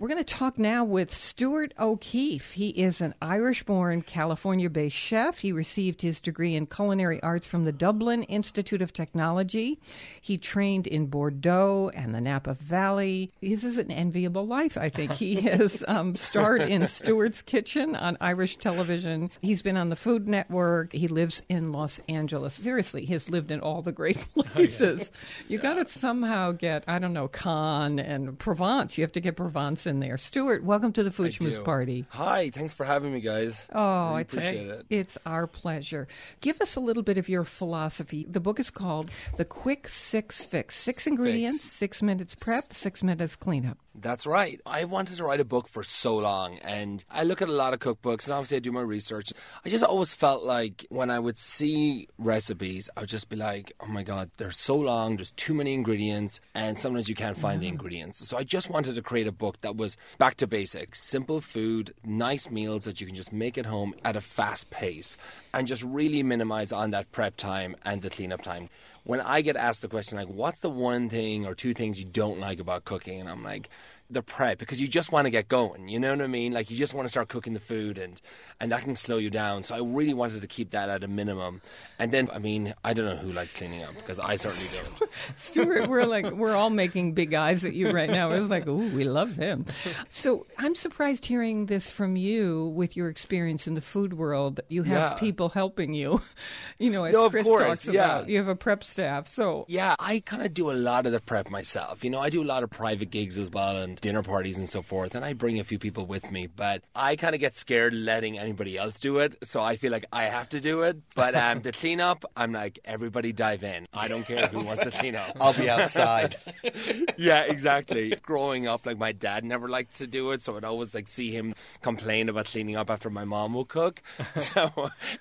We're 0.01 0.09
going 0.09 0.25
to 0.25 0.35
talk 0.35 0.59
now 0.59 0.83
with 0.83 1.13
Stuart 1.13 1.75
O'Keefe. 1.79 2.53
He 2.53 2.71
is 2.71 3.03
an 3.03 3.15
Irish 3.21 3.65
born, 3.65 4.01
California 4.01 4.71
based 4.71 4.97
chef. 4.97 5.41
He 5.41 5.53
received 5.53 6.01
his 6.01 6.23
degree 6.23 6.57
in 6.57 6.65
culinary 6.65 7.23
arts 7.23 7.47
from 7.47 7.67
the 7.67 7.73
Dublin 7.73 8.23
Institute 8.23 8.81
of 8.81 8.95
Technology. 8.95 9.79
He 10.19 10.39
trained 10.39 10.87
in 10.87 11.09
Bordeaux 11.09 11.91
and 11.93 12.15
the 12.15 12.21
Napa 12.23 12.55
Valley. 12.55 13.31
His 13.43 13.63
is 13.63 13.77
an 13.77 13.91
enviable 13.91 14.47
life, 14.47 14.79
I 14.79 14.89
think. 14.89 15.13
He 15.13 15.35
has 15.43 15.85
um, 15.87 16.17
starred 16.17 16.63
in 16.63 16.87
Stuart's 16.87 17.43
Kitchen 17.43 17.95
on 17.95 18.17
Irish 18.23 18.57
television. 18.57 19.31
He's 19.43 19.61
been 19.61 19.77
on 19.77 19.91
the 19.91 19.97
Food 19.97 20.27
Network. 20.27 20.95
He 20.95 21.09
lives 21.09 21.43
in 21.51 21.73
Los 21.73 22.01
Angeles. 22.09 22.55
Seriously, 22.55 23.05
he 23.05 23.13
has 23.13 23.29
lived 23.29 23.51
in 23.51 23.61
all 23.61 23.83
the 23.83 23.93
great 23.93 24.27
places. 24.35 25.11
You 25.47 25.59
got 25.59 25.75
to 25.75 25.87
somehow 25.87 26.53
get, 26.53 26.85
I 26.89 26.99
don't 26.99 27.13
know, 27.13 27.29
Cannes 27.29 27.99
and 27.99 28.39
Provence. 28.39 28.97
You 28.97 29.05
have 29.05 29.13
to 29.13 29.21
get 29.21 29.37
Provence 29.37 29.90
in 29.91 30.01
there. 30.01 30.17
Stuart, 30.17 30.65
welcome 30.65 30.93
to 30.95 31.03
the 31.03 31.11
Schmooze. 31.11 31.63
Party. 31.65 32.07
Hi, 32.11 32.49
thanks 32.49 32.73
for 32.73 32.85
having 32.87 33.13
me, 33.13 33.21
guys. 33.21 33.67
Oh, 33.73 34.11
Really 34.11 34.21
it's 34.23 34.35
appreciate 34.35 34.67
it. 34.69 34.87
it's 34.89 35.19
our 35.27 35.47
pleasure. 35.47 36.09
Give 36.41 36.59
us 36.63 36.77
a 36.77 36.81
little 36.81 37.03
bit 37.03 37.19
of 37.19 37.29
your 37.29 37.45
philosophy. 37.45 38.25
The 38.31 38.41
book 38.41 38.59
is 38.59 38.71
called 38.71 39.11
The 39.37 39.45
Quick 39.45 39.89
Six 39.89 40.45
Fix. 40.45 40.77
Six 40.77 41.07
ingredients, 41.07 41.63
six 41.63 42.01
minutes 42.03 42.35
prep, 42.35 42.65
six 42.73 43.03
minutes 43.03 43.37
cleanup. 43.37 43.77
That's 44.01 44.27
right. 44.27 44.61
I 44.65 44.85
wanted 44.85 45.19
to 45.19 45.25
write 45.25 45.41
a 45.41 45.45
book 45.45 45.69
for 45.69 45.83
so 45.83 46.17
long, 46.17 46.59
and 46.59 47.05
I 47.11 47.23
look 47.23 47.43
at 47.43 47.49
a 47.49 47.53
lot 47.53 47.75
of 47.75 47.81
cookbooks, 47.81 48.25
and 48.25 48.33
obviously 48.33 48.57
I 48.57 48.61
do 48.61 48.73
my 48.73 48.81
research. 48.81 49.33
I 49.65 49.69
just 49.69 49.85
always 49.85 50.15
felt 50.15 50.43
like 50.43 50.87
when 50.89 51.11
I 51.11 51.19
would 51.19 51.39
see 51.39 52.09
recipes, 52.17 52.89
I 52.97 53.01
would 53.01 53.11
just 53.11 53.29
be 53.29 53.37
like, 53.37 53.73
"Oh 53.81 53.87
my 53.87 54.03
god, 54.03 54.31
they're 54.39 54.53
so 54.53 54.77
long. 54.77 55.17
There's 55.17 55.33
too 55.33 55.53
many 55.53 55.75
ingredients, 55.75 56.41
and 56.55 56.79
sometimes 56.79 57.09
you 57.09 57.15
can't 57.15 57.37
find 57.37 57.61
the 57.61 57.67
mm-hmm. 57.67 57.75
ingredients." 57.75 58.27
So 58.27 58.39
I 58.39 58.45
just 58.45 58.71
wanted 58.71 58.95
to 58.95 59.03
create 59.03 59.27
a 59.27 59.33
book 59.33 59.61
that 59.61 59.77
was 59.77 59.97
back 60.17 60.37
to 60.37 60.47
basics, 60.47 61.03
simple 61.03 61.41
food, 61.41 61.95
nice 62.03 62.51
meals 62.51 62.85
that 62.85 63.01
you 63.01 63.07
can 63.07 63.17
just 63.17 63.33
make 63.33 63.59
at 63.59 63.67
home 63.67 63.95
at 64.05 64.17
a 64.17 64.21
fast 64.21 64.71
pace, 64.71 65.19
and 65.53 65.67
just 65.67 65.83
really 65.83 66.23
minimize 66.23 66.73
on 66.73 66.91
that 66.91 67.11
prep 67.13 67.37
time 67.37 67.77
and 67.85 68.03
the 68.03 68.11
cleanup 68.11 68.43
time. 68.43 68.69
When 69.05 69.21
I 69.21 69.41
get 69.41 69.57
asked 69.57 69.83
the 69.83 69.89
question 69.89 70.19
like, 70.19 70.29
"What's 70.29 70.61
the 70.61 70.71
one 70.71 71.09
thing 71.09 71.47
or 71.47 71.55
two 71.55 71.75
things 71.75 71.99
you 71.99 72.05
don't 72.05 72.39
like 72.39 72.61
about 72.61 72.85
cooking?" 72.85 73.21
and 73.21 73.29
I'm 73.29 73.43
like 73.43 73.69
the 74.11 74.23
prep 74.23 74.59
because 74.59 74.81
you 74.81 74.89
just 74.89 75.13
want 75.13 75.27
to 75.27 75.31
get 75.31 75.49
going. 75.49 75.89
You 75.89 75.99
know 76.01 76.11
what 76.11 76.21
I 76.21 76.27
mean? 76.27 76.53
Like 76.53 76.71
you 76.71 76.77
just 76.77 76.95
want 76.95 77.07
to 77.07 77.11
start 77.11 77.29
cooking 77.29 77.53
the 77.55 77.61
food, 77.61 77.99
and 77.99 78.21
and 78.61 78.73
that 78.73 78.83
can 78.83 78.97
slow 78.97 79.17
you 79.19 79.31
down. 79.31 79.63
So 79.63 79.75
I 79.75 79.79
really 79.89 80.15
wanted 80.15 80.41
to 80.41 80.47
keep 80.47 80.71
that 80.71 80.89
at 80.89 81.05
a 81.05 81.09
minimum. 81.09 81.63
And 81.99 82.13
then, 82.13 82.29
I 82.33 82.39
mean, 82.39 82.75
I 82.85 82.93
don't 82.93 83.05
know 83.07 83.17
who 83.17 83.33
likes 83.33 83.55
cleaning 83.55 83.83
up 83.83 83.95
because 83.95 84.19
I 84.19 84.37
certainly 84.37 84.71
don't. 84.77 85.11
Stuart, 85.37 85.89
we're 85.89 86.07
like 86.07 86.31
we're 86.33 86.55
all 86.55 86.71
making 86.71 87.13
big 87.13 87.35
eyes 87.35 87.65
at 87.65 87.75
you 87.75 87.91
right 87.91 88.11
now. 88.11 88.33
It 88.33 88.41
was 88.41 88.51
like, 88.51 88.67
ooh, 88.67 88.89
we 88.97 89.05
love 89.05 89.37
him. 89.37 89.67
So 90.09 90.47
I'm 90.59 90.75
surprised 90.75 91.27
hearing 91.27 91.67
this 91.67 91.91
from 91.91 92.17
you 92.17 92.67
with 92.75 92.97
your 92.97 93.09
experience 93.09 93.67
in 93.67 93.75
the 93.75 93.81
food 93.81 94.15
world. 94.15 94.61
You 94.69 94.83
have 94.85 95.13
Yeah. 95.13 95.19
people 95.19 95.49
helping 95.51 95.95
you. 95.95 96.21
You 96.79 96.89
know, 96.89 97.05
as 97.05 97.13
No, 97.13 97.29
Chris 97.29 97.47
course, 97.47 97.67
talks 97.67 97.87
yeah. 97.87 97.93
about, 98.17 98.29
you 98.31 98.39
have 98.39 98.49
a 98.49 98.57
prep 98.57 98.83
staff. 98.83 99.29
So 99.29 99.67
Yeah, 99.69 99.95
I 99.99 100.21
kind 100.25 100.43
of 100.43 100.55
do 100.55 100.71
a 100.71 100.73
lot 100.73 101.05
of 101.05 101.13
the 101.13 101.21
prep 101.21 101.51
myself. 101.51 102.03
You 102.03 102.09
know, 102.09 102.21
I 102.21 102.31
do 102.31 102.43
a 102.43 102.45
lot 102.45 102.63
of 102.63 102.71
private 102.71 103.11
gigs 103.11 103.37
as 103.39 103.51
well 103.51 103.77
and 103.77 104.00
dinner 104.01 104.23
parties 104.23 104.59
and 104.59 104.69
so 104.69 104.83
forth, 104.83 105.15
and 105.15 105.25
I 105.25 105.33
bring 105.33 105.59
a 105.61 105.65
few 105.65 105.79
people 105.79 106.07
with 106.07 106.31
me. 106.31 106.47
But 106.47 106.83
I 106.95 107.17
kind 107.17 107.35
of 107.35 107.41
get 107.41 107.57
scared 107.57 107.93
letting 107.95 108.39
anybody 108.39 108.77
else 108.79 109.01
do 109.01 109.19
it, 109.19 109.37
so 109.43 109.63
I 109.63 109.77
feel 109.77 109.93
like 109.93 110.07
I 110.13 110.25
have 110.25 110.49
to 110.51 110.61
do 110.61 110.83
it. 110.83 110.99
But 111.15 111.35
um, 111.35 111.63
the 111.63 111.73
cleanup, 111.81 112.25
I'm 112.37 112.53
like, 112.53 112.79
everybody 112.85 113.33
dive 113.33 113.63
in. 113.63 113.87
I 113.93 114.09
don't 114.09 114.25
care 114.25 114.47
who 114.49 114.65
wants 114.65 114.85
to 114.85 114.91
clean 114.91 115.17
up. 115.17 115.37
I'll 115.41 115.53
be 115.55 115.69
outside. 115.69 116.37
yeah, 117.19 117.43
exactly. 117.45 118.15
Growing 118.23 118.67
up, 118.67 118.87
like 118.87 118.99
my 118.99 119.13
dad 119.13 119.45
never 119.45 119.69
liked 119.69 119.99
to 119.99 120.07
do 120.07 120.33
it, 120.33 120.43
so 120.43 120.57
I'd 120.57 120.65
always 120.65 120.95
like 120.95 121.09
see 121.09 121.31
him 121.31 121.55
complain 121.83 122.29
about 122.29 122.47
cleaning 122.47 122.77
up 122.77 122.91
after 122.91 123.11
my 123.11 123.25
mom 123.25 123.55
will 123.55 123.65
cook. 123.65 124.03
So 124.37 124.71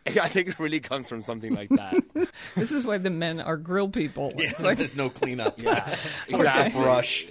I 0.06 0.28
think 0.30 0.50
it 0.50 0.60
really 0.60 0.80
comes 0.80 1.08
from 1.10 1.22
something 1.22 1.54
like 1.54 1.70
that. 1.70 1.96
this 2.56 2.72
is 2.72 2.86
why 2.86 2.98
the 3.00 3.10
men 3.10 3.42
are 3.42 3.58
grill 3.58 3.90
people. 3.90 4.32
Yeah, 4.38 4.52
like, 4.60 4.78
there's 4.78 4.96
no 4.96 5.10
cleanup. 5.10 5.60
Yeah, 5.60 5.84
Where's 5.86 5.96
the 6.28 6.36
exactly. 6.36 6.82
brush? 6.82 7.26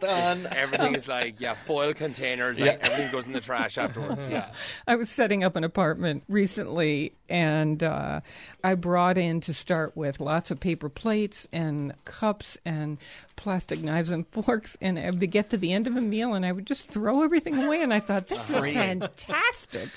Done. 0.00 0.48
Everything 0.52 0.77
is 0.80 1.08
like 1.08 1.40
yeah, 1.40 1.54
foil 1.54 1.94
containers. 1.94 2.58
Like 2.58 2.84
everything 2.84 3.12
goes 3.12 3.26
in 3.26 3.32
the 3.32 3.40
trash 3.40 3.78
afterwards. 3.78 4.28
Yeah. 4.28 4.50
I 4.86 4.96
was 4.96 5.10
setting 5.10 5.44
up 5.44 5.56
an 5.56 5.64
apartment 5.64 6.24
recently, 6.28 7.14
and 7.28 7.82
uh, 7.82 8.20
I 8.68 8.74
brought 8.74 9.16
in 9.16 9.40
to 9.42 9.54
start 9.54 9.96
with 9.96 10.20
lots 10.20 10.50
of 10.50 10.60
paper 10.60 10.88
plates 10.90 11.48
and 11.52 11.94
cups 12.04 12.58
and 12.66 12.98
plastic 13.36 13.80
knives 13.82 14.10
and 14.10 14.26
forks. 14.32 14.76
And 14.82 14.98
I 14.98 15.10
would 15.10 15.30
get 15.30 15.50
to 15.50 15.56
the 15.56 15.72
end 15.72 15.86
of 15.86 15.96
a 15.96 16.00
meal, 16.00 16.34
and 16.34 16.44
I 16.44 16.52
would 16.52 16.66
just 16.66 16.88
throw 16.88 17.22
everything 17.22 17.56
away. 17.64 17.82
And 17.82 17.94
I 17.94 18.00
thought, 18.00 18.26
this 18.28 18.50
is 18.50 18.64
fantastic. 18.66 19.88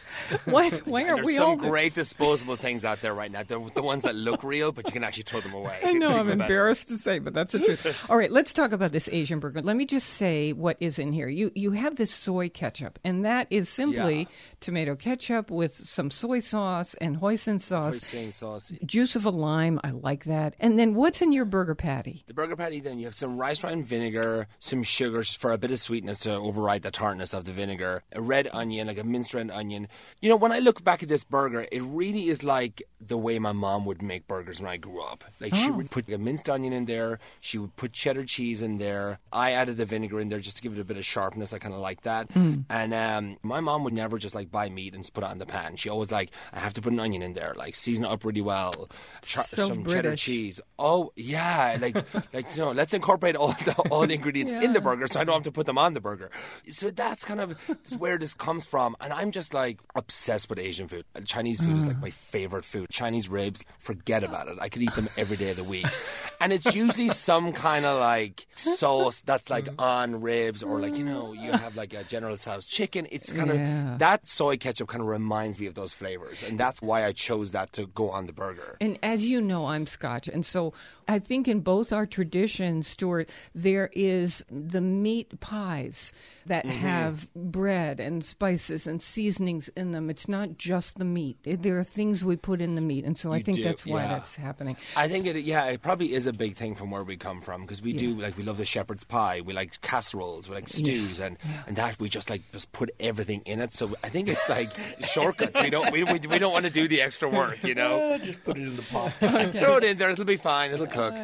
Why, 0.45 0.69
why 0.85 1.03
aren't 1.03 1.17
There's 1.17 1.25
we 1.27 1.35
some 1.35 1.49
all? 1.49 1.55
great 1.57 1.93
disposable 1.93 2.55
things 2.55 2.85
out 2.85 3.01
there 3.01 3.13
right 3.13 3.31
now. 3.31 3.43
They're 3.43 3.59
the 3.73 3.81
ones 3.83 4.03
that 4.03 4.15
look 4.15 4.43
real, 4.43 4.71
but 4.71 4.85
you 4.85 4.91
can 4.93 5.03
actually 5.03 5.23
throw 5.23 5.41
them 5.41 5.53
away. 5.53 5.77
I 5.83 5.93
know 5.93 6.07
I'm 6.07 6.11
even 6.27 6.37
better. 6.37 6.41
embarrassed 6.43 6.87
to 6.89 6.97
say, 6.97 7.19
but 7.19 7.33
that's 7.33 7.51
the 7.51 7.59
truth. 7.59 8.05
All 8.09 8.17
right, 8.17 8.31
let's 8.31 8.53
talk 8.53 8.71
about 8.71 8.91
this 8.93 9.09
Asian 9.11 9.39
burger. 9.39 9.61
Let 9.61 9.75
me 9.75 9.85
just 9.85 10.09
say 10.11 10.53
what 10.53 10.77
is 10.79 10.97
in 10.99 11.11
here. 11.13 11.27
You 11.27 11.51
you 11.55 11.71
have 11.71 11.97
this 11.97 12.11
soy 12.11 12.49
ketchup, 12.49 12.99
and 13.03 13.25
that 13.25 13.47
is 13.49 13.67
simply 13.69 14.19
Yeah. 14.19 14.25
tomato 14.61 14.95
ketchup 14.95 15.51
with 15.51 15.75
some 15.87 16.09
soy 16.11 16.39
sauce 16.39 16.93
and 17.01 17.17
hoisin 17.17 17.59
sauce. 17.59 17.95
Hoisin 17.95 18.31
sauce. 18.33 18.60
Juice 18.85 19.15
of 19.15 19.25
a 19.25 19.31
lime, 19.31 19.79
I 19.83 19.91
like 19.91 20.25
that. 20.25 20.55
And 20.59 20.77
then 20.77 20.93
what's 20.93 21.21
in 21.21 21.31
your 21.31 21.45
burger 21.45 21.75
patty? 21.75 22.23
The 22.27 22.35
burger 22.35 22.55
patty, 22.55 22.79
then 22.79 22.99
you 22.99 23.05
have 23.05 23.15
some 23.15 23.37
rice 23.37 23.63
wine 23.63 23.83
vinegar, 23.83 24.47
some 24.59 24.83
sugar 24.83 25.23
for 25.23 25.51
a 25.51 25.57
bit 25.57 25.71
of 25.71 25.79
sweetness 25.79 26.19
to 26.21 26.33
override 26.35 26.83
the 26.83 26.91
tartness 26.91 27.33
of 27.33 27.45
the 27.45 27.51
vinegar, 27.51 28.03
a 28.13 28.21
red 28.21 28.47
onion, 28.53 28.87
like 28.87 28.99
a 28.99 29.03
minced 29.03 29.33
red 29.33 29.49
onion. 29.49 29.87
You 30.21 30.29
know, 30.29 30.35
when 30.35 30.51
I 30.51 30.59
look 30.59 30.83
back 30.83 31.01
at 31.01 31.09
this 31.09 31.23
burger, 31.23 31.65
it 31.71 31.81
really 31.81 32.29
is 32.29 32.43
like 32.43 32.83
the 32.99 33.17
way 33.17 33.39
my 33.39 33.51
mom 33.51 33.85
would 33.85 34.03
make 34.03 34.27
burgers 34.27 34.61
when 34.61 34.69
I 34.69 34.77
grew 34.77 35.01
up. 35.01 35.23
Like 35.39 35.55
she 35.55 35.71
would 35.71 35.89
put 35.89 36.07
a 36.11 36.19
minced 36.19 36.49
onion 36.49 36.71
in 36.71 36.85
there, 36.85 37.17
she 37.39 37.57
would 37.57 37.75
put 37.75 37.93
cheddar 37.93 38.25
cheese 38.25 38.61
in 38.61 38.77
there. 38.77 39.17
I 39.33 39.53
added 39.53 39.77
the 39.77 39.85
vinegar 39.85 40.19
in 40.19 40.29
there 40.29 40.39
just 40.39 40.51
just 40.51 40.57
to 40.57 40.63
give 40.63 40.77
it 40.77 40.81
a 40.81 40.83
bit 40.83 40.97
of 40.97 41.05
sharpness. 41.05 41.53
I 41.53 41.59
kind 41.59 41.73
of 41.73 41.79
like 41.79 42.01
that. 42.01 42.27
Mm. 42.33 42.65
And 42.69 42.93
um, 42.93 43.37
my 43.41 43.61
mom 43.61 43.85
would 43.85 43.93
never 43.93 44.17
just 44.17 44.35
like 44.35 44.51
buy 44.51 44.69
meat 44.69 44.93
and 44.93 45.01
just 45.01 45.13
put 45.13 45.23
it 45.23 45.29
on 45.29 45.39
the 45.39 45.45
pan. 45.45 45.77
She 45.77 45.87
always 45.87 46.11
like, 46.11 46.31
I 46.51 46.59
have 46.59 46.73
to 46.73 46.81
put 46.81 46.91
an 46.91 46.99
onion 46.99 47.21
in 47.21 47.33
there, 47.33 47.53
like 47.55 47.73
season 47.75 48.03
it 48.03 48.09
up 48.09 48.25
really 48.25 48.40
well, 48.41 48.89
char- 49.21 49.43
So 49.43 49.69
some 49.69 49.85
cheddar 49.85 50.15
cheese. 50.15 50.59
Oh 50.77 51.11
yeah, 51.15 51.77
like 51.79 51.95
like 52.33 52.55
you 52.55 52.61
know, 52.63 52.71
let's 52.71 52.93
incorporate 52.93 53.35
all 53.35 53.53
the 53.65 53.73
all 53.89 54.05
the 54.07 54.13
ingredients 54.15 54.53
in 54.53 54.73
the 54.73 54.81
burger, 54.81 55.07
so 55.07 55.19
I 55.19 55.23
don't 55.23 55.35
have 55.35 55.43
to 55.43 55.51
put 55.51 55.65
them 55.65 55.77
on 55.77 55.93
the 55.93 56.01
burger. 56.01 56.29
So 56.69 56.89
that's 56.91 57.23
kind 57.23 57.39
of 57.39 57.53
where 57.97 58.17
this 58.17 58.33
comes 58.33 58.65
from. 58.65 58.95
And 58.99 59.13
I'm 59.13 59.31
just 59.31 59.53
like 59.53 59.79
obsessed 59.95 60.49
with 60.49 60.59
Asian 60.59 60.87
food. 60.87 61.05
Chinese 61.25 61.61
food 61.61 61.77
is 61.77 61.87
like 61.87 61.97
mm. 61.97 62.01
my 62.01 62.09
favorite 62.09 62.65
food. 62.65 62.89
Chinese 62.89 63.29
ribs, 63.29 63.63
forget 63.79 64.23
about 64.23 64.47
it. 64.47 64.57
I 64.59 64.69
could 64.69 64.81
eat 64.81 64.93
them 64.95 65.09
every 65.17 65.37
day 65.37 65.51
of 65.51 65.57
the 65.57 65.63
week. 65.63 65.85
And 66.41 66.51
it's 66.51 66.73
usually 66.73 67.09
some 67.09 67.53
kind 67.53 67.85
of 67.85 67.99
like 67.99 68.47
sauce 68.55 69.21
that's 69.21 69.51
like 69.51 69.65
mm. 69.65 69.75
on 69.77 70.21
ribs, 70.21 70.63
or 70.63 70.79
like 70.79 70.97
you 70.97 71.03
know, 71.03 71.33
you 71.33 71.51
mm. 71.51 71.59
have 71.59 71.75
like 71.75 71.93
a 71.93 72.03
General 72.03 72.35
Tso's 72.35 72.65
chicken. 72.65 73.07
It's 73.11 73.31
kind 73.31 73.49
Yeah. 73.53 73.93
of 73.93 73.99
that 73.99 74.27
soy 74.27 74.57
ketchup 74.57 74.87
kind 74.87 75.01
of 75.01 75.07
reminds 75.07 75.59
me 75.59 75.67
of 75.67 75.75
those 75.75 75.93
flavors, 75.93 76.41
and 76.41 76.59
that's 76.59 76.81
why 76.81 77.05
I 77.05 77.11
chose 77.11 77.51
that 77.51 77.73
to 77.73 77.85
go 77.85 78.09
on 78.09 78.25
the 78.25 78.30
burger. 78.31 78.77
And 78.79 78.97
as 79.03 79.23
you 79.23 79.41
know, 79.41 79.67
I'm 79.67 79.87
Scotch. 79.87 80.27
And 80.27 80.45
so 80.45 80.73
I 81.07 81.19
think 81.19 81.47
in 81.47 81.61
both 81.61 81.91
our 81.91 82.05
traditions, 82.05 82.87
Stuart, 82.87 83.29
there 83.53 83.89
is 83.93 84.43
the 84.49 84.81
meat 84.81 85.39
pies 85.39 86.13
that 86.45 86.65
Mm-hmm. 86.65 86.77
have 86.79 87.33
bread 87.33 87.99
and 87.99 88.23
spices 88.23 88.87
and 88.87 89.01
seasonings 89.01 89.69
in 89.75 89.91
them. 89.91 90.09
It's 90.09 90.27
not 90.27 90.57
just 90.57 90.97
the 90.97 91.05
meat, 91.05 91.37
It- 91.43 91.61
there 91.63 91.77
are 91.79 91.83
things 91.83 92.23
we 92.23 92.35
put 92.35 92.61
in 92.61 92.75
the 92.75 92.81
meat. 92.81 93.03
And 93.05 93.17
so 93.17 93.33
I 93.33 93.41
think 93.41 93.57
do, 93.57 93.63
that's 93.63 93.85
why 93.85 94.01
yeah. 94.03 94.07
that's 94.09 94.35
happening. 94.35 94.77
I 94.95 95.07
think 95.07 95.25
it, 95.25 95.35
yeah, 95.43 95.65
it 95.65 95.81
probably 95.81 96.13
is 96.13 96.27
a 96.27 96.33
big 96.33 96.55
thing 96.55 96.75
from 96.75 96.91
where 96.91 97.03
we 97.03 97.17
come 97.17 97.41
from 97.41 97.61
because 97.61 97.81
we 97.81 97.93
do 97.93 98.13
like 98.19 98.37
we 98.37 98.43
love 98.43 98.57
the 98.57 98.65
shepherd's 98.65 99.03
pie, 99.03 99.41
we 99.41 99.53
like 99.53 99.79
casseroles, 99.81 100.47
we 100.49 100.55
like 100.55 100.69
stews, 100.69 101.19
and 101.19 101.37
and 101.67 101.75
that 101.77 101.99
we 101.99 102.09
just 102.09 102.29
like 102.29 102.41
just 102.51 102.71
put 102.71 102.89
everything 102.99 103.41
in 103.45 103.59
it. 103.59 103.73
So 103.73 103.95
I 104.03 104.09
think 104.09 104.27
it's 104.27 104.47
like 104.49 104.71
shortcuts. 105.05 105.59
We 105.61 105.69
don't 105.69 105.91
we, 105.91 106.03
we, 106.03 106.19
we 106.29 106.39
don't 106.39 106.53
want 106.53 106.65
to 106.65 106.71
do 106.71 106.87
the 106.87 107.01
extra 107.01 107.29
work, 107.29 107.63
you 107.63 107.75
know. 107.75 108.17
Just 108.23 108.43
put 108.43 108.57
it 108.57 108.67
in 108.67 108.75
the 108.75 108.83
pot. 108.83 109.11
Throw 109.53 109.77
it 109.77 109.83
in 109.83 109.97
there; 109.97 110.09
it'll 110.11 110.25
be 110.25 110.37
fine. 110.37 110.71
It'll 110.71 110.87
cook. 110.87 111.15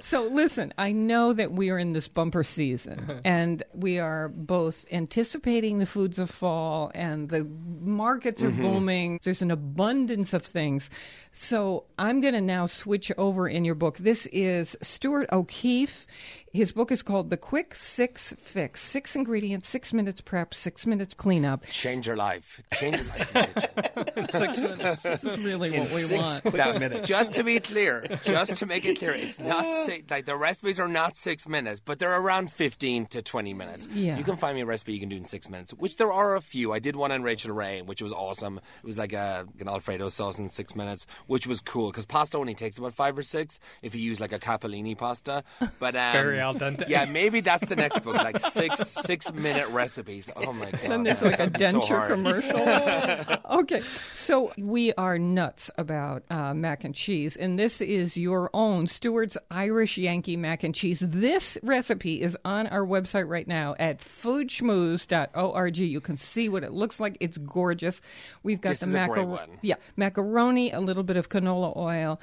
So 0.00 0.24
listen, 0.24 0.72
I 0.78 0.92
know 0.92 1.32
that 1.32 1.52
we 1.52 1.70
are 1.70 1.78
in 1.78 1.92
this 1.92 2.08
bumper 2.08 2.44
season 2.44 3.20
and 3.24 3.62
we 3.74 3.98
are 3.98 4.28
both 4.46 4.86
anticipating 4.90 5.78
the 5.78 5.86
foods 5.86 6.18
of 6.18 6.30
fall 6.30 6.90
and 6.94 7.28
the 7.28 7.46
markets 7.80 8.42
are 8.42 8.50
mm-hmm. 8.50 8.62
booming. 8.62 9.20
There's 9.22 9.42
an 9.42 9.50
abundance 9.50 10.32
of 10.32 10.42
things. 10.42 10.90
So 11.32 11.84
I'm 11.98 12.20
going 12.20 12.34
to 12.34 12.40
now 12.40 12.66
switch 12.66 13.12
over 13.16 13.48
in 13.48 13.64
your 13.64 13.74
book. 13.76 13.98
This 13.98 14.26
is 14.26 14.76
Stuart 14.82 15.28
O'Keefe. 15.32 16.06
His 16.52 16.72
book 16.72 16.90
is 16.90 17.02
called 17.02 17.30
The 17.30 17.36
Quick 17.36 17.76
Six 17.76 18.34
Fix. 18.36 18.82
Six 18.82 19.14
ingredients, 19.14 19.68
six 19.68 19.92
minutes 19.92 20.20
prep, 20.20 20.52
six 20.52 20.84
minutes 20.84 21.14
cleanup. 21.14 21.64
Change 21.66 22.08
your 22.08 22.16
life. 22.16 22.60
Change 22.74 22.96
your 22.96 23.04
life. 23.06 23.36
in 23.36 23.44
the 23.44 24.04
kitchen. 24.08 24.28
Six 24.28 24.60
minutes. 24.60 25.02
This 25.04 25.22
is 25.24 25.38
really 25.38 25.72
In 25.72 25.84
what 25.84 25.92
we 25.92 26.00
six 26.02 26.20
want. 26.24 26.40
quick 26.42 26.54
Now, 26.56 26.76
minutes. 26.76 27.08
Just 27.08 27.34
to 27.36 27.44
be 27.44 27.60
clear, 27.60 28.04
just 28.24 28.56
to 28.56 28.66
make 28.66 28.84
it 28.84 28.98
clear, 28.98 29.12
it's 29.12 29.38
not 29.38 29.66
uh. 29.66 29.70
six, 29.84 30.10
like 30.10 30.24
the 30.26 30.36
recipes 30.36 30.80
are 30.80 30.88
not 30.88 31.16
six 31.16 31.46
minutes, 31.46 31.78
but 31.78 32.00
they're 32.00 32.20
around 32.20 32.50
fifteen 32.50 33.06
to 33.06 33.22
twenty 33.22 33.54
minutes. 33.54 33.86
Yeah. 33.86 34.18
you 34.18 34.24
can 34.24 34.36
find 34.36 34.56
me 34.56 34.62
a 34.62 34.66
recipe 34.66 34.92
you 34.94 34.98
can 35.00 35.08
do 35.08 35.16
in 35.16 35.24
six 35.24 35.48
minutes, 35.48 35.70
which 35.74 35.98
there 35.98 36.12
are 36.12 36.34
a 36.34 36.40
few. 36.40 36.72
I 36.72 36.80
did 36.80 36.96
one 36.96 37.12
on 37.12 37.22
Rachael 37.22 37.52
Ray, 37.52 37.80
which 37.82 38.02
was 38.02 38.10
awesome. 38.12 38.58
It 38.82 38.86
was 38.86 38.98
like 38.98 39.12
a, 39.12 39.46
an 39.60 39.68
Alfredo 39.68 40.08
sauce 40.08 40.40
in 40.40 40.50
six 40.50 40.74
minutes, 40.74 41.06
which 41.26 41.46
was 41.46 41.60
cool 41.60 41.90
because 41.90 42.06
pasta 42.06 42.36
only 42.38 42.54
takes 42.54 42.78
about 42.78 42.94
five 42.94 43.16
or 43.18 43.22
six 43.22 43.58
if 43.82 43.94
you 43.94 44.00
use 44.00 44.20
like 44.20 44.32
a 44.32 44.38
capellini 44.38 44.96
pasta. 44.96 45.44
But 45.78 45.96
um, 45.96 46.12
Very 46.12 46.40
al 46.40 46.54
dente. 46.54 46.88
Yeah, 46.88 47.04
maybe 47.04 47.40
that's 47.40 47.66
the 47.66 47.76
next 47.76 48.00
book, 48.00 48.14
like 48.14 48.38
six 48.50 48.88
six 48.88 49.32
minute 49.32 49.68
recipes. 49.68 50.30
Oh 50.36 50.52
my 50.52 50.70
god, 50.70 50.80
Then 50.82 51.02
there's 51.04 51.22
like 51.22 51.34
a 51.34 51.50
That'd 51.50 51.72
so 51.72 51.80
denture 51.80 52.08
commercial. 52.08 53.38
okay, 53.60 53.82
so 54.12 54.52
we 54.58 54.92
are 54.94 55.18
nuts 55.18 55.70
about 55.78 56.22
uh, 56.30 56.54
mac 56.54 56.84
and 56.84 56.94
cheese, 56.94 57.36
and 57.36 57.58
this 57.58 57.80
is 57.80 58.16
your 58.16 58.50
own 58.54 58.86
Stuart's 58.86 59.36
Irish 59.50 59.98
Yankee 59.98 60.36
mac 60.36 60.64
and 60.64 60.74
cheese. 60.74 61.00
This 61.00 61.58
recipe 61.62 62.20
is 62.20 62.36
on 62.44 62.66
our 62.68 62.84
website 62.84 63.28
right 63.28 63.46
now 63.46 63.74
at 63.78 64.00
foodschmooze.org. 64.00 65.76
You 65.78 66.00
can 66.00 66.16
see 66.16 66.48
what 66.48 66.64
it 66.64 66.72
looks 66.72 67.00
like. 67.00 67.16
It's 67.20 67.38
gorgeous. 67.38 68.00
We've 68.42 68.60
got 68.60 68.70
This 68.70 68.80
the 68.80 68.86
is 68.88 68.94
a 68.94 69.06
great 69.06 69.26
macaroni. 69.26 69.58
Yeah, 69.62 69.76
macaroni, 69.96 70.72
a 70.72 70.80
little 70.80 71.02
bit 71.02 71.09
of 71.16 71.28
canola 71.28 71.76
oil, 71.76 72.20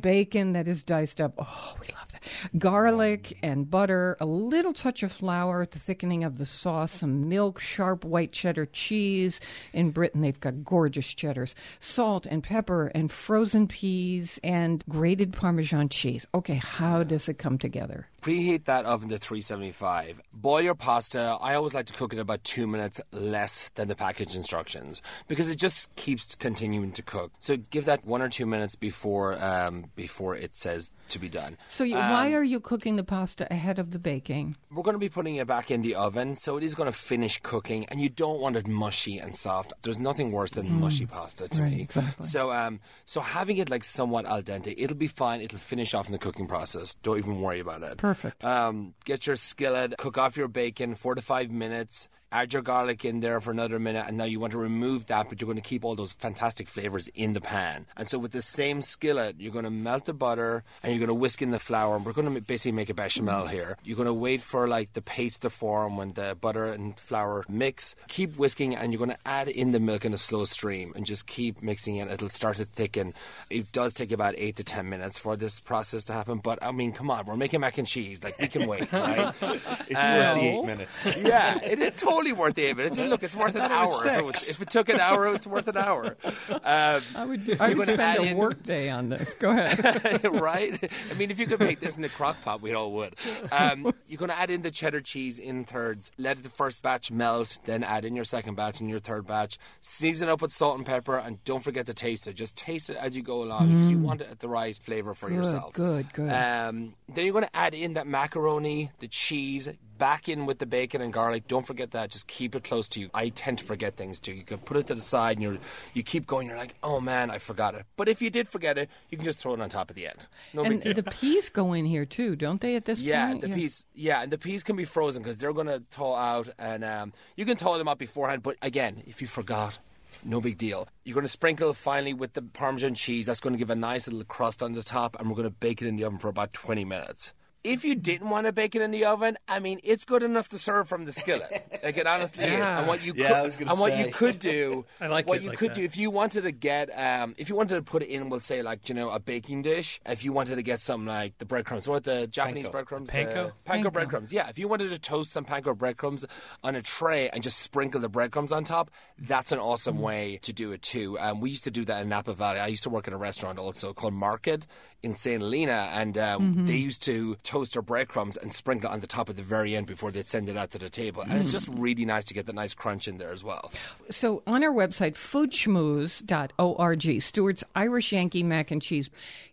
bacon 0.00 0.52
that 0.52 0.68
is 0.68 0.82
diced 0.82 1.20
up. 1.20 1.34
Oh, 1.38 1.76
we 1.80 1.86
love 1.88 2.12
that. 2.12 2.22
Garlic 2.58 3.38
and 3.42 3.70
butter, 3.70 4.16
a 4.20 4.26
little 4.26 4.72
touch 4.72 5.02
of 5.02 5.12
flour, 5.12 5.66
the 5.66 5.78
thickening 5.78 6.24
of 6.24 6.38
the 6.38 6.46
sauce, 6.46 6.92
some 6.92 7.28
milk, 7.28 7.60
sharp 7.60 8.04
white 8.04 8.32
cheddar 8.32 8.66
cheese. 8.66 9.40
In 9.72 9.90
Britain, 9.90 10.20
they've 10.20 10.38
got 10.38 10.64
gorgeous 10.64 11.12
cheddars, 11.14 11.54
salt 11.78 12.26
and 12.26 12.42
pepper, 12.42 12.88
and 12.94 13.10
frozen 13.10 13.66
peas, 13.66 14.38
and 14.42 14.84
grated 14.88 15.32
Parmesan 15.32 15.88
cheese. 15.88 16.26
Okay, 16.34 16.60
how 16.62 17.02
does 17.02 17.28
it 17.28 17.38
come 17.38 17.58
together? 17.58 18.06
Preheat 18.22 18.66
that 18.66 18.84
oven 18.84 19.08
to 19.08 19.18
375. 19.18 20.20
Boil 20.34 20.60
your 20.60 20.74
pasta. 20.74 21.38
I 21.40 21.54
always 21.54 21.72
like 21.72 21.86
to 21.86 21.94
cook 21.94 22.12
it 22.12 22.18
about 22.18 22.44
two 22.44 22.66
minutes 22.66 23.00
less 23.12 23.70
than 23.76 23.88
the 23.88 23.96
package 23.96 24.36
instructions 24.36 25.00
because 25.26 25.48
it 25.48 25.56
just 25.56 25.94
keeps 25.96 26.34
continuing 26.34 26.92
to 26.92 27.02
cook. 27.02 27.32
So 27.38 27.56
give 27.56 27.86
that 27.86 28.04
one 28.04 28.20
or 28.20 28.28
two 28.30 28.46
minutes 28.46 28.74
before 28.76 29.42
um, 29.42 29.86
before 29.96 30.34
it 30.36 30.56
says 30.56 30.92
to 31.08 31.18
be 31.18 31.28
done. 31.28 31.56
So, 31.66 31.84
you, 31.84 31.96
why 31.96 32.32
are 32.32 32.42
you 32.44 32.60
cooking 32.60 32.96
the 32.96 33.04
pasta 33.04 33.46
ahead 33.52 33.78
of 33.78 33.90
the 33.90 33.98
baking? 33.98 34.56
We're 34.70 34.82
going 34.82 34.94
to 34.94 34.98
be 35.00 35.08
putting 35.08 35.36
it 35.36 35.46
back 35.46 35.70
in 35.70 35.82
the 35.82 35.94
oven, 35.96 36.36
so 36.36 36.56
it 36.56 36.62
is 36.62 36.74
going 36.74 36.90
to 36.90 36.96
finish 36.96 37.38
cooking, 37.42 37.86
and 37.86 38.00
you 38.00 38.08
don't 38.08 38.40
want 38.40 38.56
it 38.56 38.66
mushy 38.66 39.18
and 39.18 39.34
soft. 39.34 39.72
There's 39.82 39.98
nothing 39.98 40.32
worse 40.32 40.52
than 40.52 40.80
mushy 40.80 41.06
pasta 41.06 41.48
to 41.48 41.62
Right, 41.62 41.72
me. 41.72 41.82
exactly. 41.82 42.26
So, 42.26 42.52
um, 42.52 42.80
so 43.04 43.20
having 43.20 43.56
it 43.58 43.68
like 43.68 43.84
somewhat 43.84 44.26
al 44.26 44.42
dente, 44.42 44.74
it'll 44.76 44.96
be 44.96 45.08
fine. 45.08 45.40
It'll 45.40 45.58
finish 45.58 45.94
off 45.94 46.06
in 46.06 46.12
the 46.12 46.18
cooking 46.18 46.46
process. 46.46 46.94
Don't 47.02 47.18
even 47.18 47.40
worry 47.40 47.60
about 47.60 47.82
it. 47.82 47.96
Perfect. 47.98 48.44
Um, 48.44 48.94
get 49.04 49.26
your 49.26 49.36
skillet, 49.36 49.94
cook 49.98 50.16
off 50.18 50.36
your 50.36 50.48
bacon, 50.48 50.94
four 50.94 51.14
to 51.14 51.22
five 51.22 51.50
minutes. 51.50 52.08
Add 52.32 52.52
your 52.52 52.62
garlic 52.62 53.04
in 53.04 53.18
there 53.18 53.40
for 53.40 53.50
another 53.50 53.80
minute, 53.80 54.04
and 54.06 54.16
now 54.16 54.22
you 54.22 54.38
want 54.38 54.52
to 54.52 54.58
remove 54.58 55.06
that, 55.06 55.28
but 55.28 55.40
you're 55.40 55.46
going 55.46 55.60
to 55.60 55.68
keep 55.68 55.84
all 55.84 55.96
those 55.96 56.12
fantastic 56.12 56.68
flavors 56.68 57.08
in 57.08 57.32
the 57.32 57.40
pan. 57.40 57.86
And 57.96 58.08
so, 58.08 58.20
with 58.20 58.30
the 58.30 58.40
same 58.40 58.82
skillet, 58.82 59.34
you're 59.40 59.50
going 59.50 59.64
to 59.64 59.70
melt 59.70 60.04
the 60.04 60.12
butter 60.12 60.62
and 60.84 60.92
you're 60.92 61.00
going 61.00 61.08
to 61.08 61.20
whisk 61.20 61.42
in 61.42 61.50
the 61.50 61.58
flour. 61.58 61.96
And 61.96 62.06
we're 62.06 62.12
going 62.12 62.32
to 62.32 62.40
basically 62.40 62.70
make 62.70 62.88
a 62.88 62.94
bechamel 62.94 63.48
here. 63.48 63.76
You're 63.82 63.96
going 63.96 64.06
to 64.06 64.14
wait 64.14 64.42
for 64.42 64.68
like 64.68 64.92
the 64.92 65.02
paste 65.02 65.42
to 65.42 65.50
form 65.50 65.96
when 65.96 66.12
the 66.12 66.36
butter 66.40 66.66
and 66.66 66.98
flour 67.00 67.44
mix. 67.48 67.96
Keep 68.06 68.36
whisking, 68.38 68.76
and 68.76 68.92
you're 68.92 69.04
going 69.04 69.10
to 69.10 69.28
add 69.28 69.48
in 69.48 69.72
the 69.72 69.80
milk 69.80 70.04
in 70.04 70.14
a 70.14 70.18
slow 70.18 70.44
stream, 70.44 70.92
and 70.94 71.04
just 71.04 71.26
keep 71.26 71.60
mixing 71.64 71.96
it. 71.96 72.08
It'll 72.08 72.28
start 72.28 72.58
to 72.58 72.64
thicken. 72.64 73.12
It 73.50 73.72
does 73.72 73.92
take 73.92 74.12
about 74.12 74.36
eight 74.38 74.54
to 74.56 74.62
ten 74.62 74.88
minutes 74.88 75.18
for 75.18 75.34
this 75.34 75.58
process 75.58 76.04
to 76.04 76.12
happen, 76.12 76.38
but 76.38 76.62
I 76.62 76.70
mean, 76.70 76.92
come 76.92 77.10
on, 77.10 77.26
we're 77.26 77.36
making 77.36 77.58
mac 77.58 77.76
and 77.76 77.88
cheese. 77.88 78.22
Like 78.22 78.38
we 78.38 78.46
can 78.46 78.68
wait, 78.68 78.92
right? 78.92 79.34
It's 79.90 79.96
worth 79.98 80.34
the 80.36 80.40
eight 80.40 80.58
um, 80.58 80.66
minutes. 80.66 81.04
yeah, 81.16 81.58
it 81.64 81.80
is 81.80 81.96
totally 81.96 82.19
worth 82.32 82.54
the 82.54 82.64
eight 82.66 82.76
minutes. 82.76 82.96
I 82.96 83.00
mean, 83.02 83.10
look, 83.10 83.22
it's 83.22 83.34
worth 83.34 83.54
an 83.56 83.62
hour. 83.62 84.06
If 84.06 84.18
it, 84.18 84.24
was, 84.24 84.48
if 84.48 84.62
it 84.62 84.70
took 84.70 84.88
an 84.88 85.00
hour, 85.00 85.34
it's 85.34 85.46
worth 85.46 85.68
an 85.68 85.76
hour. 85.76 86.16
Um, 86.50 87.00
I 87.14 87.24
would, 87.24 87.60
I 87.60 87.68
You're 87.68 87.78
would 87.78 87.86
spend 87.88 88.18
a 88.18 88.22
in- 88.22 88.36
work 88.36 88.62
day 88.62 88.90
on 88.90 89.08
this. 89.08 89.34
Go 89.34 89.50
ahead. 89.50 90.24
right? 90.32 90.90
I 91.10 91.14
mean, 91.14 91.30
if 91.30 91.38
you 91.38 91.46
could 91.46 91.60
make 91.60 91.80
this 91.80 91.96
in 91.96 92.02
the 92.02 92.08
crock 92.08 92.40
pot, 92.42 92.60
we 92.60 92.74
all 92.74 92.92
would. 92.92 93.14
Um, 93.50 93.92
you're 94.08 94.18
going 94.18 94.30
to 94.30 94.38
add 94.38 94.50
in 94.50 94.62
the 94.62 94.70
cheddar 94.70 95.00
cheese 95.00 95.38
in 95.38 95.64
thirds. 95.64 96.10
Let 96.18 96.42
the 96.42 96.48
first 96.48 96.82
batch 96.82 97.10
melt, 97.10 97.58
then 97.64 97.82
add 97.82 98.04
in 98.04 98.14
your 98.14 98.24
second 98.24 98.56
batch 98.56 98.80
and 98.80 98.90
your 98.90 99.00
third 99.00 99.26
batch. 99.26 99.58
Season 99.80 100.28
up 100.28 100.42
with 100.42 100.52
salt 100.52 100.76
and 100.76 100.86
pepper, 100.86 101.16
and 101.18 101.42
don't 101.44 101.62
forget 101.64 101.86
to 101.86 101.94
taste 101.94 102.26
it. 102.26 102.34
Just 102.34 102.56
taste 102.56 102.90
it 102.90 102.96
as 102.96 103.16
you 103.16 103.22
go 103.22 103.42
along 103.42 103.68
because 103.68 103.90
you 103.90 103.98
want 103.98 104.20
it 104.20 104.28
at 104.30 104.40
the 104.40 104.48
right 104.48 104.76
flavor 104.76 105.14
for 105.14 105.28
Good, 105.28 105.36
yourself. 105.36 105.72
good, 105.72 106.12
good. 106.12 106.30
Um, 106.30 106.94
then 107.08 107.24
you're 107.24 107.32
going 107.32 107.44
to 107.46 107.56
add 107.56 107.74
in 107.74 107.94
that 107.94 108.06
macaroni, 108.06 108.90
the 108.98 109.08
cheese, 109.08 109.68
back 110.00 110.30
in 110.30 110.46
with 110.46 110.58
the 110.58 110.66
bacon 110.66 111.02
and 111.02 111.12
garlic. 111.12 111.46
Don't 111.46 111.66
forget 111.66 111.90
that. 111.92 112.10
Just 112.10 112.26
keep 112.26 112.56
it 112.56 112.64
close 112.64 112.88
to 112.88 113.00
you. 113.00 113.10
I 113.14 113.28
tend 113.28 113.58
to 113.58 113.64
forget 113.64 113.96
things 113.96 114.18
too. 114.18 114.32
You 114.32 114.42
can 114.42 114.58
put 114.58 114.78
it 114.78 114.86
to 114.88 114.94
the 114.94 115.00
side 115.00 115.36
and 115.36 115.42
you're, 115.42 115.58
you 115.94 116.02
keep 116.02 116.26
going. 116.26 116.48
You're 116.48 116.56
like, 116.56 116.74
oh 116.82 117.00
man, 117.00 117.30
I 117.30 117.38
forgot 117.38 117.74
it. 117.74 117.84
But 117.96 118.08
if 118.08 118.22
you 118.22 118.30
did 118.30 118.48
forget 118.48 118.78
it, 118.78 118.88
you 119.10 119.18
can 119.18 119.26
just 119.26 119.38
throw 119.38 119.52
it 119.54 119.60
on 119.60 119.68
top 119.68 119.90
at 119.90 119.96
the 119.96 120.08
end. 120.08 120.26
No 120.54 120.62
and 120.62 120.70
big 120.70 120.80
deal. 120.80 120.94
the 120.94 121.10
peas 121.10 121.50
go 121.50 121.74
in 121.74 121.84
here 121.84 122.06
too, 122.06 122.34
don't 122.34 122.60
they? 122.60 122.76
At 122.76 122.86
this 122.86 122.98
point? 122.98 123.08
yeah, 123.08 123.28
point, 123.28 123.40
the 123.42 123.48
peas. 123.50 123.84
Yeah, 123.94 124.22
and 124.22 124.32
the 124.32 124.38
peas 124.38 124.64
can 124.64 124.74
be 124.74 124.86
frozen 124.86 125.22
because 125.22 125.36
they're 125.36 125.52
going 125.52 125.66
to 125.66 125.82
thaw 125.90 126.16
out, 126.16 126.48
and 126.58 126.82
um, 126.82 127.12
you 127.36 127.44
can 127.44 127.58
thaw 127.58 127.76
them 127.76 127.86
out 127.86 127.98
beforehand. 127.98 128.42
But 128.42 128.56
again, 128.62 129.02
if 129.06 129.20
you 129.20 129.28
forgot, 129.28 129.78
no 130.24 130.40
big 130.40 130.56
deal. 130.56 130.88
You're 131.04 131.14
going 131.14 131.26
to 131.26 131.28
sprinkle 131.28 131.74
finally 131.74 132.14
with 132.14 132.32
the 132.32 132.42
Parmesan 132.42 132.94
cheese. 132.94 133.26
That's 133.26 133.40
going 133.40 133.52
to 133.52 133.58
give 133.58 133.70
a 133.70 133.76
nice 133.76 134.06
little 134.06 134.24
crust 134.24 134.62
on 134.62 134.72
the 134.72 134.82
top, 134.82 135.18
and 135.20 135.28
we're 135.28 135.36
going 135.36 135.48
to 135.48 135.54
bake 135.54 135.82
it 135.82 135.88
in 135.88 135.96
the 135.96 136.04
oven 136.04 136.18
for 136.18 136.28
about 136.28 136.54
20 136.54 136.86
minutes. 136.86 137.34
If 137.62 137.84
you 137.84 137.94
didn't 137.94 138.30
want 138.30 138.46
to 138.46 138.52
bake 138.52 138.74
it 138.74 138.80
in 138.82 138.90
the 138.90 139.04
oven, 139.04 139.36
I 139.46 139.60
mean, 139.60 139.80
it's 139.84 140.04
good 140.04 140.22
enough 140.22 140.48
to 140.48 140.58
serve 140.58 140.88
from 140.88 141.04
the 141.04 141.12
skillet. 141.12 141.78
Like 141.82 141.96
it 141.98 142.06
honestly 142.06 142.44
is. 142.44 142.66
And 142.66 142.86
what 142.86 143.04
you 143.04 143.12
Yeah, 143.16 143.28
could, 143.28 143.36
I 143.36 143.42
was 143.42 143.56
gonna 143.56 143.74
what 143.74 143.98
you 143.98 144.12
could 144.12 144.38
do, 144.38 144.84
I 145.00 145.08
like 145.08 145.26
what 145.26 145.38
it 145.38 145.42
you 145.42 145.48
like 145.50 145.58
could 145.58 145.70
that. 145.70 145.74
do 145.76 145.82
if 145.84 145.96
you 145.96 146.10
wanted 146.10 146.42
to 146.42 146.52
get, 146.52 146.88
um, 146.98 147.34
if 147.36 147.48
you 147.48 147.56
wanted 147.56 147.74
to 147.76 147.82
put 147.82 148.02
it 148.02 148.08
in, 148.08 148.28
we'll 148.30 148.40
say 148.40 148.62
like 148.62 148.88
you 148.88 148.94
know 148.94 149.10
a 149.10 149.18
baking 149.20 149.62
dish. 149.62 150.00
If 150.06 150.24
you 150.24 150.32
wanted 150.32 150.56
to 150.56 150.62
get 150.62 150.80
some 150.80 151.06
like 151.06 151.36
the 151.38 151.44
breadcrumbs, 151.44 151.86
what 151.86 152.04
the 152.04 152.26
Japanese 152.26 152.66
Panko. 152.68 152.72
breadcrumbs, 152.72 153.10
Panko? 153.10 153.34
the 153.34 153.70
panko 153.70 153.84
Panko. 153.84 153.92
breadcrumbs. 153.92 154.32
Yeah, 154.32 154.48
if 154.48 154.58
you 154.58 154.66
wanted 154.68 154.90
to 154.90 154.98
toast 154.98 155.30
some 155.32 155.44
panko 155.44 155.76
breadcrumbs 155.76 156.24
on 156.64 156.74
a 156.76 156.82
tray 156.82 157.28
and 157.30 157.42
just 157.42 157.58
sprinkle 157.58 158.00
the 158.00 158.08
breadcrumbs 158.08 158.52
on 158.52 158.64
top, 158.64 158.90
that's 159.18 159.52
an 159.52 159.58
awesome 159.58 159.98
Mm. 159.98 160.00
way 160.00 160.38
to 160.42 160.52
do 160.52 160.72
it 160.72 160.82
too. 160.82 161.18
Um, 161.18 161.40
we 161.40 161.50
used 161.50 161.64
to 161.64 161.70
do 161.70 161.84
that 161.84 162.00
in 162.02 162.08
Napa 162.08 162.32
Valley. 162.32 162.60
I 162.60 162.68
used 162.68 162.84
to 162.84 162.90
work 162.90 163.06
in 163.08 163.12
a 163.12 163.18
restaurant 163.18 163.58
also 163.58 163.92
called 163.92 164.14
Market 164.14 164.66
in 165.02 165.14
St. 165.14 165.40
Helena, 165.40 165.88
and 165.94 166.18
um, 166.18 166.40
Mm-hmm. 166.54 166.66
they 166.66 166.76
used 166.76 167.02
to 167.04 167.36
toast 167.42 167.72
their 167.72 167.82
breadcrumbs 167.82 168.36
and 168.36 168.52
sprinkle 168.52 168.90
it 168.90 168.92
on 168.92 169.00
the 169.00 169.06
top 169.06 169.30
at 169.30 169.36
the 169.36 169.42
very 169.42 169.74
end 169.74 169.86
before 169.86 170.10
they'd 170.10 170.26
send 170.26 170.48
it 170.48 170.56
out 170.56 170.70
to 170.72 170.78
the 170.78 170.90
table. 170.90 171.22
And 171.22 171.32
Mm. 171.32 171.40
it's 171.40 171.52
just 171.52 171.68
really 171.68 172.04
nice 172.04 172.24
to 172.26 172.34
get 172.34 172.46
that 172.46 172.54
nice 172.54 172.74
crunch 172.74 173.08
in 173.08 173.16
there 173.18 173.32
as 173.32 173.42
well. 173.42 173.70
So 174.10 174.42
on 174.46 174.62
our 174.62 174.72
website, 174.72 175.14
foodschmooze.org, 175.14 177.22
Stuart's 177.22 177.64
Irish 177.74 178.12
Yankee 178.12 178.42
mac 178.42 178.70
and 178.70 178.82
cheese. 178.82 179.08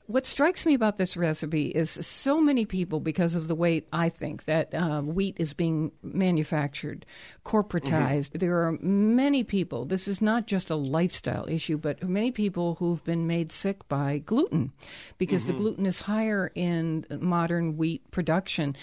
What 0.08 0.26
strikes 0.26 0.66
me 0.66 0.74
about 0.74 0.98
this 0.98 1.18
recipe 1.18 1.68
is 1.68 1.92
so 1.92 2.40
many 2.40 2.66
people, 2.66 3.02
because 3.02 3.36
of 3.36 3.50
the 3.50 3.56
way 3.56 3.84
I 3.92 4.08
think 4.08 4.46
that 4.46 4.74
um, 4.74 5.14
wheat 5.14 5.36
is 5.38 5.54
being 5.54 5.92
manufactured, 6.02 7.06
corporatized, 7.46 8.40
there 8.40 8.66
are 8.66 8.78
many 8.82 9.44
people, 9.44 9.84
this 9.84 10.08
is 10.08 10.22
not 10.22 10.48
just 10.48 10.70
a 10.70 10.76
lifestyle 10.76 11.46
issue, 11.50 11.78
but 11.78 12.02
many 12.08 12.32
people 12.32 12.76
who've 12.76 13.04
been 13.04 13.28
made 13.28 13.52
sick 13.52 13.86
by 13.90 14.20
gluten 14.20 14.72
because 15.18 15.46
the 15.46 15.52
gluten 15.52 15.86
is 15.86 16.00
higher 16.00 16.52
in 16.56 17.06
modern 17.20 17.76
wheat 17.76 18.10
production. 18.10 18.78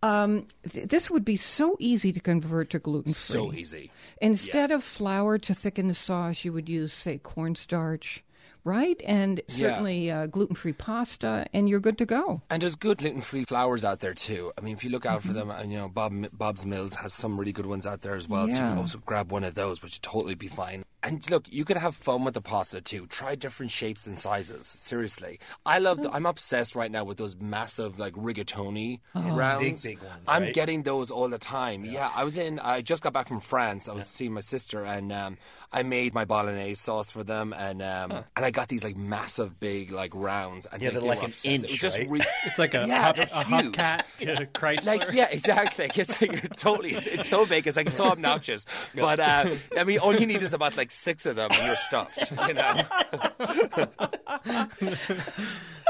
Um, 0.00 0.46
th- 0.68 0.86
this 0.86 1.10
would 1.10 1.24
be 1.24 1.36
so 1.36 1.76
easy 1.80 2.12
to 2.12 2.20
convert 2.20 2.70
to 2.70 2.78
gluten 2.78 3.12
free. 3.12 3.40
So 3.40 3.52
easy. 3.52 3.90
Instead 4.20 4.70
of 4.70 4.84
flour 4.84 5.38
to 5.38 5.54
thicken 5.54 5.88
the 5.88 5.94
sauce, 5.94 6.44
you 6.44 6.52
would 6.52 6.68
use, 6.68 6.92
say, 6.92 7.18
cornstarch, 7.18 8.22
right? 8.64 9.00
And 9.06 9.40
certainly 9.48 10.10
uh, 10.10 10.26
gluten 10.26 10.54
free 10.56 10.72
pasta, 10.72 11.46
and 11.52 11.68
you're 11.68 11.80
good 11.80 11.98
to 11.98 12.06
go. 12.06 12.42
And 12.50 12.62
there's 12.62 12.74
good 12.76 12.98
gluten-free 12.98 13.44
flours 13.44 13.84
out 13.84 14.00
there 14.00 14.14
too. 14.14 14.52
I 14.58 14.60
mean, 14.60 14.74
if 14.76 14.84
you 14.84 14.90
look 14.90 15.06
out 15.06 15.22
for 15.22 15.28
Mm-hmm. 15.28 15.36
them, 15.38 15.50
and 15.50 15.72
you 15.72 15.78
know, 15.78 15.88
Bob 15.88 16.12
Bob's 16.32 16.64
Mills 16.66 16.94
has 16.96 17.12
some 17.12 17.38
really 17.38 17.52
good 17.52 17.66
ones 17.66 17.86
out 17.86 18.00
there 18.02 18.14
as 18.14 18.26
well. 18.28 18.48
So 18.48 18.54
you 18.56 18.68
can 18.70 18.78
also 18.78 18.98
grab 19.04 19.30
one 19.30 19.44
of 19.44 19.54
those, 19.54 19.82
which 19.82 19.94
would 19.96 20.02
totally 20.02 20.34
be 20.34 20.48
fine. 20.48 20.84
And 21.02 21.28
look, 21.30 21.44
you 21.48 21.64
could 21.64 21.76
have 21.76 21.94
fun 21.94 22.24
with 22.24 22.34
the 22.34 22.40
pasta 22.40 22.80
too. 22.80 23.06
Try 23.06 23.36
different 23.36 23.70
shapes 23.70 24.06
and 24.06 24.18
sizes. 24.18 24.66
Seriously, 24.66 25.38
I 25.64 25.78
love. 25.78 26.02
The, 26.02 26.10
I'm 26.10 26.26
obsessed 26.26 26.74
right 26.74 26.90
now 26.90 27.04
with 27.04 27.18
those 27.18 27.36
massive 27.40 27.98
like 27.98 28.14
rigatoni 28.14 29.00
Oh. 29.14 29.34
rounds. 29.36 29.82
Big, 29.84 30.00
big 30.00 30.08
ones, 30.08 30.22
I'm 30.26 30.42
right? 30.44 30.54
getting 30.54 30.82
those 30.82 31.10
all 31.10 31.28
the 31.28 31.38
time. 31.38 31.84
Yeah. 31.84 32.10
I 32.14 32.24
was 32.24 32.36
in. 32.36 32.58
I 32.58 32.80
just 32.82 33.02
got 33.02 33.12
back 33.12 33.28
from 33.28 33.40
France. 33.40 33.88
I 33.88 33.92
was 33.94 34.06
seeing 34.06 34.32
my 34.32 34.40
sister, 34.40 34.84
and 34.84 35.12
um, 35.12 35.36
I 35.70 35.82
made 35.82 36.14
my 36.14 36.24
bolognese 36.24 36.74
sauce 36.76 37.10
for 37.10 37.22
them, 37.22 37.52
and 37.52 37.82
um, 37.82 38.10
and 38.10 38.44
I 38.44 38.50
got 38.50 38.68
these 38.68 38.82
like 38.82 38.96
massive, 38.96 39.60
big 39.60 39.90
like 39.92 40.12
rounds. 40.14 40.66
And 40.66 40.80
Yeah, 40.80 40.88
they, 40.90 40.94
they're 40.94 41.02
like 41.02 41.18
were 41.18 41.24
an 41.26 41.30
obsessed. 41.30 41.46
It 41.46 41.62
was 41.62 41.70
inch, 41.72 41.80
just 41.80 41.98
right? 41.98 42.08
re- 42.10 42.20
It's 42.46 42.58
like 42.58 42.74
a, 42.74 42.86
Yeah, 42.88 43.02
hub, 43.02 43.16
they're 43.16 43.28
a 43.32 43.44
huge. 43.44 43.74
hubcat 43.76 44.02
to 44.18 44.46
Chrysler. 44.46 44.86
like 44.86 45.04
yeah, 45.12 45.28
exactly. 45.30 45.90
It's 45.94 46.20
like 46.22 46.56
totally. 46.56 46.90
It's, 46.90 47.06
it's 47.06 47.28
so 47.28 47.44
big. 47.44 47.66
It's 47.66 47.76
like 47.76 47.90
so 47.90 48.04
obnoxious. 48.04 48.64
But 48.94 49.20
uh, 49.20 49.54
I 49.76 49.84
mean, 49.84 49.98
all 49.98 50.14
you 50.18 50.26
need 50.26 50.42
is 50.42 50.54
about 50.54 50.76
like 50.76 50.90
six 50.90 51.26
of 51.26 51.36
them, 51.36 51.50
and 51.52 51.66
you're 51.66 51.76
stuffed. 51.76 52.30
You 52.48 52.54
know. 52.54 53.88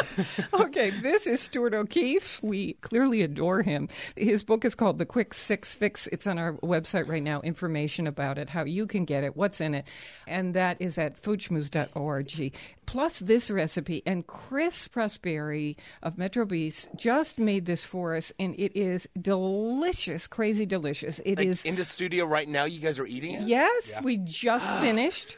okay, 0.54 0.90
this 0.90 1.26
is 1.26 1.40
Stuart 1.40 1.74
O'Keefe. 1.74 2.40
We 2.42 2.74
clearly 2.74 3.22
adore 3.22 3.62
him. 3.62 3.88
His 4.16 4.42
book 4.44 4.64
is 4.64 4.74
called 4.74 4.98
The 4.98 5.06
Quick 5.06 5.34
Six 5.34 5.74
Fix. 5.74 6.06
It's 6.08 6.26
on 6.26 6.38
our 6.38 6.54
website 6.54 7.08
right 7.08 7.22
now, 7.22 7.40
information 7.40 8.06
about 8.06 8.38
it, 8.38 8.50
how 8.50 8.64
you 8.64 8.86
can 8.86 9.04
get 9.04 9.24
it, 9.24 9.36
what's 9.36 9.60
in 9.60 9.74
it, 9.74 9.86
and 10.26 10.54
that 10.54 10.80
is 10.80 10.98
at 10.98 11.20
foodschmooze.org. 11.20 12.54
Plus 12.86 13.18
this 13.18 13.50
recipe, 13.50 14.02
and 14.06 14.26
Chris 14.26 14.88
Prosperi 14.88 15.76
of 16.02 16.16
Metro 16.16 16.46
Bis 16.46 16.86
just 16.96 17.38
made 17.38 17.66
this 17.66 17.84
for 17.84 18.16
us, 18.16 18.32
and 18.38 18.54
it 18.58 18.74
is 18.74 19.06
delicious, 19.20 20.26
crazy 20.26 20.64
delicious. 20.64 21.18
It 21.24 21.38
is. 21.38 21.64
Like 21.64 21.70
in 21.70 21.76
the 21.76 21.84
studio 21.84 22.24
right 22.24 22.48
now, 22.48 22.64
you 22.64 22.80
guys 22.80 22.98
are 22.98 23.06
eating 23.06 23.34
it. 23.34 23.42
Yes, 23.42 24.00
we 24.02 24.16
just 24.18 24.68
finished. 24.80 25.36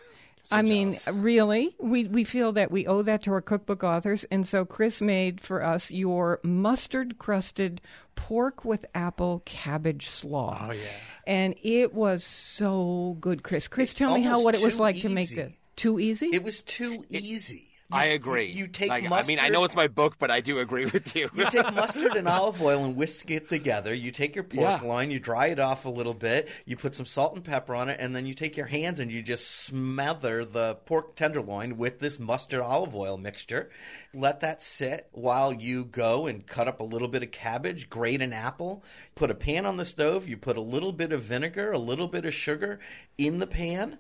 I 0.51 0.63
mean, 0.63 0.97
really, 1.13 1.75
we 1.79 2.07
we 2.07 2.25
feel 2.25 2.53
that 2.53 2.71
we 2.71 2.87
owe 2.87 3.03
that 3.03 3.23
to 3.25 3.33
our 3.33 3.41
cookbook 3.41 3.85
authors, 3.85 4.25
and 4.31 4.47
so 4.47 4.65
Chris 4.65 5.01
made 5.01 5.41
for 5.41 5.63
us 5.63 5.91
your 5.91 6.41
mustard 6.43 7.19
crusted 7.19 7.81
pork 8.15 8.65
with 8.65 8.87
apple 8.95 9.43
cabbage 9.45 10.09
slaw. 10.09 10.69
Oh 10.69 10.73
yeah, 10.73 10.83
and 11.27 11.55
it 11.63 11.95
was 11.95 12.25
so 12.25 13.17
good, 13.21 13.43
Chris. 13.43 13.69
Chris, 13.69 13.95
tell 13.95 14.15
me 14.15 14.23
how 14.23 14.43
what 14.43 14.55
it 14.55 14.63
was 14.63 14.81
like 14.81 15.01
to 15.01 15.09
make 15.09 15.33
it. 15.33 15.55
Too 15.77 15.99
easy. 15.99 16.27
It 16.27 16.43
was 16.43 16.61
too 16.61 17.05
easy. 17.09 17.70
You- 17.93 17.99
I 17.99 18.05
agree. 18.07 18.47
You, 18.47 18.61
you 18.65 18.67
take 18.69 18.89
Like, 18.89 19.09
mustard. 19.09 19.27
I 19.27 19.29
mean, 19.29 19.39
I 19.45 19.49
know 19.49 19.65
it's 19.65 19.75
my 19.75 19.89
book, 19.89 20.17
but 20.19 20.31
I 20.31 20.41
do 20.41 20.59
agree 20.61 20.85
with 20.87 21.15
you. 21.17 21.29
You 21.35 21.49
take 21.51 21.73
mustard 21.75 22.15
and 22.17 22.29
olive 22.29 22.61
oil 22.63 22.85
and 22.85 22.97
whisk 22.97 23.31
it 23.31 23.49
together. 23.49 23.93
You 23.93 24.11
take 24.11 24.35
your 24.35 24.45
pork 24.45 24.83
Yeah. 24.83 24.89
loin, 24.89 25.11
you 25.11 25.19
dry 25.19 25.47
it 25.49 25.59
off 25.59 25.85
a 25.85 25.89
little 25.91 26.15
bit, 26.15 26.49
you 26.67 26.77
put 26.77 26.95
some 26.95 27.07
salt 27.07 27.35
and 27.35 27.45
pepper 27.45 27.75
on 27.75 27.89
it, 27.89 27.99
and 28.01 28.15
then 28.15 28.27
you 28.27 28.35
take 28.35 28.57
your 28.57 28.67
hands 28.67 29.01
and 29.01 29.11
you 29.11 29.23
just 29.23 29.51
smother 29.51 30.45
the 30.45 30.77
pork 30.85 31.17
tenderloin 31.17 31.77
with 31.77 31.99
this 32.01 32.19
mustard 32.19 32.61
olive 32.61 32.95
oil 32.95 33.17
mixture. 33.17 33.71
Let 34.15 34.41
that 34.41 34.63
sit 34.63 35.09
while 35.13 35.53
you 35.53 35.85
go 35.85 36.27
and 36.27 36.47
cut 36.47 36.69
up 36.69 36.81
a 36.81 36.85
little 36.85 37.09
bit 37.09 37.23
of 37.23 37.31
cabbage, 37.31 37.91
grate 37.91 38.23
an 38.23 38.33
apple, 38.33 38.85
put 39.15 39.31
a 39.31 39.35
pan 39.35 39.67
on 39.67 39.77
the 39.77 39.85
stove, 39.85 40.29
you 40.29 40.37
put 40.37 40.57
a 40.57 40.61
little 40.61 40.93
bit 40.93 41.13
of 41.13 41.23
vinegar, 41.23 41.73
a 41.73 41.79
little 41.79 42.09
bit 42.09 42.25
of 42.25 42.35
sugar 42.35 42.79
in 43.19 43.39
the 43.39 43.47
pan, 43.47 43.99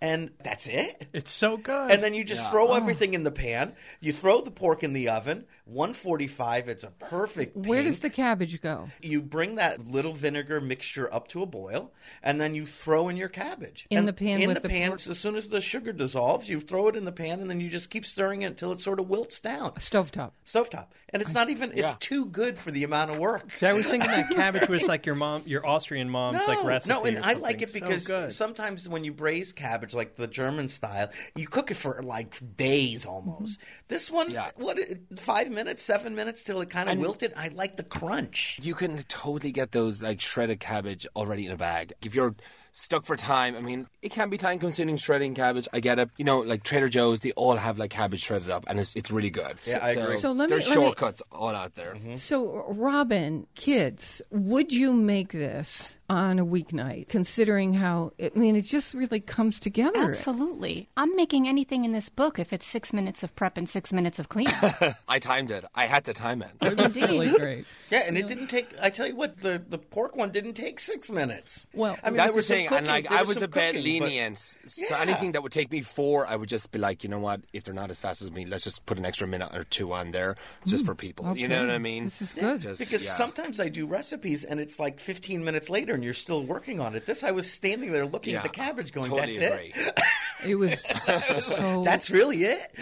and 0.00 0.30
that's 0.42 0.66
it. 0.66 1.06
it's 1.12 1.30
so 1.30 1.56
good. 1.56 1.90
And 1.90 2.02
then 2.02 2.14
you 2.14 2.24
just 2.24 2.50
throw 2.50 2.68
oh. 2.68 2.74
everything 2.74 3.14
in 3.14 3.22
the 3.22 3.30
pan. 3.30 3.74
You 4.00 4.12
throw 4.12 4.40
the 4.40 4.50
pork 4.50 4.82
in 4.82 4.92
the 4.92 5.08
oven. 5.08 5.44
145. 5.64 6.68
It's 6.68 6.84
a 6.84 6.90
perfect. 6.90 7.56
Where 7.56 7.82
does 7.82 8.00
the 8.00 8.10
cabbage 8.10 8.60
go? 8.62 8.88
You 9.02 9.20
bring 9.20 9.56
that 9.56 9.86
little 9.86 10.12
vinegar 10.12 10.60
mixture 10.60 11.12
up 11.12 11.28
to 11.28 11.42
a 11.42 11.46
boil, 11.46 11.92
and 12.22 12.40
then 12.40 12.54
you 12.54 12.64
throw 12.64 13.08
in 13.08 13.16
your 13.16 13.28
cabbage 13.28 13.86
In 13.90 13.98
And 13.98 14.08
the 14.08 14.12
pan 14.12 14.40
In 14.40 14.48
with 14.48 14.62
the, 14.62 14.62
the 14.62 14.68
pan, 14.68 14.90
pork? 14.90 15.06
as 15.06 15.18
soon 15.18 15.36
as 15.36 15.48
the 15.48 15.60
sugar 15.60 15.92
dissolves, 15.92 16.48
you 16.48 16.60
throw 16.60 16.88
it 16.88 16.96
in 16.96 17.04
the 17.04 17.12
pan, 17.12 17.40
and 17.40 17.50
then 17.50 17.60
you 17.60 17.68
just 17.68 17.90
keep 17.90 18.06
stirring 18.06 18.42
it 18.42 18.46
until 18.46 18.72
it 18.72 18.80
sort 18.80 19.00
of 19.00 19.08
wilts 19.08 19.40
down. 19.40 19.72
Stovetop. 19.72 20.32
Stovetop, 20.44 20.86
and 21.10 21.20
it's 21.20 21.34
not 21.34 21.50
even. 21.50 21.70
It's 21.72 21.80
Yeah. 21.80 21.94
too 22.00 22.26
good 22.26 22.58
for 22.58 22.70
the 22.70 22.84
amount 22.84 23.10
of 23.10 23.18
work. 23.18 23.50
See, 23.52 23.66
I 23.66 23.72
was 23.72 23.88
thinking 23.88 24.10
that 24.10 24.30
cabbage 24.34 24.68
was 24.68 24.86
like 24.88 25.06
your 25.06 25.14
mom, 25.14 25.42
your 25.44 25.66
Austrian 25.66 26.08
mom's 26.08 26.46
like 26.46 26.64
recipe. 26.64 26.94
No, 26.94 27.04
and 27.04 27.18
I 27.24 27.34
like 27.34 27.62
it 27.62 27.72
because 27.72 28.04
so 28.04 28.28
sometimes 28.28 28.88
when 28.88 29.04
you 29.04 29.12
braise 29.12 29.52
cabbage, 29.52 29.87
like 29.94 30.16
the 30.16 30.26
German 30.26 30.68
style, 30.68 31.08
you 31.36 31.46
cook 31.46 31.70
it 31.70 31.74
for 31.76 32.02
like 32.02 32.40
days 32.56 33.06
almost. 33.06 33.60
Mm-hmm. 33.60 33.70
This 33.88 34.10
one, 34.10 34.30
Yeah. 34.30 34.50
what, 34.56 34.78
five 35.16 35.50
minutes, 35.50 35.82
seven 35.82 36.14
minutes 36.14 36.42
till 36.42 36.60
it 36.60 36.70
kind 36.70 36.88
of 36.88 36.98
wilted? 36.98 37.32
I 37.36 37.48
like 37.48 37.76
the 37.76 37.82
crunch. 37.82 38.58
You 38.62 38.74
can 38.74 39.02
totally 39.08 39.52
get 39.52 39.72
those 39.72 40.02
like 40.02 40.20
shredded 40.20 40.60
cabbage 40.60 41.06
already 41.16 41.46
in 41.46 41.52
a 41.52 41.56
bag. 41.56 41.92
If 42.02 42.14
you're 42.14 42.34
stuck 42.72 43.04
for 43.06 43.16
time, 43.16 43.56
I 43.56 43.60
mean, 43.60 43.88
it 44.02 44.12
can 44.12 44.30
be 44.30 44.38
time 44.38 44.58
consuming 44.60 44.96
shredding 44.98 45.34
cabbage. 45.34 45.66
I 45.72 45.80
get 45.80 45.98
it. 45.98 46.10
You 46.16 46.24
know, 46.24 46.38
like 46.40 46.62
Trader 46.62 46.88
Joe's, 46.88 47.20
they 47.20 47.32
all 47.32 47.56
have 47.56 47.76
like 47.78 47.90
cabbage 47.90 48.20
shredded 48.22 48.50
up, 48.50 48.64
and 48.68 48.78
it's 48.78 48.94
it's 48.94 49.10
really 49.10 49.30
good. 49.30 49.56
Yeah, 49.64 49.80
I 49.82 49.90
agree. 49.90 50.18
So 50.18 50.30
let 50.32 50.48
me- 50.48 50.56
there's 50.56 50.68
let 50.68 50.78
me- 50.78 50.84
shortcuts 50.84 51.22
all 51.32 51.48
out 51.48 51.74
there. 51.74 51.94
Mm-hmm. 51.94 52.16
So, 52.16 52.64
Robin, 52.68 53.46
kids, 53.56 54.22
would 54.30 54.72
you 54.72 54.92
make 54.92 55.32
this 55.32 55.97
on 56.08 56.38
a 56.38 56.46
weeknight, 56.46 57.08
considering 57.08 57.74
how, 57.74 58.12
I 58.20 58.30
mean, 58.34 58.56
it 58.56 58.62
just 58.62 58.94
really 58.94 59.20
comes 59.20 59.60
together? 59.60 59.98
Absolutely. 59.98 60.88
I'm 60.96 61.14
making 61.16 61.46
anything 61.46 61.84
in 61.84 61.92
this 61.92 62.08
book 62.08 62.38
if 62.38 62.52
it's 62.52 62.64
six 62.66 62.92
minutes 62.92 63.22
of 63.22 63.34
prep 63.36 63.58
and 63.58 63.68
six 63.68 63.92
minutes 63.92 64.18
of 64.18 64.28
cleanup. 64.28 64.96
I 65.08 65.18
timed 65.18 65.50
it. 65.50 65.64
I 65.74 65.86
had 65.86 66.04
to 66.06 66.14
time 66.14 66.42
it. 66.42 66.50
It 66.62 66.76
was 66.78 66.96
really 66.96 67.30
great. 67.36 67.66
Yeah, 67.90 68.02
and 68.06 68.16
it 68.16 68.26
didn't 68.26 68.48
take. 68.48 68.68
I 68.80 68.90
tell 68.90 69.06
you 69.06 69.16
what, 69.16 69.38
the 69.38 69.62
the 69.68 69.78
pork 69.78 70.16
one 70.16 70.30
didn't 70.30 70.54
take 70.54 70.80
six 70.80 71.10
minutes. 71.10 71.66
Well, 71.74 71.98
I 72.02 72.10
mean, 72.10 72.16
That's 72.16 72.26
there 72.28 72.32
the 72.32 72.36
was 72.36 72.46
some 72.46 72.56
thing, 72.56 72.66
cooking- 72.68 72.78
and 72.78 72.86
like 72.86 73.10
I 73.10 73.20
was 73.20 73.28
was 73.28 73.36
a 73.38 73.48
bit 73.48 73.74
cooking, 73.74 74.00
but- 74.00 74.06
lenient. 74.08 74.38
So 74.38 74.86
Yeah. 74.90 75.02
anything 75.02 75.32
that 75.32 75.42
would 75.42 75.52
take 75.52 75.70
me 75.70 75.82
four, 75.82 76.26
I 76.26 76.36
would 76.36 76.48
just 76.48 76.70
be 76.70 76.78
like, 76.78 77.02
you 77.04 77.10
know 77.10 77.18
what? 77.18 77.42
If 77.52 77.64
they're 77.64 77.74
not 77.74 77.90
as 77.90 78.00
fast 78.00 78.22
as 78.22 78.30
me, 78.30 78.46
let's 78.46 78.64
just 78.64 78.86
put 78.86 78.98
an 78.98 79.04
extra 79.04 79.26
minute 79.26 79.54
or 79.54 79.64
two 79.64 79.92
on 79.92 80.12
there, 80.12 80.36
just 80.66 80.84
mm. 80.84 80.86
for 80.86 80.94
people. 80.94 81.36
You 81.36 81.48
know 81.48 81.60
what 81.60 81.70
I 81.70 81.78
mean? 81.78 82.04
This 82.04 82.22
is 82.22 82.32
good. 82.32 82.62
Just, 82.62 82.80
Because 82.80 83.04
yeah. 83.04 83.14
sometimes 83.14 83.60
I 83.60 83.68
do 83.68 83.86
recipes 83.86 84.44
and 84.44 84.58
it's 84.60 84.78
like 84.78 85.00
15 85.00 85.44
minutes 85.44 85.68
later 85.68 85.97
and 85.98 86.04
you're 86.04 86.14
still 86.14 86.44
working 86.44 86.78
on 86.78 86.94
it. 86.94 87.06
This, 87.06 87.24
I 87.24 87.32
was 87.32 87.50
standing 87.50 87.90
there 87.90 88.06
looking 88.06 88.34
yeah, 88.34 88.38
at 88.38 88.44
the 88.44 88.50
cabbage 88.50 88.92
going, 88.92 89.10
totally 89.10 89.36
that's 89.36 89.52
agree. 89.52 89.72
it. 89.74 90.00
It 90.44 90.54
was 90.54 90.80
so. 91.44 91.82
That's 91.82 92.08
really 92.08 92.44
it. 92.44 92.72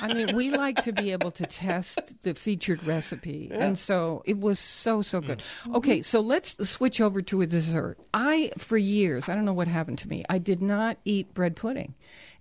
I 0.00 0.12
mean, 0.12 0.36
we 0.36 0.50
like 0.50 0.76
to 0.84 0.92
be 0.92 1.10
able 1.12 1.30
to 1.30 1.44
test 1.44 2.22
the 2.22 2.34
featured 2.34 2.84
recipe, 2.84 3.50
and 3.50 3.78
so 3.78 4.22
it 4.26 4.38
was 4.38 4.60
so 4.60 5.00
so 5.00 5.22
mm. 5.22 5.26
good. 5.26 5.42
Okay, 5.74 6.00
mm-hmm. 6.00 6.02
so 6.02 6.20
let's 6.20 6.68
switch 6.68 7.00
over 7.00 7.22
to 7.22 7.40
a 7.40 7.46
dessert. 7.46 7.96
I, 8.12 8.52
for 8.58 8.76
years, 8.76 9.30
I 9.30 9.34
don't 9.34 9.46
know 9.46 9.54
what 9.54 9.68
happened 9.68 9.96
to 10.00 10.08
me. 10.08 10.26
I 10.28 10.36
did 10.36 10.60
not 10.60 10.98
eat 11.06 11.32
bread 11.32 11.56
pudding. 11.56 11.94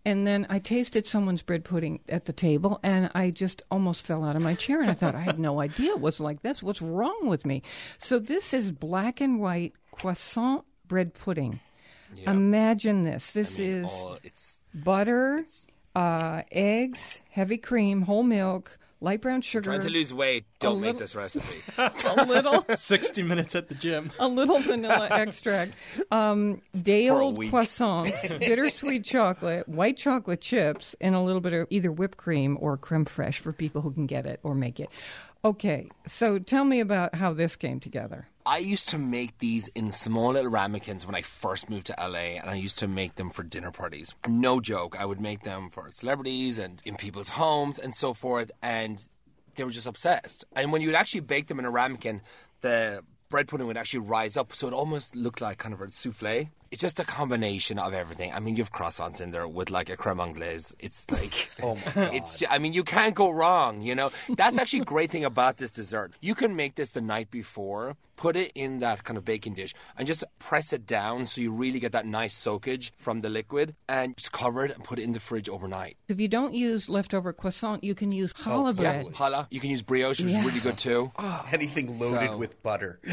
And 0.07 0.25
then 0.25 0.47
I 0.49 0.59
tasted 0.59 1.05
someone's 1.05 1.41
bread 1.41 1.65
pudding 1.65 1.99
at 2.07 2.23
the 2.23 2.31
table, 2.31 2.79
and 2.81 3.11
I 3.13 3.29
just 3.29 3.61
almost 3.69 4.05
fell 4.05 4.23
out 4.23 4.37
of 4.37 4.41
my 4.41 4.55
chair. 4.55 4.79
And 4.79 4.89
I 4.89 4.93
thought, 4.93 5.15
I 5.15 5.19
had 5.19 5.37
no 5.37 5.59
idea 5.67 5.91
it 5.91 5.99
was 5.99 6.21
like 6.21 6.43
this. 6.43 6.63
What's 6.63 6.81
wrong 6.81 7.27
with 7.27 7.45
me? 7.45 7.61
So, 7.97 8.17
this 8.17 8.53
is 8.53 8.71
black 8.71 9.19
and 9.19 9.41
white 9.41 9.73
croissant 9.91 10.63
bread 10.87 11.13
pudding. 11.13 11.59
Imagine 12.25 13.03
this. 13.03 13.33
This 13.33 13.59
is 13.59 13.85
Oh, 13.89 14.17
it's 14.23 14.63
butter, 14.73 15.43
uh, 15.93 16.43
eggs, 16.53 17.19
heavy 17.29 17.57
cream, 17.57 18.03
whole 18.03 18.23
milk, 18.23 18.79
light 18.99 19.21
brown 19.21 19.41
sugar, 19.41 19.71
trying 19.71 19.81
to 19.81 19.89
lose 19.89 20.13
weight. 20.13 20.45
Don't 20.59 20.81
make 20.81 20.97
this 20.97 21.15
recipe. 21.15 21.61
a 21.77 22.25
little, 22.25 22.65
60 22.75 23.23
minutes 23.23 23.55
at 23.55 23.69
the 23.69 23.75
gym. 23.75 24.11
a 24.19 24.27
little 24.27 24.59
vanilla 24.59 25.07
extract, 25.11 25.73
um, 26.11 26.61
day 26.81 27.07
For 27.07 27.21
old 27.21 27.37
week. 27.37 27.51
croissants, 27.51 28.39
bittersweet 28.39 29.03
chocolate, 29.03 29.67
white 29.67 29.97
chocolate 29.97 30.41
chips, 30.41 30.95
and 31.01 31.15
a 31.15 31.21
little 31.21 31.41
bit 31.41 31.53
of 31.53 31.67
either 31.69 31.91
whipped 31.91 32.17
cream 32.17 32.57
or 32.59 32.77
creme 32.77 33.05
fraiche 33.05 33.39
for 33.39 33.53
people 33.53 33.81
who 33.81 33.91
can 33.91 34.05
get 34.07 34.25
it 34.25 34.39
or 34.43 34.55
make 34.55 34.79
it. 34.79 34.89
Okay, 35.45 35.89
so 36.05 36.39
tell 36.39 36.65
me 36.65 36.79
about 36.79 37.15
how 37.15 37.33
this 37.33 37.55
came 37.55 37.79
together. 37.79 38.27
I 38.45 38.59
used 38.59 38.89
to 38.89 38.97
make 38.97 39.37
these 39.39 39.67
in 39.69 39.91
small 39.91 40.31
little 40.31 40.49
ramekins 40.49 41.05
when 41.05 41.15
I 41.15 41.21
first 41.21 41.69
moved 41.69 41.87
to 41.87 41.95
LA, 41.99 42.39
and 42.39 42.49
I 42.49 42.55
used 42.55 42.79
to 42.79 42.87
make 42.87 43.15
them 43.15 43.29
for 43.29 43.43
dinner 43.43 43.71
parties. 43.71 44.15
No 44.27 44.59
joke, 44.61 44.99
I 44.99 45.05
would 45.05 45.19
make 45.19 45.43
them 45.43 45.69
for 45.69 45.89
celebrities 45.91 46.57
and 46.57 46.81
in 46.85 46.95
people's 46.95 47.29
homes 47.29 47.77
and 47.77 47.93
so 47.93 48.13
forth, 48.13 48.51
and 48.61 49.05
they 49.55 49.63
were 49.63 49.71
just 49.71 49.87
obsessed. 49.87 50.45
And 50.55 50.71
when 50.71 50.81
you 50.81 50.87
would 50.87 50.95
actually 50.95 51.21
bake 51.21 51.47
them 51.47 51.59
in 51.59 51.65
a 51.65 51.71
ramekin, 51.71 52.21
the 52.61 53.03
bread 53.29 53.47
pudding 53.47 53.67
would 53.67 53.77
actually 53.77 54.05
rise 54.05 54.37
up, 54.37 54.53
so 54.53 54.67
it 54.67 54.73
almost 54.73 55.15
looked 55.15 55.41
like 55.41 55.57
kind 55.57 55.73
of 55.73 55.81
a 55.81 55.91
souffle. 55.91 56.49
It's 56.71 56.81
just 56.81 56.99
a 56.99 57.03
combination 57.03 57.79
of 57.79 57.93
everything. 57.93 58.31
I 58.33 58.39
mean, 58.39 58.55
you 58.55 58.63
have 58.63 58.71
croissants 58.71 59.21
in 59.21 59.31
there 59.31 59.47
with 59.47 59.69
like 59.69 59.89
a 59.89 59.97
creme 59.97 60.19
anglaise. 60.19 60.75
It's 60.79 61.09
like, 61.11 61.49
Oh 61.63 61.75
my 61.75 61.91
god. 61.95 62.13
it's. 62.13 62.39
ju- 62.39 62.45
I 62.49 62.59
mean, 62.59 62.73
you 62.73 62.83
can't 62.83 63.15
go 63.15 63.29
wrong. 63.31 63.81
You 63.81 63.95
know, 63.95 64.11
that's 64.29 64.57
actually 64.57 64.81
a 64.81 64.85
great 64.85 65.11
thing 65.11 65.25
about 65.25 65.57
this 65.57 65.71
dessert. 65.71 66.13
You 66.21 66.35
can 66.35 66.55
make 66.55 66.75
this 66.75 66.93
the 66.93 67.01
night 67.01 67.31
before, 67.31 67.95
put 68.15 68.35
it 68.35 68.51
in 68.55 68.79
that 68.79 69.03
kind 69.03 69.17
of 69.17 69.25
baking 69.25 69.53
dish, 69.53 69.73
and 69.97 70.07
just 70.07 70.23
press 70.39 70.73
it 70.73 70.85
down 70.85 71.25
so 71.25 71.41
you 71.41 71.51
really 71.53 71.79
get 71.79 71.91
that 71.93 72.05
nice 72.05 72.33
soakage 72.33 72.91
from 72.97 73.19
the 73.21 73.29
liquid, 73.29 73.75
and 73.87 74.15
just 74.17 74.31
cover 74.31 74.65
it 74.65 74.71
and 74.71 74.83
put 74.83 74.99
it 74.99 75.03
in 75.03 75.13
the 75.13 75.19
fridge 75.19 75.47
overnight. 75.49 75.97
If 76.07 76.19
you 76.19 76.27
don't 76.27 76.53
use 76.53 76.89
leftover 76.89 77.31
croissant, 77.33 77.83
you 77.83 77.93
can 77.95 78.11
use 78.11 78.33
Oh, 78.39 78.41
challah 78.49 78.75
bread. 78.75 79.05
Challah, 79.07 79.47
you 79.51 79.59
can 79.59 79.69
use 79.69 79.81
brioche, 79.81 80.19
which 80.19 80.31
is 80.31 80.39
really 80.39 80.59
good 80.59 80.77
too. 80.77 81.11
Anything 81.51 81.97
loaded 81.99 82.29
So- 82.29 82.37
with 82.37 82.61
butter. 82.63 82.99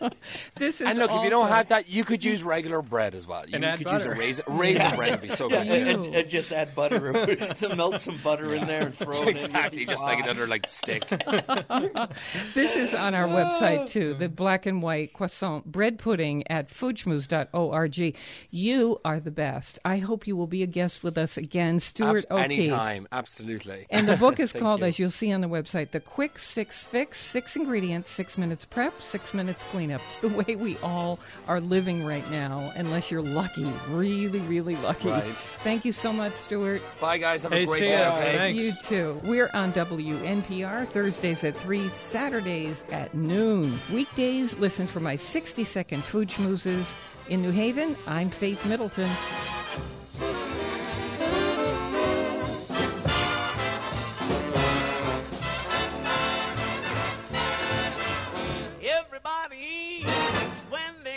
This 0.56 0.80
is 0.80 0.88
And 0.88 0.98
look, 0.98 1.10
if 1.10 1.22
you 1.24 1.30
don't 1.30 1.48
have 1.48 1.68
that, 1.68 1.88
you 1.88 2.04
could 2.04 2.24
use 2.24 2.42
regular 2.44 2.82
bread 2.82 3.14
as 3.14 3.26
well. 3.26 3.44
You 3.48 3.54
And 3.56 3.64
add 3.64 3.78
could 3.78 3.90
use 3.90 4.04
a 4.04 4.08
butter. 4.08 4.20
raisin, 4.20 4.44
raisin 4.48 4.96
bread 4.96 5.10
would 5.12 5.20
be 5.22 5.28
so 5.28 5.48
Yeah, 5.50 5.64
good 5.64 5.88
and, 5.88 6.14
and 6.14 6.28
just 6.28 6.52
add 6.52 6.74
butter, 6.74 7.54
some 7.56 7.76
melt 7.76 8.00
some 8.00 8.16
butter 8.18 8.54
in 8.54 8.66
there 8.66 8.86
and 8.86 8.94
throw 8.96 9.22
it 9.22 9.28
in. 9.28 9.36
Exactly, 9.36 9.84
just 9.86 10.02
like 10.04 10.20
another 10.22 10.46
like 10.46 10.68
stick. 10.68 11.04
This 12.54 12.76
is 12.76 12.94
on 12.94 13.14
our 13.14 13.26
website 13.26 13.88
too, 13.88 14.14
the 14.14 14.28
black 14.28 14.66
and 14.66 14.82
white 14.82 15.12
croissant 15.12 15.66
bread 15.70 15.98
pudding 15.98 16.46
at 16.50 16.68
foodschmooze.org. 16.68 18.16
You 18.50 19.00
are 19.04 19.20
the 19.20 19.30
best. 19.30 19.78
I 19.84 19.98
hope 19.98 20.26
you 20.26 20.36
will 20.36 20.46
be 20.46 20.62
a 20.62 20.66
guest 20.66 21.02
with 21.02 21.16
us 21.18 21.36
again, 21.36 21.80
Stuart 21.80 22.16
Abs- 22.18 22.26
O'Keefe. 22.30 22.44
anytime, 22.58 23.08
absolutely. 23.12 23.86
And 23.90 24.08
the 24.08 24.16
book 24.16 24.38
is 24.40 24.52
called, 24.52 24.80
you. 24.80 24.86
as 24.86 24.98
you'll 24.98 25.10
see 25.10 25.32
on 25.32 25.40
the 25.40 25.48
website, 25.48 25.90
The 25.90 26.00
Quick 26.00 26.38
Six 26.38 26.84
Fix 26.84 27.18
Six 27.20 27.56
Ingredients, 27.56 28.10
Six 28.10 28.36
Minutes 28.38 28.64
Prep, 28.64 29.00
Six 29.00 29.34
Minutes 29.34 29.64
Cleanup. 29.72 30.02
It's 30.04 30.16
the 30.16 30.28
way 30.28 30.54
we 30.54 30.76
all 30.78 31.18
are 31.48 31.58
living 31.60 32.04
right 32.04 32.28
now, 32.30 32.70
unless 32.76 33.10
you're 33.10 33.22
lucky, 33.22 33.64
really, 33.88 34.38
really 34.40 34.76
lucky. 34.76 35.08
Right. 35.08 35.24
Thank 35.64 35.86
you 35.86 35.92
so 35.92 36.12
much, 36.12 36.34
Stuart. 36.34 36.82
Bye, 37.00 37.16
guys. 37.16 37.42
Have 37.42 37.52
Hey, 37.52 37.62
a 37.64 37.66
great 37.66 37.80
day. 37.80 38.06
Okay. 38.06 38.36
Thanks. 38.36 38.62
You 38.62 38.72
too. 38.84 39.20
We're 39.24 39.50
on 39.54 39.72
WNPR 39.72 40.86
Thursdays 40.86 41.42
at 41.42 41.56
3, 41.56 41.88
Saturdays 41.88 42.84
at 42.92 43.14
noon. 43.14 43.78
Weekdays, 43.92 44.56
listen 44.58 44.86
for 44.86 45.00
my 45.00 45.16
60 45.16 45.64
second 45.64 46.04
food 46.04 46.28
schmoozes. 46.28 46.94
In 47.28 47.40
New 47.40 47.50
Haven, 47.52 47.96
I'm 48.06 48.28
Faith 48.30 48.66
Middleton. 48.66 49.08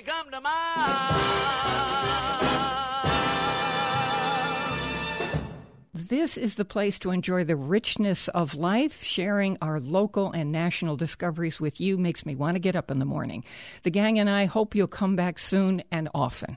Come 0.05 0.29
to 0.29 0.39
mind. 0.39 1.25
This 5.93 6.37
is 6.37 6.53
the 6.53 6.65
place 6.65 6.99
to 6.99 7.09
enjoy 7.09 7.45
the 7.45 7.55
richness 7.55 8.27
of 8.27 8.53
life. 8.53 9.01
Sharing 9.01 9.57
our 9.59 9.79
local 9.79 10.31
and 10.31 10.51
national 10.51 10.97
discoveries 10.97 11.59
with 11.59 11.81
you 11.81 11.97
makes 11.97 12.27
me 12.27 12.35
want 12.35 12.55
to 12.55 12.59
get 12.59 12.75
up 12.75 12.91
in 12.91 12.99
the 12.99 13.05
morning. 13.05 13.43
The 13.81 13.89
gang 13.89 14.19
and 14.19 14.29
I 14.29 14.45
hope 14.45 14.75
you'll 14.75 14.87
come 14.87 15.15
back 15.15 15.39
soon 15.39 15.81
and 15.91 16.07
often. 16.13 16.53